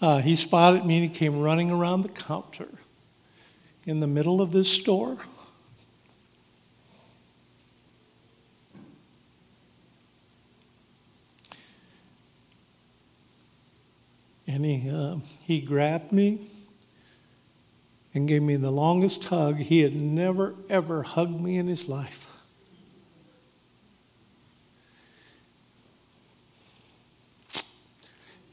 Uh, 0.01 0.21
he 0.21 0.37
spotted 0.37 0.87
me 0.87 0.99
and 0.99 1.13
he 1.13 1.19
came 1.19 1.41
running 1.41 1.73
around 1.73 2.03
the 2.03 2.11
counter 2.11 2.69
in 3.87 3.99
the 3.99 4.07
middle 4.07 4.41
of 4.41 4.53
this 4.53 4.71
store. 4.71 5.19
And 14.47 14.65
he, 14.65 14.89
uh, 14.91 15.17
he 15.43 15.61
grabbed 15.61 16.13
me 16.13 16.41
and 18.15 18.27
gave 18.27 18.43
me 18.43 18.57
the 18.57 18.71
longest 18.71 19.25
hug. 19.25 19.57
He 19.57 19.81
had 19.81 19.95
never, 19.95 20.55
ever 20.71 21.03
hugged 21.03 21.41
me 21.41 21.59
in 21.59 21.67
his 21.67 21.89
life. 21.89 22.27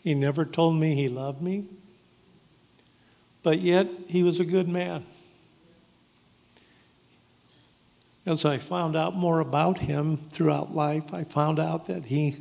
He 0.03 0.13
never 0.13 0.43
told 0.43 0.75
me 0.75 0.95
he 0.95 1.07
loved 1.07 1.41
me, 1.41 1.63
but 3.41 3.59
yet 3.59 3.87
he 4.07 4.21
was 4.21 4.41
a 4.41 4.45
good 4.45 4.67
man. 4.67 5.05
As 8.25 8.43
I 8.43 8.57
found 8.57 8.97
out 8.97 9.15
more 9.15 9.39
about 9.39 9.79
him 9.79 10.17
throughout 10.29 10.75
life, 10.75 11.13
I 11.13 11.23
found 11.23 11.57
out 11.57 11.85
that 11.85 12.03
he 12.03 12.37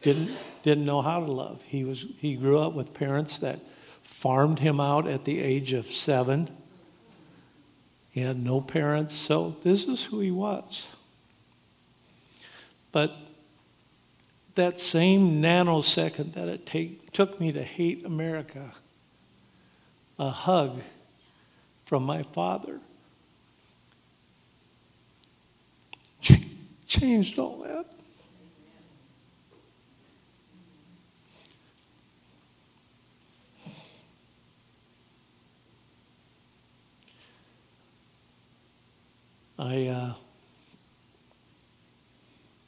didn't, 0.00 0.30
didn't 0.62 0.84
know 0.84 1.02
how 1.02 1.20
to 1.20 1.30
love. 1.30 1.60
He, 1.62 1.84
was, 1.84 2.06
he 2.18 2.36
grew 2.36 2.58
up 2.58 2.74
with 2.74 2.94
parents 2.94 3.38
that 3.40 3.60
farmed 4.02 4.58
him 4.58 4.80
out 4.80 5.06
at 5.06 5.24
the 5.24 5.40
age 5.40 5.72
of 5.72 5.86
seven. 5.86 6.50
He 8.10 8.20
had 8.20 8.42
no 8.42 8.60
parents, 8.60 9.14
so 9.14 9.56
this 9.62 9.88
is 9.88 10.04
who 10.04 10.20
he 10.20 10.30
was. 10.30 10.88
But 12.90 13.12
that 14.54 14.78
same 14.78 15.42
nanosecond 15.42 16.34
that 16.34 16.48
it 16.48 16.66
take, 16.66 17.10
took 17.12 17.40
me 17.40 17.52
to 17.52 17.62
hate 17.62 18.04
America, 18.04 18.72
a 20.18 20.30
hug 20.30 20.80
from 21.86 22.04
my 22.04 22.22
father 22.22 22.80
changed 27.00 27.38
all 27.38 27.58
that. 27.58 27.86
I 39.62 39.86
uh, 39.86 40.14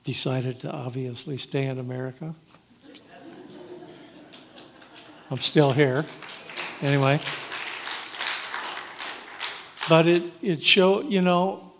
decided 0.05 0.61
to 0.61 0.71
obviously 0.71 1.37
stay 1.39 1.67
in 1.67 1.81
America. 1.81 2.33
I'm 5.29 5.41
still 5.41 5.73
here. 5.73 6.05
Anyway. 6.83 7.19
But 9.89 10.07
it, 10.07 10.23
it 10.41 10.63
showed, 10.63 11.11
you 11.11 11.21
know, 11.21 11.73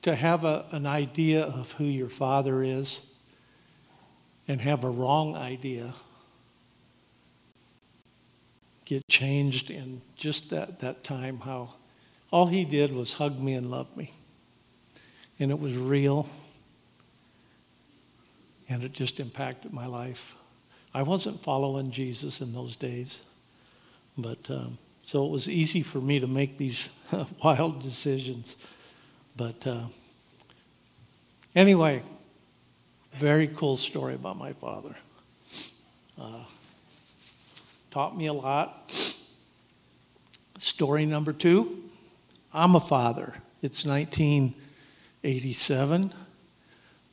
to 0.00 0.14
have 0.14 0.44
a, 0.44 0.64
an 0.70 0.86
idea 0.86 1.44
of 1.44 1.72
who 1.72 1.84
your 1.84 2.08
father 2.08 2.62
is 2.62 3.02
and 4.48 4.62
have 4.62 4.82
a 4.82 4.90
wrong 4.90 5.36
idea 5.36 5.92
get 8.86 9.06
changed 9.08 9.70
in 9.70 10.00
just 10.16 10.48
that, 10.48 10.78
that 10.78 11.04
time 11.04 11.38
how 11.40 11.74
all 12.32 12.46
he 12.46 12.64
did 12.64 12.90
was 12.94 13.12
hug 13.12 13.38
me 13.38 13.52
and 13.52 13.70
love 13.70 13.94
me 13.94 14.10
and 15.38 15.50
it 15.50 15.58
was 15.58 15.76
real 15.76 16.28
and 18.68 18.82
it 18.82 18.92
just 18.92 19.20
impacted 19.20 19.72
my 19.72 19.86
life 19.86 20.34
i 20.94 21.02
wasn't 21.02 21.40
following 21.40 21.90
jesus 21.90 22.40
in 22.40 22.52
those 22.52 22.76
days 22.76 23.22
but 24.16 24.38
um, 24.50 24.76
so 25.02 25.24
it 25.24 25.30
was 25.30 25.48
easy 25.48 25.82
for 25.82 26.00
me 26.00 26.20
to 26.20 26.26
make 26.26 26.58
these 26.58 26.90
wild 27.44 27.80
decisions 27.80 28.56
but 29.38 29.64
uh, 29.68 29.86
anyway, 31.54 32.02
very 33.14 33.46
cool 33.46 33.76
story 33.76 34.14
about 34.14 34.36
my 34.36 34.52
father. 34.54 34.96
Uh, 36.20 36.42
taught 37.92 38.16
me 38.16 38.26
a 38.26 38.32
lot. 38.32 38.92
Story 40.58 41.06
number 41.06 41.32
two 41.32 41.84
I'm 42.52 42.74
a 42.74 42.80
father. 42.80 43.32
It's 43.62 43.86
1987. 45.28 46.14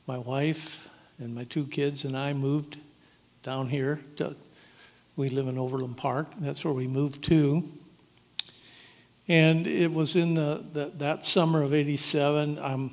My 0.06 0.16
wife 0.16 0.88
and 1.18 1.34
my 1.34 1.44
two 1.44 1.66
kids 1.66 2.06
and 2.06 2.16
I 2.16 2.32
moved 2.32 2.78
down 3.42 3.68
here. 3.68 4.00
To, 4.16 4.34
we 5.16 5.28
live 5.28 5.48
in 5.48 5.58
Overland 5.58 5.98
Park. 5.98 6.28
That's 6.38 6.64
where 6.64 6.72
we 6.72 6.86
moved 6.86 7.22
to. 7.24 7.62
And 9.28 9.66
it 9.66 9.92
was 9.92 10.16
in 10.16 10.32
the, 10.32 10.64
the 10.72 10.92
that 10.96 11.24
summer 11.24 11.62
of 11.62 11.74
87, 11.74 12.58
I'm, 12.58 12.90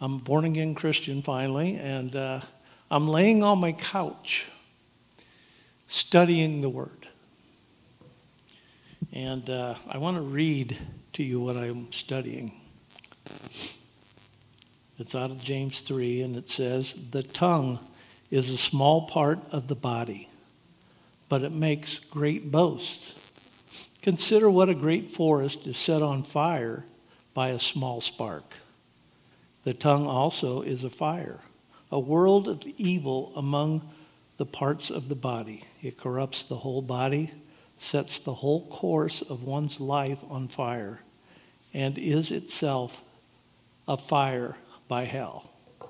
I'm 0.00 0.18
born 0.18 0.44
again 0.44 0.76
Christian 0.76 1.20
finally, 1.20 1.74
and 1.78 2.14
uh, 2.14 2.42
I'm 2.92 3.08
laying 3.08 3.42
on 3.42 3.58
my 3.58 3.72
couch 3.72 4.48
studying 5.88 6.60
the 6.60 6.70
Word. 6.70 7.08
And 9.12 9.50
uh, 9.50 9.74
I 9.88 9.98
want 9.98 10.16
to 10.16 10.22
read 10.22 10.78
to 11.14 11.24
you 11.24 11.40
what 11.40 11.56
I'm 11.56 11.90
studying. 11.90 12.60
It's 15.02 15.16
out 15.16 15.32
of 15.32 15.42
James 15.42 15.80
3, 15.80 16.22
and 16.22 16.36
it 16.36 16.48
says, 16.48 16.96
The 17.10 17.24
tongue 17.24 17.80
is 18.30 18.50
a 18.50 18.56
small 18.56 19.08
part 19.08 19.40
of 19.50 19.66
the 19.66 19.74
body, 19.74 20.28
but 21.28 21.42
it 21.42 21.50
makes 21.50 21.98
great 21.98 22.52
boasts. 22.52 23.12
Consider 24.00 24.48
what 24.48 24.68
a 24.68 24.76
great 24.76 25.10
forest 25.10 25.66
is 25.66 25.76
set 25.76 26.02
on 26.02 26.22
fire 26.22 26.84
by 27.34 27.48
a 27.48 27.58
small 27.58 28.00
spark. 28.00 28.58
The 29.64 29.74
tongue 29.74 30.06
also 30.06 30.62
is 30.62 30.84
a 30.84 30.88
fire, 30.88 31.40
a 31.90 31.98
world 31.98 32.46
of 32.46 32.62
evil 32.78 33.32
among 33.34 33.82
the 34.36 34.46
parts 34.46 34.88
of 34.88 35.08
the 35.08 35.16
body. 35.16 35.64
It 35.82 35.98
corrupts 35.98 36.44
the 36.44 36.54
whole 36.54 36.80
body, 36.80 37.32
sets 37.76 38.20
the 38.20 38.34
whole 38.34 38.66
course 38.66 39.20
of 39.20 39.42
one's 39.42 39.80
life 39.80 40.20
on 40.30 40.46
fire, 40.46 41.00
and 41.74 41.98
is 41.98 42.30
itself 42.30 43.02
a 43.88 43.96
fire 43.96 44.56
by 44.92 45.04
hell. 45.04 45.50
I 45.80 45.86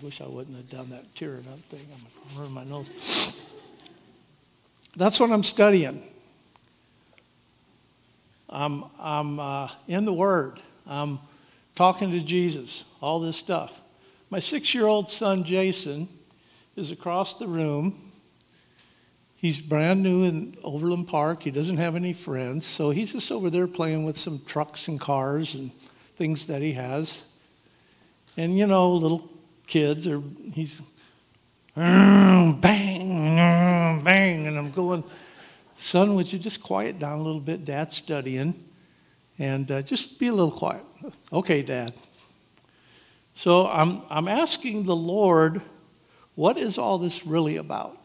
wish 0.00 0.20
I 0.20 0.28
wouldn't 0.28 0.56
have 0.56 0.70
done 0.70 0.90
that 0.90 1.12
tearing 1.16 1.44
up 1.52 1.58
thing. 1.68 1.84
I'm 1.92 1.98
going 1.98 2.34
to 2.36 2.38
running 2.38 2.54
my 2.54 2.62
nose. 2.62 3.42
That's 4.96 5.18
what 5.18 5.32
I'm 5.32 5.42
studying. 5.42 6.04
I'm, 8.48 8.84
I'm 9.00 9.40
uh, 9.40 9.70
in 9.88 10.04
the 10.04 10.12
Word. 10.12 10.60
I'm 10.86 11.18
talking 11.74 12.12
to 12.12 12.20
Jesus, 12.20 12.84
all 13.00 13.18
this 13.18 13.36
stuff. 13.36 13.82
My 14.30 14.38
six 14.38 14.72
year 14.72 14.86
old 14.86 15.10
son, 15.10 15.42
Jason, 15.42 16.08
is 16.76 16.92
across 16.92 17.34
the 17.34 17.48
room. 17.48 18.12
He's 19.34 19.60
brand 19.60 20.00
new 20.00 20.22
in 20.22 20.54
Overland 20.62 21.08
Park. 21.08 21.42
He 21.42 21.50
doesn't 21.50 21.78
have 21.78 21.96
any 21.96 22.12
friends. 22.12 22.64
So 22.64 22.90
he's 22.90 23.14
just 23.14 23.32
over 23.32 23.50
there 23.50 23.66
playing 23.66 24.04
with 24.04 24.16
some 24.16 24.40
trucks 24.46 24.86
and 24.86 25.00
cars 25.00 25.56
and 25.56 25.72
things 26.20 26.46
that 26.48 26.60
he 26.60 26.72
has. 26.72 27.22
And, 28.36 28.58
you 28.58 28.66
know, 28.66 28.92
little 28.92 29.26
kids 29.66 30.06
are, 30.06 30.22
he's 30.52 30.82
bang, 31.74 32.60
bang, 32.60 34.46
and 34.46 34.58
I'm 34.58 34.70
going, 34.70 35.02
son, 35.78 36.14
would 36.16 36.30
you 36.30 36.38
just 36.38 36.62
quiet 36.62 36.98
down 36.98 37.20
a 37.20 37.22
little 37.22 37.40
bit? 37.40 37.64
Dad's 37.64 37.96
studying, 37.96 38.52
and 39.38 39.70
uh, 39.70 39.80
just 39.80 40.20
be 40.20 40.26
a 40.26 40.32
little 40.34 40.52
quiet. 40.52 40.84
Okay, 41.32 41.62
Dad. 41.62 41.94
So 43.32 43.66
I'm, 43.68 44.02
I'm 44.10 44.28
asking 44.28 44.84
the 44.84 44.96
Lord, 44.96 45.62
what 46.34 46.58
is 46.58 46.76
all 46.76 46.98
this 46.98 47.24
really 47.26 47.56
about? 47.56 47.96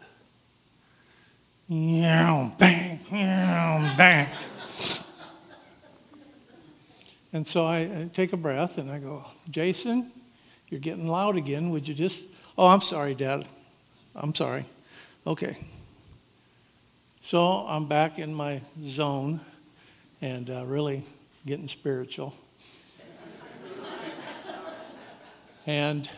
Yeah, 1.67 2.49
bang, 2.57 2.97
yeah, 3.11 3.93
bang. 3.97 4.29
And 7.35 7.45
so 7.45 7.65
I, 7.65 7.79
I 7.79 8.09
take 8.13 8.31
a 8.31 8.37
breath 8.37 8.77
and 8.77 8.89
I 8.89 8.97
go, 8.97 9.21
Jason, 9.49 10.09
you're 10.69 10.79
getting 10.79 11.05
loud 11.05 11.35
again. 11.35 11.69
Would 11.71 11.85
you 11.85 11.93
just, 11.93 12.27
oh, 12.57 12.65
I'm 12.65 12.79
sorry, 12.79 13.13
Dad. 13.13 13.45
I'm 14.15 14.33
sorry. 14.33 14.63
Okay. 15.27 15.57
So 17.19 17.67
I'm 17.67 17.89
back 17.89 18.19
in 18.19 18.33
my 18.33 18.61
zone 18.85 19.41
and 20.21 20.49
uh, 20.49 20.63
really 20.65 21.03
getting 21.45 21.67
spiritual. 21.67 22.33
and 25.65 26.09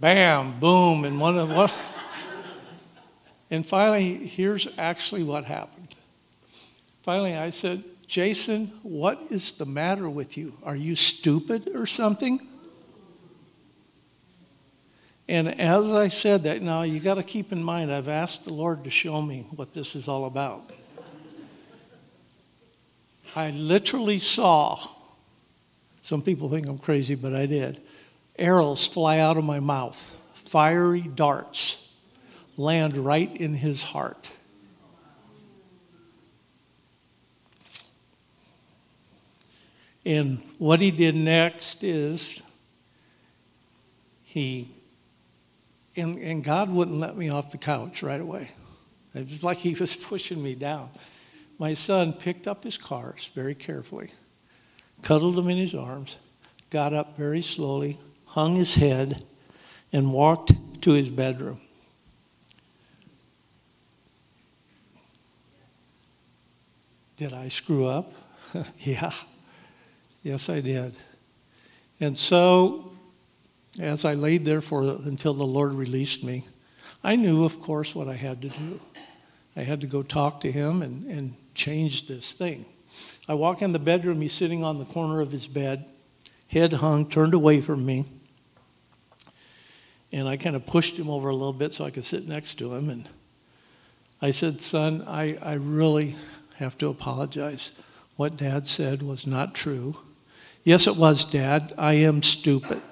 bam, 0.00 0.58
boom, 0.58 1.04
and 1.04 1.20
one 1.20 1.38
of 1.38 1.50
what. 1.50 1.72
And 3.52 3.64
finally, 3.66 4.14
here's 4.14 4.66
actually 4.78 5.22
what 5.24 5.44
happened. 5.44 5.94
Finally, 7.02 7.36
I 7.36 7.50
said, 7.50 7.82
Jason, 8.10 8.66
what 8.82 9.22
is 9.30 9.52
the 9.52 9.64
matter 9.64 10.10
with 10.10 10.36
you? 10.36 10.52
Are 10.64 10.74
you 10.74 10.96
stupid 10.96 11.70
or 11.76 11.86
something? 11.86 12.44
And 15.28 15.60
as 15.60 15.84
I 15.92 16.08
said 16.08 16.42
that, 16.42 16.60
now 16.60 16.82
you 16.82 16.98
got 16.98 17.14
to 17.14 17.22
keep 17.22 17.52
in 17.52 17.62
mind, 17.62 17.92
I've 17.92 18.08
asked 18.08 18.44
the 18.44 18.52
Lord 18.52 18.82
to 18.82 18.90
show 18.90 19.22
me 19.22 19.46
what 19.54 19.72
this 19.72 19.94
is 19.94 20.08
all 20.08 20.24
about. 20.24 20.72
I 23.36 23.50
literally 23.50 24.18
saw, 24.18 24.80
some 26.02 26.20
people 26.20 26.48
think 26.48 26.68
I'm 26.68 26.78
crazy, 26.78 27.14
but 27.14 27.32
I 27.32 27.46
did, 27.46 27.80
arrows 28.36 28.88
fly 28.88 29.20
out 29.20 29.36
of 29.36 29.44
my 29.44 29.60
mouth, 29.60 30.16
fiery 30.34 31.02
darts 31.02 31.92
land 32.56 32.96
right 32.96 33.36
in 33.36 33.54
his 33.54 33.84
heart. 33.84 34.28
And 40.10 40.42
what 40.58 40.80
he 40.80 40.90
did 40.90 41.14
next 41.14 41.84
is 41.84 42.42
he, 44.24 44.68
and, 45.94 46.18
and 46.18 46.42
God 46.42 46.68
wouldn't 46.68 46.98
let 46.98 47.16
me 47.16 47.28
off 47.28 47.52
the 47.52 47.58
couch 47.58 48.02
right 48.02 48.20
away. 48.20 48.48
It 49.14 49.28
was 49.28 49.44
like 49.44 49.58
he 49.58 49.72
was 49.74 49.94
pushing 50.10 50.42
me 50.42 50.56
down. 50.56 50.90
My 51.60 51.74
son 51.74 52.12
picked 52.12 52.48
up 52.48 52.64
his 52.64 52.76
cars 52.76 53.30
very 53.36 53.54
carefully, 53.54 54.10
cuddled 55.02 55.38
him 55.38 55.48
in 55.48 55.58
his 55.58 55.76
arms, 55.76 56.16
got 56.70 56.92
up 56.92 57.16
very 57.16 57.40
slowly, 57.40 57.96
hung 58.24 58.56
his 58.56 58.74
head, 58.74 59.24
and 59.92 60.12
walked 60.12 60.50
to 60.82 60.90
his 60.90 61.08
bedroom. 61.08 61.60
Did 67.16 67.32
I 67.32 67.46
screw 67.46 67.86
up? 67.86 68.12
yeah. 68.80 69.12
Yes, 70.22 70.48
I 70.48 70.60
did. 70.60 70.94
And 71.98 72.16
so, 72.16 72.92
as 73.78 74.04
I 74.04 74.14
laid 74.14 74.44
there 74.44 74.60
for 74.60 74.82
until 74.82 75.34
the 75.34 75.46
Lord 75.46 75.72
released 75.72 76.24
me, 76.24 76.44
I 77.02 77.16
knew, 77.16 77.44
of 77.44 77.60
course, 77.60 77.94
what 77.94 78.08
I 78.08 78.14
had 78.14 78.42
to 78.42 78.48
do. 78.48 78.80
I 79.56 79.62
had 79.62 79.80
to 79.80 79.86
go 79.86 80.02
talk 80.02 80.40
to 80.42 80.52
him 80.52 80.82
and, 80.82 81.06
and 81.06 81.34
change 81.54 82.06
this 82.06 82.34
thing. 82.34 82.64
I 83.28 83.34
walk 83.34 83.62
in 83.62 83.72
the 83.72 83.78
bedroom, 83.78 84.20
he's 84.20 84.32
sitting 84.32 84.64
on 84.64 84.78
the 84.78 84.84
corner 84.84 85.20
of 85.20 85.30
his 85.30 85.46
bed, 85.46 85.88
head 86.48 86.72
hung, 86.74 87.08
turned 87.08 87.34
away 87.34 87.60
from 87.60 87.84
me. 87.84 88.04
And 90.12 90.28
I 90.28 90.36
kind 90.36 90.56
of 90.56 90.66
pushed 90.66 90.96
him 90.96 91.08
over 91.08 91.28
a 91.28 91.34
little 91.34 91.52
bit 91.52 91.72
so 91.72 91.84
I 91.84 91.90
could 91.90 92.04
sit 92.04 92.26
next 92.26 92.56
to 92.56 92.74
him. 92.74 92.90
And 92.90 93.08
I 94.20 94.32
said, 94.32 94.60
Son, 94.60 95.02
I, 95.06 95.36
I 95.36 95.54
really 95.54 96.16
have 96.56 96.76
to 96.78 96.88
apologize. 96.88 97.70
What 98.16 98.36
dad 98.36 98.66
said 98.66 99.02
was 99.02 99.26
not 99.26 99.54
true. 99.54 99.94
Yes, 100.64 100.86
it 100.86 100.96
was, 100.96 101.24
Dad. 101.24 101.72
I 101.78 101.94
am 101.94 102.22
stupid. 102.22 102.82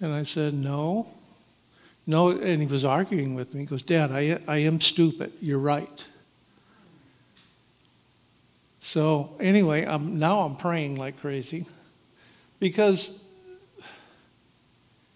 And 0.00 0.12
I 0.12 0.22
said, 0.22 0.54
No. 0.54 1.08
No, 2.06 2.28
and 2.30 2.60
he 2.60 2.66
was 2.66 2.84
arguing 2.84 3.34
with 3.34 3.54
me. 3.54 3.60
He 3.60 3.66
goes, 3.66 3.82
Dad, 3.82 4.12
I, 4.12 4.38
I 4.46 4.58
am 4.58 4.80
stupid. 4.80 5.32
You're 5.40 5.58
right. 5.58 6.06
So, 8.80 9.34
anyway, 9.40 9.86
I'm, 9.86 10.18
now 10.18 10.40
I'm 10.40 10.56
praying 10.56 10.96
like 10.96 11.18
crazy 11.18 11.64
because 12.60 13.12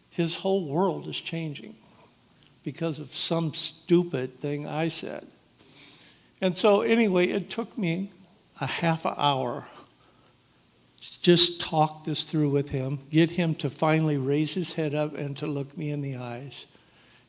his 0.09 0.35
whole 0.35 0.67
world 0.67 1.07
is 1.07 1.21
changing 1.21 1.77
because 2.65 2.99
of 2.99 3.15
some 3.15 3.53
stupid 3.53 4.39
thing 4.39 4.67
I 4.67 4.89
said. 4.89 5.27
And 6.41 6.57
so, 6.57 6.81
anyway, 6.81 7.27
it 7.27 7.51
took 7.51 7.77
me 7.77 8.11
a 8.61 8.67
half 8.67 9.05
an 9.05 9.15
hour 9.17 9.67
just 11.23 11.61
talk 11.61 12.05
this 12.05 12.25
through 12.25 12.51
with 12.51 12.69
him, 12.69 12.99
get 13.11 13.31
him 13.31 13.55
to 13.57 13.71
finally 13.71 14.17
raise 14.17 14.55
his 14.55 14.73
head 14.73 14.95
up 14.95 15.15
and 15.15 15.37
to 15.37 15.47
look 15.47 15.77
me 15.77 15.91
in 15.91 16.01
the 16.01 16.17
eyes 16.17 16.67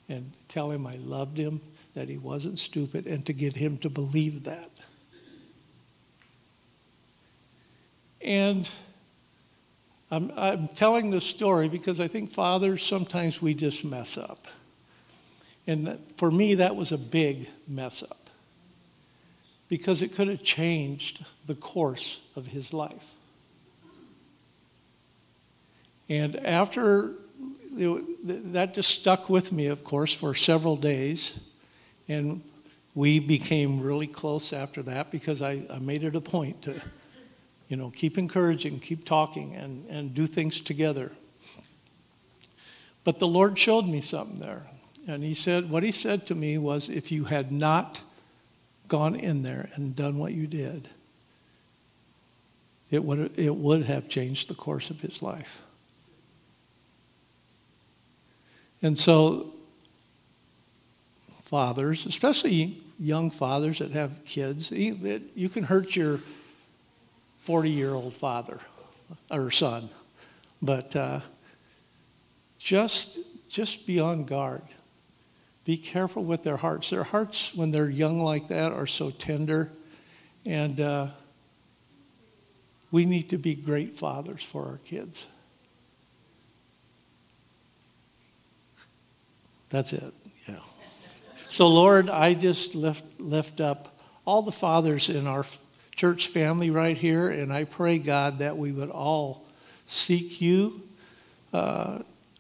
and 0.07 0.31
tell 0.47 0.71
him 0.71 0.87
I 0.87 0.93
loved 0.93 1.37
him, 1.37 1.61
that 1.93 2.07
he 2.07 2.17
wasn't 2.17 2.59
stupid, 2.59 3.05
and 3.05 3.25
to 3.25 3.33
get 3.33 3.55
him 3.55 3.77
to 3.79 3.89
believe 3.89 4.43
that. 4.43 4.69
And 8.21 8.69
I'm, 10.11 10.31
I'm 10.35 10.67
telling 10.67 11.11
this 11.11 11.25
story 11.25 11.67
because 11.67 11.99
I 11.99 12.07
think 12.07 12.31
fathers, 12.31 12.83
sometimes 12.83 13.41
we 13.41 13.53
just 13.53 13.85
mess 13.85 14.17
up. 14.17 14.47
And 15.67 15.99
for 16.17 16.31
me, 16.31 16.55
that 16.55 16.75
was 16.75 16.91
a 16.91 16.97
big 16.97 17.47
mess 17.67 18.01
up 18.01 18.28
because 19.69 20.01
it 20.01 20.13
could 20.13 20.27
have 20.27 20.43
changed 20.43 21.23
the 21.45 21.55
course 21.55 22.19
of 22.35 22.47
his 22.47 22.73
life. 22.73 23.13
And 26.09 26.35
after 26.37 27.13
that 27.71 28.73
just 28.73 28.89
stuck 28.89 29.29
with 29.29 29.51
me, 29.51 29.67
of 29.67 29.83
course, 29.83 30.13
for 30.13 30.33
several 30.33 30.75
days. 30.75 31.39
And 32.07 32.41
we 32.95 33.19
became 33.19 33.79
really 33.79 34.07
close 34.07 34.51
after 34.51 34.81
that 34.83 35.11
because 35.11 35.43
I, 35.43 35.61
I 35.69 35.77
made 35.77 36.03
it 36.03 36.15
a 36.15 36.21
point 36.21 36.63
to, 36.63 36.81
you 37.67 37.77
know, 37.77 37.91
keep 37.91 38.17
encouraging, 38.17 38.79
keep 38.79 39.05
talking, 39.05 39.55
and, 39.55 39.85
and 39.87 40.15
do 40.15 40.25
things 40.25 40.59
together. 40.59 41.11
But 43.03 43.19
the 43.19 43.27
Lord 43.27 43.57
showed 43.57 43.85
me 43.85 44.01
something 44.01 44.37
there. 44.37 44.63
And 45.07 45.23
He 45.23 45.35
said, 45.35 45.69
what 45.69 45.83
He 45.83 45.91
said 45.91 46.25
to 46.27 46.35
me 46.35 46.57
was, 46.57 46.89
if 46.89 47.11
you 47.11 47.25
had 47.25 47.51
not 47.51 48.01
gone 48.89 49.15
in 49.15 49.43
there 49.43 49.69
and 49.75 49.95
done 49.95 50.17
what 50.17 50.33
you 50.33 50.47
did, 50.47 50.89
it 52.91 53.03
would, 53.03 53.37
it 53.37 53.55
would 53.55 53.83
have 53.83 54.09
changed 54.09 54.49
the 54.49 54.55
course 54.55 54.89
of 54.89 54.99
his 54.99 55.21
life. 55.21 55.61
And 58.81 58.97
so, 58.97 59.53
fathers, 61.43 62.05
especially 62.05 62.77
young 62.99 63.31
fathers 63.31 63.79
that 63.79 63.91
have 63.91 64.23
kids, 64.25 64.71
you 64.71 65.49
can 65.49 65.63
hurt 65.63 65.95
your 65.95 66.19
40 67.41 67.69
year 67.69 67.91
old 67.91 68.15
father 68.15 68.59
or 69.31 69.51
son, 69.51 69.89
but 70.61 70.95
uh, 70.95 71.19
just, 72.57 73.19
just 73.49 73.85
be 73.87 73.99
on 73.99 74.25
guard. 74.25 74.61
Be 75.69 75.77
careful 75.77 76.23
with 76.23 76.41
their 76.41 76.57
hearts. 76.57 76.89
Their 76.89 77.03
hearts, 77.03 77.53
when 77.53 77.69
they're 77.69 77.91
young 77.91 78.19
like 78.19 78.47
that, 78.47 78.71
are 78.71 78.87
so 78.87 79.11
tender. 79.11 79.69
And 80.43 80.81
uh, 80.81 81.07
we 82.89 83.05
need 83.05 83.29
to 83.29 83.37
be 83.37 83.53
great 83.53 83.95
fathers 83.95 84.43
for 84.43 84.65
our 84.65 84.77
kids. 84.77 85.27
That's 89.69 89.93
it. 89.93 90.11
Yeah. 90.47 90.55
So, 91.49 91.67
Lord, 91.67 92.09
I 92.09 92.33
just 92.33 92.73
lift, 92.73 93.21
lift 93.21 93.61
up 93.61 93.95
all 94.25 94.41
the 94.41 94.51
fathers 94.51 95.07
in 95.07 95.27
our 95.27 95.45
church 95.95 96.29
family 96.29 96.71
right 96.71 96.97
here, 96.97 97.29
and 97.29 97.53
I 97.53 97.65
pray, 97.65 97.99
God, 97.99 98.39
that 98.39 98.57
we 98.57 98.71
would 98.71 98.89
all 98.89 99.45
seek 99.85 100.41
you. 100.41 100.81
Uh, 101.53 101.99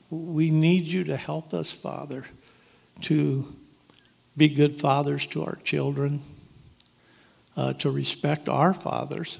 we 0.09 0.49
need 0.49 0.87
you 0.87 1.03
to 1.03 1.15
help 1.15 1.53
us, 1.53 1.71
Father, 1.71 2.25
to 3.01 3.53
be 4.37 4.49
good 4.49 4.79
fathers 4.79 5.25
to 5.27 5.43
our 5.43 5.57
children, 5.63 6.21
uh, 7.57 7.73
to 7.73 7.91
respect 7.91 8.47
our 8.47 8.73
fathers, 8.73 9.37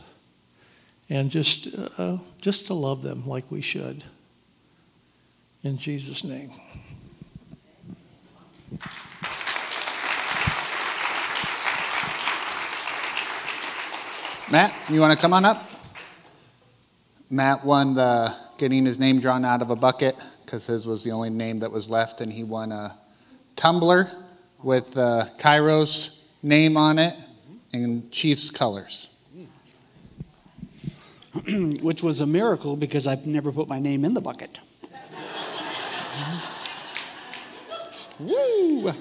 and 1.09 1.31
just, 1.31 1.67
uh, 1.97 2.17
just 2.39 2.67
to 2.67 2.73
love 2.73 3.01
them 3.01 3.27
like 3.27 3.49
we 3.49 3.61
should. 3.61 4.03
In 5.63 5.77
Jesus' 5.77 6.23
name. 6.23 6.51
Matt, 14.51 14.73
you 14.89 14.99
want 14.99 15.13
to 15.13 15.19
come 15.19 15.33
on 15.33 15.45
up? 15.45 15.69
Matt 17.29 17.63
won 17.63 17.93
the 17.93 18.35
getting 18.57 18.85
his 18.85 18.97
name 18.97 19.19
drawn 19.19 19.45
out 19.45 19.61
of 19.61 19.69
a 19.69 19.75
bucket 19.75 20.15
because 20.43 20.65
his 20.65 20.87
was 20.87 21.03
the 21.03 21.11
only 21.11 21.29
name 21.29 21.59
that 21.59 21.71
was 21.71 21.89
left, 21.89 22.19
and 22.19 22.33
he 22.33 22.43
won 22.43 22.71
a 22.71 22.98
tumbler 23.59 24.09
with 24.63 24.95
uh, 24.95 25.25
Kairos 25.37 26.21
name 26.41 26.77
on 26.77 26.97
it 26.97 27.13
and 27.73 28.09
Chiefs 28.09 28.49
colors. 28.49 29.09
Which 31.81 32.01
was 32.01 32.21
a 32.21 32.25
miracle 32.25 32.77
because 32.77 33.05
I've 33.05 33.27
never 33.27 33.51
put 33.51 33.67
my 33.67 33.81
name 33.81 34.05
in 34.05 34.13
the 34.13 34.21
bucket. 34.21 34.61
Woo! 38.19 38.93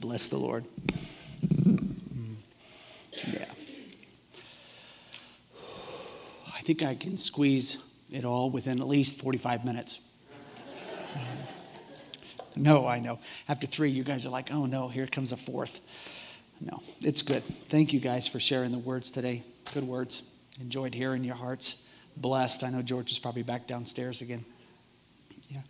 Bless 0.00 0.26
the 0.26 0.36
Lord. 0.36 0.64
Yeah. 3.28 3.44
I 6.52 6.60
think 6.62 6.82
I 6.82 6.94
can 6.94 7.16
squeeze 7.18 7.78
it 8.10 8.24
all 8.24 8.50
within 8.50 8.80
at 8.80 8.88
least 8.88 9.20
45 9.20 9.64
minutes. 9.64 10.00
No, 12.56 12.86
I 12.86 13.00
know. 13.00 13.18
After 13.48 13.66
three, 13.66 13.90
you 13.90 14.04
guys 14.04 14.26
are 14.26 14.30
like, 14.30 14.52
oh 14.52 14.66
no, 14.66 14.88
here 14.88 15.06
comes 15.06 15.32
a 15.32 15.36
fourth. 15.36 15.80
No, 16.60 16.80
it's 17.02 17.22
good. 17.22 17.42
Thank 17.44 17.92
you 17.92 18.00
guys 18.00 18.28
for 18.28 18.40
sharing 18.40 18.72
the 18.72 18.78
words 18.78 19.10
today. 19.10 19.42
Good 19.72 19.84
words. 19.84 20.22
Enjoyed 20.60 20.94
hearing 20.94 21.24
your 21.24 21.34
hearts. 21.34 21.88
Blessed. 22.16 22.62
I 22.62 22.70
know 22.70 22.80
George 22.80 23.10
is 23.10 23.18
probably 23.18 23.42
back 23.42 23.66
downstairs 23.66 24.22
again. 24.22 24.44
Yeah. 25.48 25.60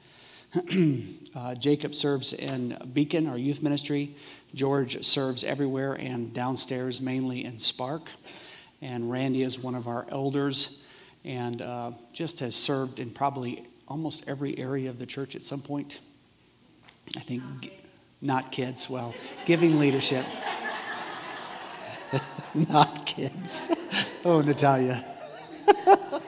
uh, 1.35 1.55
Jacob 1.55 1.95
serves 1.95 2.33
in 2.33 2.77
Beacon, 2.93 3.27
our 3.27 3.39
youth 3.39 3.63
ministry. 3.63 4.15
George 4.55 5.03
serves 5.05 5.43
everywhere 5.43 5.95
and 5.95 6.33
downstairs, 6.33 7.01
mainly 7.01 7.45
in 7.45 7.59
Spark. 7.59 8.11
And 8.83 9.11
Randy 9.11 9.43
is 9.43 9.59
one 9.59 9.75
of 9.75 9.89
our 9.89 10.07
elders 10.11 10.85
and 11.25 11.63
uh, 11.63 11.93
just 12.13 12.41
has 12.41 12.55
served 12.55 13.01
in 13.01 13.11
probably 13.11 13.67
almost 13.89 14.29
every 14.29 14.59
area 14.59 14.91
of 14.91 14.99
the 14.99 15.07
church 15.07 15.35
at 15.35 15.43
some 15.43 15.63
point. 15.63 16.01
I 17.17 17.21
think, 17.21 17.73
not 18.21 18.51
kids, 18.53 18.91
well, 18.91 19.15
giving 19.45 19.79
leadership. 19.79 20.25
not 22.55 23.07
kids. 23.07 23.75
Oh, 24.27 24.41
Natalia. 24.41 25.05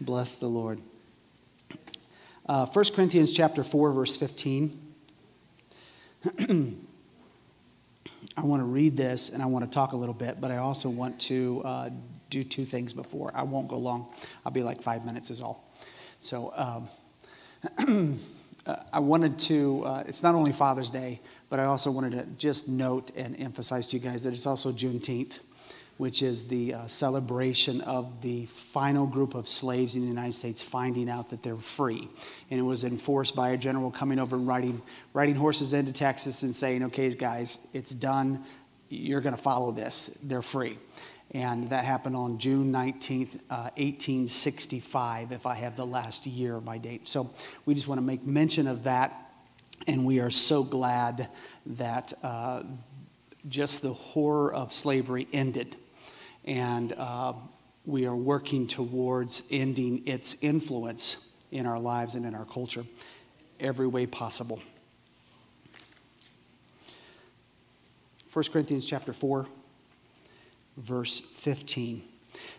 Bless 0.00 0.34
the 0.38 0.48
Lord. 0.48 0.80
Uh, 2.46 2.66
1 2.66 2.84
Corinthians 2.96 3.32
chapter 3.32 3.62
4, 3.62 3.92
verse 3.92 4.16
15. 4.16 4.76
I 8.36 8.42
want 8.42 8.60
to 8.60 8.64
read 8.64 8.96
this 8.96 9.30
and 9.30 9.42
I 9.42 9.46
want 9.46 9.64
to 9.64 9.70
talk 9.70 9.92
a 9.92 9.96
little 9.96 10.14
bit, 10.14 10.40
but 10.40 10.50
I 10.50 10.56
also 10.56 10.88
want 10.88 11.20
to 11.22 11.62
uh, 11.64 11.90
do 12.30 12.42
two 12.42 12.64
things 12.64 12.92
before. 12.92 13.30
I 13.34 13.42
won't 13.42 13.68
go 13.68 13.78
long. 13.78 14.12
I'll 14.44 14.52
be 14.52 14.62
like 14.62 14.82
five 14.82 15.04
minutes 15.04 15.30
is 15.30 15.40
all. 15.40 15.67
So 16.20 16.52
um, 17.78 18.18
I 18.92 19.00
wanted 19.00 19.38
to, 19.40 19.84
uh, 19.84 20.04
it's 20.06 20.22
not 20.22 20.34
only 20.34 20.52
Father's 20.52 20.90
Day, 20.90 21.20
but 21.48 21.60
I 21.60 21.64
also 21.64 21.90
wanted 21.90 22.12
to 22.12 22.26
just 22.36 22.68
note 22.68 23.10
and 23.16 23.38
emphasize 23.40 23.86
to 23.88 23.96
you 23.96 24.02
guys 24.02 24.22
that 24.24 24.32
it's 24.32 24.46
also 24.46 24.72
Juneteenth 24.72 25.38
which 25.98 26.22
is 26.22 26.46
the 26.46 26.74
uh, 26.74 26.86
celebration 26.86 27.80
of 27.82 28.22
the 28.22 28.46
final 28.46 29.06
group 29.06 29.34
of 29.34 29.48
slaves 29.48 29.96
in 29.96 30.02
the 30.02 30.08
United 30.08 30.32
States 30.32 30.62
finding 30.62 31.10
out 31.10 31.28
that 31.30 31.42
they're 31.42 31.56
free. 31.56 32.08
And 32.50 32.58
it 32.58 32.62
was 32.62 32.84
enforced 32.84 33.34
by 33.36 33.50
a 33.50 33.56
general 33.56 33.90
coming 33.90 34.20
over 34.20 34.36
and 34.36 34.46
riding, 34.46 34.80
riding 35.12 35.34
horses 35.34 35.74
into 35.74 35.92
Texas 35.92 36.44
and 36.44 36.54
saying, 36.54 36.84
okay, 36.84 37.10
guys, 37.10 37.66
it's 37.74 37.90
done. 37.90 38.44
You're 38.88 39.20
going 39.20 39.34
to 39.34 39.42
follow 39.42 39.72
this. 39.72 40.16
They're 40.22 40.40
free. 40.40 40.78
And 41.32 41.68
that 41.70 41.84
happened 41.84 42.16
on 42.16 42.38
June 42.38 42.72
19th, 42.72 43.36
uh, 43.50 43.70
1865, 43.76 45.32
if 45.32 45.46
I 45.46 45.54
have 45.56 45.76
the 45.76 45.84
last 45.84 46.26
year 46.26 46.60
my 46.60 46.78
date. 46.78 47.06
So 47.06 47.30
we 47.66 47.74
just 47.74 47.86
want 47.86 47.98
to 47.98 48.02
make 48.06 48.24
mention 48.24 48.66
of 48.66 48.84
that. 48.84 49.14
And 49.86 50.04
we 50.06 50.20
are 50.20 50.30
so 50.30 50.64
glad 50.64 51.28
that 51.66 52.12
uh, 52.22 52.62
just 53.48 53.82
the 53.82 53.92
horror 53.92 54.52
of 54.52 54.72
slavery 54.72 55.28
ended 55.32 55.76
and 56.48 56.94
uh, 56.94 57.34
we 57.84 58.06
are 58.06 58.16
working 58.16 58.66
towards 58.66 59.46
ending 59.50 60.06
its 60.06 60.42
influence 60.42 61.36
in 61.52 61.66
our 61.66 61.78
lives 61.78 62.14
and 62.14 62.24
in 62.24 62.34
our 62.34 62.46
culture 62.46 62.84
every 63.60 63.86
way 63.86 64.06
possible. 64.06 64.60
1 68.32 68.44
Corinthians 68.52 68.84
chapter 68.84 69.12
4 69.12 69.46
verse 70.78 71.20
15 71.20 72.02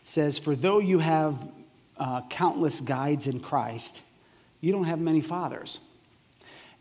says 0.03 0.37
for 0.37 0.55
though 0.55 0.79
you 0.79 0.99
have 0.99 1.49
uh, 1.97 2.21
countless 2.29 2.81
guides 2.81 3.27
in 3.27 3.39
Christ 3.39 4.01
you 4.61 4.71
don't 4.71 4.85
have 4.85 4.99
many 4.99 5.21
fathers. 5.21 5.79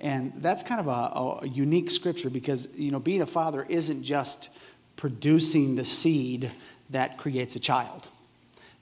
And 0.00 0.32
that's 0.36 0.62
kind 0.62 0.80
of 0.80 0.86
a, 0.86 1.44
a 1.44 1.48
unique 1.48 1.90
scripture 1.90 2.30
because 2.30 2.68
you 2.74 2.90
know 2.90 3.00
being 3.00 3.22
a 3.22 3.26
father 3.26 3.66
isn't 3.68 4.02
just 4.02 4.50
producing 4.96 5.76
the 5.76 5.84
seed 5.84 6.50
that 6.90 7.18
creates 7.18 7.56
a 7.56 7.60
child. 7.60 8.08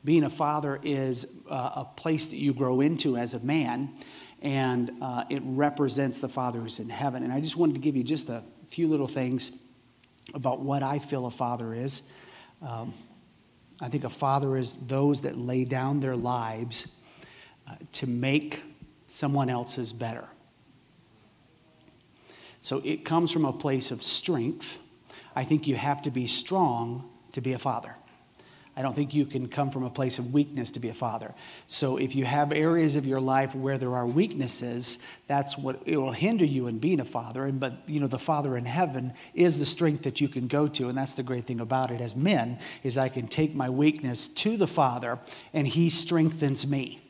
Being 0.05 0.25
a 0.25 0.31
father 0.31 0.79
is 0.83 1.41
uh, 1.51 1.73
a 1.77 1.85
place 1.85 2.27
that 2.27 2.37
you 2.37 2.55
grow 2.55 2.81
into 2.81 3.17
as 3.17 3.35
a 3.35 3.41
man, 3.41 3.91
and 4.41 4.91
uh, 5.03 5.25
it 5.31 5.43
represents 5.45 6.21
the 6.21 6.29
Father 6.29 6.61
who's 6.61 6.79
in 6.79 6.89
heaven. 6.89 7.25
And 7.25 7.33
I 7.33 7.41
just 7.41 7.57
wanted 7.57 7.73
to 7.75 7.81
give 7.81 7.97
you 7.97 8.05
just 8.05 8.29
a 8.29 8.43
few 8.69 8.87
little 8.87 9.09
things 9.09 9.51
about 10.33 10.61
what 10.61 10.85
I 10.85 11.01
feel 11.01 11.27
a 11.27 11.31
father 11.31 11.75
is. 11.75 12.09
Um, 12.63 12.93
I 13.81 13.89
think 13.89 14.05
a 14.05 14.11
father 14.11 14.57
is 14.57 14.75
those 14.75 15.23
that 15.23 15.37
lay 15.37 15.65
down 15.65 16.01
their 16.01 16.17
lives 16.17 17.01
uh, 17.69 17.75
to 17.93 18.07
make 18.07 18.63
someone 19.07 19.51
else's 19.51 19.93
better. 19.93 20.29
So 22.61 22.81
it 22.85 23.05
comes 23.05 23.31
from 23.31 23.45
a 23.45 23.53
place 23.53 23.91
of 23.91 24.03
strength. 24.03 24.83
I 25.37 25.45
think 25.45 25.67
you 25.67 25.77
have 25.77 26.03
to 26.03 26.11
be 26.11 26.27
strong 26.27 27.09
to 27.33 27.41
be 27.41 27.53
a 27.53 27.59
father. 27.59 27.95
I 28.79 28.83
don't 28.83 28.95
think 28.95 29.15
you 29.15 29.25
can 29.25 29.49
come 29.49 29.71
from 29.71 29.85
a 29.85 29.91
place 29.91 30.19
of 30.19 30.35
weakness 30.35 30.71
to 30.73 30.81
be 30.81 30.91
a 30.91 30.95
father. 30.95 31.35
So 31.67 31.97
if 31.97 32.15
you 32.15 32.27
have 32.27 32.53
areas 32.53 32.95
of 32.95 33.07
your 33.07 33.23
life 33.23 33.55
where 33.55 33.79
there 33.79 33.95
are 33.95 34.07
weaknesses, 34.07 35.03
that's 35.27 35.57
what 35.57 35.81
it 35.87 35.97
will 35.97 36.13
hinder 36.13 36.45
you 36.45 36.67
in 36.67 36.79
being 36.79 37.01
a 37.01 37.05
father. 37.07 37.47
And 37.47 37.59
but 37.59 37.73
you 37.87 38.01
know, 38.01 38.07
the 38.07 38.19
Father 38.19 38.55
in 38.55 38.67
heaven 38.67 39.15
is 39.33 39.59
the 39.59 39.65
strength 39.65 40.03
that 40.03 40.21
you 40.21 40.29
can 40.29 40.47
go 40.47 40.69
to, 40.69 40.91
and 40.91 40.99
that's 40.99 41.15
the 41.15 41.23
great 41.23 41.47
thing 41.47 41.61
about 41.61 41.91
it 41.91 42.03
as 42.03 42.15
men 42.15 42.59
is 42.83 42.99
I 42.99 43.09
can 43.09 43.29
take 43.29 43.55
my 43.55 43.71
weakness 43.71 44.29
to 44.29 44.59
the 44.59 44.67
Father, 44.67 45.19
and 45.55 45.67
He 45.67 45.89
strengthens 45.89 46.67
me 46.67 47.01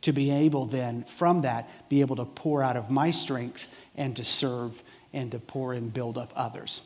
to 0.00 0.12
be 0.12 0.32
able 0.32 0.66
then 0.66 1.04
from 1.04 1.40
that 1.40 1.88
be 1.88 2.00
able 2.00 2.16
to 2.16 2.24
pour 2.24 2.62
out 2.62 2.76
of 2.76 2.90
my 2.90 3.12
strength 3.12 3.68
and 3.94 4.16
to 4.16 4.24
serve 4.24 4.82
and 5.12 5.30
to 5.30 5.38
pour 5.38 5.74
and 5.74 5.92
build 5.92 6.18
up 6.18 6.32
others. 6.34 6.80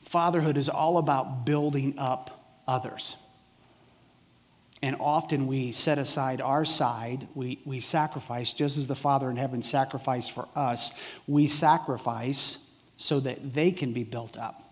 Fatherhood 0.00 0.56
is 0.56 0.68
all 0.68 0.98
about 0.98 1.44
building 1.44 1.94
up 1.98 2.35
others. 2.66 3.16
And 4.82 4.96
often 5.00 5.46
we 5.46 5.72
set 5.72 5.98
aside 5.98 6.40
our 6.40 6.64
side, 6.64 7.26
we, 7.34 7.58
we 7.64 7.80
sacrifice, 7.80 8.52
just 8.52 8.76
as 8.76 8.86
the 8.86 8.94
Father 8.94 9.30
in 9.30 9.36
heaven 9.36 9.62
sacrificed 9.62 10.32
for 10.32 10.48
us, 10.54 11.00
we 11.26 11.46
sacrifice 11.46 12.74
so 12.96 13.20
that 13.20 13.54
they 13.54 13.72
can 13.72 13.92
be 13.92 14.04
built 14.04 14.38
up. 14.38 14.62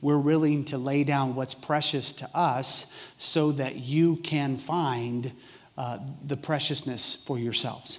We're 0.00 0.18
willing 0.18 0.64
to 0.66 0.78
lay 0.78 1.02
down 1.02 1.34
what's 1.34 1.54
precious 1.54 2.12
to 2.12 2.30
us 2.36 2.92
so 3.16 3.50
that 3.52 3.76
you 3.76 4.16
can 4.16 4.56
find 4.56 5.32
uh, 5.76 5.98
the 6.24 6.36
preciousness 6.36 7.16
for 7.26 7.38
yourselves. 7.38 7.98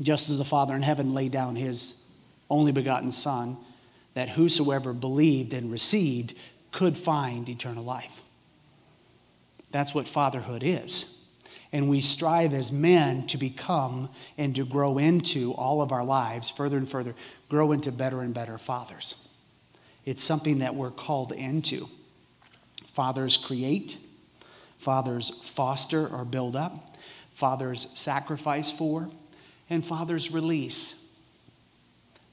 Just 0.00 0.28
as 0.28 0.38
the 0.38 0.44
Father 0.44 0.74
in 0.74 0.82
heaven 0.82 1.14
laid 1.14 1.32
down 1.32 1.54
his 1.54 1.94
only 2.50 2.72
begotten 2.72 3.12
Son, 3.12 3.56
that 4.14 4.28
whosoever 4.28 4.92
believed 4.92 5.52
and 5.52 5.70
received 5.70 6.34
could 6.72 6.96
find 6.96 7.48
eternal 7.48 7.84
life. 7.84 8.22
That's 9.70 9.94
what 9.94 10.08
fatherhood 10.08 10.62
is. 10.64 11.14
And 11.72 11.88
we 11.88 12.00
strive 12.00 12.54
as 12.54 12.72
men 12.72 13.26
to 13.26 13.36
become 13.36 14.08
and 14.38 14.56
to 14.56 14.64
grow 14.64 14.98
into 14.98 15.52
all 15.52 15.82
of 15.82 15.92
our 15.92 16.04
lives, 16.04 16.48
further 16.48 16.78
and 16.78 16.88
further, 16.88 17.14
grow 17.48 17.72
into 17.72 17.92
better 17.92 18.22
and 18.22 18.32
better 18.32 18.56
fathers. 18.56 19.28
It's 20.06 20.24
something 20.24 20.60
that 20.60 20.74
we're 20.74 20.90
called 20.90 21.32
into. 21.32 21.88
Fathers 22.94 23.36
create, 23.36 23.98
fathers 24.78 25.30
foster 25.46 26.06
or 26.06 26.24
build 26.24 26.56
up, 26.56 26.96
fathers 27.32 27.88
sacrifice 27.92 28.72
for, 28.72 29.10
and 29.68 29.84
fathers 29.84 30.32
release. 30.32 31.04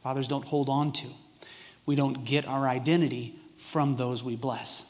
Fathers 0.03 0.29
don't 0.29 0.45
hold 0.45 0.69
on 0.69 0.93
to. 0.93 1.07
We 1.85 1.95
don't 1.95 2.23
get 2.23 2.47
our 2.47 2.67
identity 2.67 3.35
from 3.57 3.97
those 3.97 4.23
we 4.23 4.37
bless. 4.37 4.89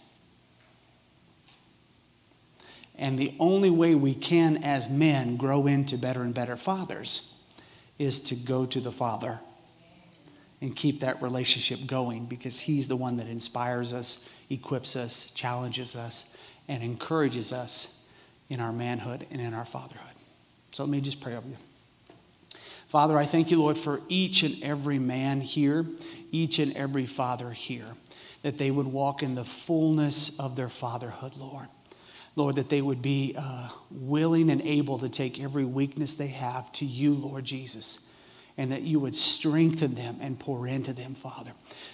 And 2.98 3.20
the 3.20 3.36
only 3.40 3.70
way 3.70 3.96
we 3.96 4.14
can, 4.14 4.64
as 4.64 4.90
men, 4.90 5.36
grow 5.38 5.68
into 5.68 5.98
better 5.98 6.22
and 6.22 6.34
better 6.34 6.56
fathers 6.56 7.34
is 8.00 8.20
to 8.22 8.36
go 8.36 8.66
to 8.66 8.80
the 8.80 8.92
Father 8.92 9.40
and 10.62 10.76
keep 10.76 11.02
that 11.02 11.22
relationship 11.22 11.86
going 11.86 12.26
because 12.26 12.60
He's 12.60 12.88
the 12.88 12.96
one 12.96 13.18
that 13.18 13.28
inspires 13.28 13.94
us, 13.94 14.30
equips 14.50 14.96
us, 14.96 15.32
challenges 15.32 15.96
us, 15.96 16.38
and 16.68 16.82
encourages 16.84 17.52
us 17.52 18.06
in 18.50 18.60
our 18.60 18.72
manhood 18.72 19.26
and 19.32 19.42
in 19.42 19.54
our 19.54 19.66
fatherhood. 19.66 20.14
So 20.72 20.84
let 20.84 20.90
me 20.90 21.02
just 21.02 21.20
pray 21.22 21.36
over 21.36 21.48
you. 21.48 21.58
Father, 22.88 23.18
I 23.18 23.26
thank 23.26 23.52
you, 23.52 23.60
Lord, 23.60 23.78
for 23.78 24.02
each 24.08 24.44
and 24.44 24.62
every 24.64 25.00
man 25.00 25.42
here, 25.42 25.86
each 26.32 26.60
and 26.60 26.76
every 26.78 27.06
father 27.06 27.52
here, 27.52 27.88
that 28.42 28.58
they 28.58 28.72
would 28.72 28.88
walk 28.88 29.24
in 29.24 29.36
the 29.36 29.44
fullness 29.44 30.40
of 30.40 30.56
their 30.56 30.70
fatherhood, 30.70 31.36
Lord. 31.38 31.68
Lord, 32.36 32.56
that 32.56 32.70
they 32.70 32.82
would 32.82 33.02
be 33.02 33.34
uh, 33.38 33.70
willing 33.90 34.50
and 34.50 34.62
able 34.62 35.00
to 35.00 35.10
take 35.10 35.42
every 35.42 35.66
weakness 35.66 36.16
they 36.16 36.28
have 36.28 36.72
to 36.74 36.86
you, 36.86 37.14
Lord 37.14 37.46
Jesus, 37.46 38.00
and 38.58 38.72
that 38.74 38.82
you 38.82 39.00
would 39.00 39.16
strengthen 39.16 39.96
them 39.96 40.18
and 40.22 40.38
pour 40.38 40.68
into 40.68 40.92
them, 40.92 41.16
Father. 41.16 41.52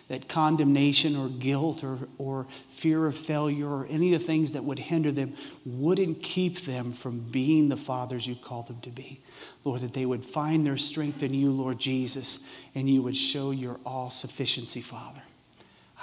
That 0.08 0.28
condemnation 0.28 1.16
or 1.16 1.30
guilt 1.30 1.84
or, 1.84 2.00
or 2.18 2.48
fear 2.70 3.06
of 3.06 3.16
failure 3.16 3.68
or 3.68 3.86
any 3.90 4.14
of 4.14 4.22
the 4.22 4.26
things 4.26 4.54
that 4.54 4.64
would 4.64 4.80
hinder 4.80 5.12
them 5.12 5.36
wouldn't 5.64 6.24
keep 6.24 6.60
them 6.62 6.92
from 6.92 7.20
being 7.20 7.70
the 7.70 7.78
fathers 7.78 8.26
you 8.26 8.36
call 8.36 8.64
them 8.64 8.80
to 8.82 8.90
be. 8.90 9.22
Lord, 9.64 9.82
that 9.82 9.94
they 9.94 10.08
would 10.08 10.26
find 10.26 10.66
their 10.66 10.78
strength 10.78 11.22
in 11.22 11.36
you, 11.36 11.52
Lord 11.52 11.78
Jesus, 11.78 12.50
and 12.74 12.90
you 12.90 13.04
would 13.04 13.16
show 13.16 13.52
your 13.52 13.80
all 13.86 14.10
sufficiency, 14.10 14.82
Father. 14.82 15.22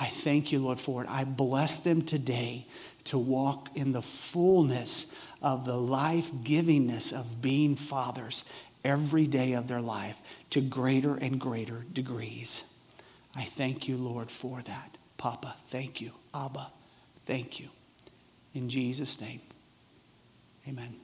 I 0.01 0.07
thank 0.07 0.53
you, 0.53 0.61
Lord, 0.61 0.78
for 0.78 1.03
it. 1.03 1.11
I 1.11 1.24
bless 1.24 1.78
them 1.78 2.03
today 2.03 2.66
to 3.09 3.19
walk 3.19 3.69
in 3.75 3.93
the 3.93 4.03
fullness 4.03 5.19
of 5.43 5.65
the 5.65 5.77
life 5.77 6.31
givingness 6.43 7.13
of 7.13 7.41
being 7.41 7.75
fathers 7.75 8.45
every 8.85 9.27
day 9.27 9.53
of 9.53 9.67
their 9.69 9.81
life 9.81 10.21
to 10.51 10.61
greater 10.61 11.17
and 11.17 11.41
greater 11.41 11.85
degrees. 11.93 12.75
I 13.35 13.45
thank 13.45 13.89
you, 13.89 13.97
Lord, 13.97 14.31
for 14.31 14.61
that. 14.63 14.97
Papa, 15.17 15.55
thank 15.67 16.01
you. 16.01 16.13
Abba, 16.35 16.71
thank 17.27 17.61
you. 17.61 17.69
In 18.55 18.69
Jesus' 18.69 19.21
name, 19.21 19.41
amen. 20.67 20.95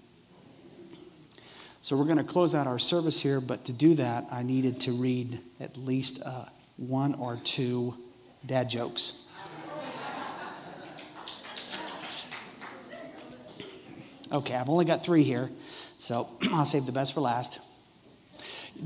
So 1.83 1.97
we're 1.97 2.05
going 2.05 2.19
to 2.19 2.25
close 2.25 2.55
out 2.55 2.67
our 2.67 2.79
service 2.79 3.21
here, 3.21 3.41
but 3.41 3.67
to 3.67 3.73
do 3.73 3.95
that, 3.95 4.27
I 4.31 4.43
needed 4.43 4.81
to 4.83 4.93
read 4.93 5.39
at 5.61 5.77
least 5.77 6.23
uh, 6.25 6.47
one 6.77 7.15
or 7.15 7.37
two 7.45 7.95
dad 8.47 8.71
jokes. 8.71 9.23
Okay, 14.35 14.57
I've 14.57 14.69
only 14.69 14.85
got 14.85 15.05
three 15.05 15.23
here, 15.23 15.49
so 15.97 16.29
I'll 16.53 16.65
save 16.65 16.87
the 16.87 16.93
best 16.93 17.15
for 17.15 17.21
last. 17.21 17.61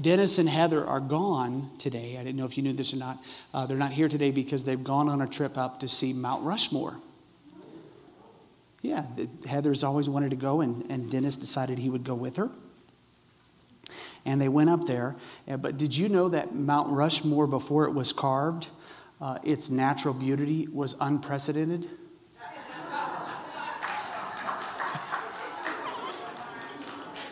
Dennis 0.02 0.38
and 0.38 0.46
Heather 0.46 0.84
are 0.84 1.00
gone 1.00 1.70
today. 1.78 2.18
I 2.20 2.22
didn't 2.22 2.36
know 2.36 2.44
if 2.44 2.58
you 2.58 2.62
knew 2.62 2.74
this 2.74 2.92
or 2.92 2.98
not. 2.98 3.18
Uh, 3.54 3.64
they're 3.64 3.78
not 3.78 3.90
here 3.90 4.10
today 4.10 4.30
because 4.30 4.64
they've 4.64 4.84
gone 4.84 5.08
on 5.08 5.22
a 5.22 5.26
trip 5.26 5.56
up 5.56 5.80
to 5.80 5.88
see 5.88 6.12
Mount 6.12 6.44
Rushmore. 6.44 7.00
Yeah, 8.82 9.06
Heather's 9.46 9.82
always 9.82 10.06
wanted 10.10 10.30
to 10.30 10.36
go, 10.36 10.60
and, 10.60 10.84
and 10.90 11.10
Dennis 11.10 11.34
decided 11.34 11.78
he 11.78 11.88
would 11.88 12.04
go 12.04 12.14
with 12.14 12.36
her. 12.36 12.50
And 14.26 14.38
they 14.38 14.50
went 14.50 14.68
up 14.68 14.86
there. 14.86 15.16
But 15.46 15.78
did 15.78 15.96
you 15.96 16.10
know 16.10 16.28
that 16.28 16.54
Mount 16.54 16.90
Rushmore, 16.90 17.46
before 17.46 17.86
it 17.86 17.94
was 17.94 18.12
carved, 18.12 18.68
uh, 19.22 19.38
its 19.42 19.70
natural 19.70 20.12
beauty 20.12 20.68
was 20.70 20.94
unprecedented? 21.00 21.88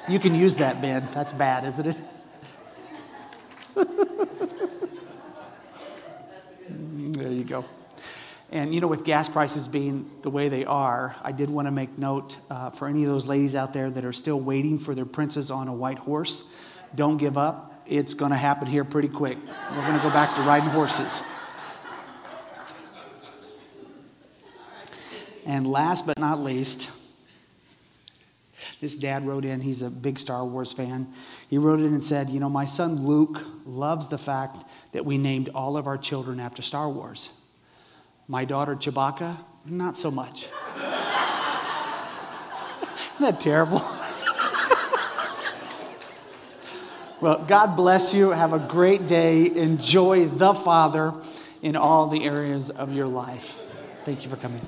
You 0.09 0.20
can 0.20 0.36
use 0.36 0.57
that, 0.57 0.80
Ben. 0.80 1.09
That's 1.12 1.32
bad, 1.32 1.64
isn't 1.64 1.86
it? 1.86 2.00
there 7.12 7.32
you 7.32 7.42
go. 7.42 7.64
And 8.52 8.72
you 8.72 8.80
know, 8.80 8.86
with 8.86 9.04
gas 9.04 9.28
prices 9.28 9.66
being 9.66 10.09
the 10.22 10.30
way 10.30 10.48
they 10.48 10.64
are, 10.64 11.16
I 11.22 11.32
did 11.32 11.50
want 11.50 11.66
to 11.66 11.72
make 11.72 11.98
note 11.98 12.36
uh, 12.48 12.70
for 12.70 12.86
any 12.86 13.02
of 13.02 13.11
those 13.11 13.26
ladies 13.26 13.57
out 13.57 13.72
there 13.72 13.90
that 13.90 14.04
are 14.04 14.12
still 14.12 14.40
waiting 14.40 14.78
for 14.78 14.94
their 14.94 15.04
princess 15.04 15.50
on 15.50 15.66
a 15.66 15.74
white 15.74 15.98
horse, 15.98 16.44
don't 16.94 17.16
give 17.16 17.36
up. 17.36 17.82
It's 17.84 18.14
going 18.14 18.30
to 18.30 18.36
happen 18.36 18.68
here 18.68 18.84
pretty 18.84 19.09
quick. 19.09 19.38
We're 19.72 19.86
going 19.86 19.98
to 19.98 20.02
go 20.02 20.11
back 20.11 20.36
to 20.36 20.42
riding 20.42 20.68
horses. 20.68 21.22
And 25.44 25.66
last 25.66 26.07
but 26.07 26.18
not 26.18 26.40
least, 26.40 26.90
this 28.81 28.97
dad 28.97 29.27
wrote 29.27 29.45
in, 29.45 29.61
he's 29.61 29.83
a 29.83 29.91
big 29.91 30.18
Star 30.18 30.45
Wars 30.45 30.72
fan. 30.72 31.09
He 31.49 31.59
wrote 31.59 31.81
in 31.81 31.87
and 31.87 32.05
said, 32.05 32.29
You 32.29 32.41
know, 32.41 32.51
my 32.51 32.66
son 32.66 33.07
Luke 33.07 33.41
loves 33.64 34.09
the 34.09 34.18
fact 34.18 34.64
that 34.93 35.05
we 35.05 35.18
named 35.18 35.49
all 35.55 35.77
of 35.77 35.87
our 35.87 35.97
children 35.97 36.41
after 36.41 36.62
Star 36.62 36.91
Wars. 36.91 37.41
My 38.29 38.45
daughter 38.45 38.74
Chewbacca, 38.74 39.37
not 39.66 39.97
so 39.97 40.11
much. 40.11 40.45
Isn't 43.14 43.20
that 43.20 43.41
terrible? 43.41 43.79
well, 47.20 47.43
God 47.45 47.77
bless 47.77 48.12
you. 48.12 48.31
Have 48.31 48.53
a 48.53 48.59
great 48.59 49.07
day. 49.07 49.55
Enjoy 49.55 50.27
the 50.27 50.53
Father 50.53 51.14
in 51.62 51.77
all 51.77 52.09
the 52.09 52.24
areas 52.24 52.68
of 52.68 52.93
your 52.93 53.07
life. 53.07 53.61
Thank 54.05 54.24
you 54.24 54.31
for 54.31 54.37
coming. 54.37 54.61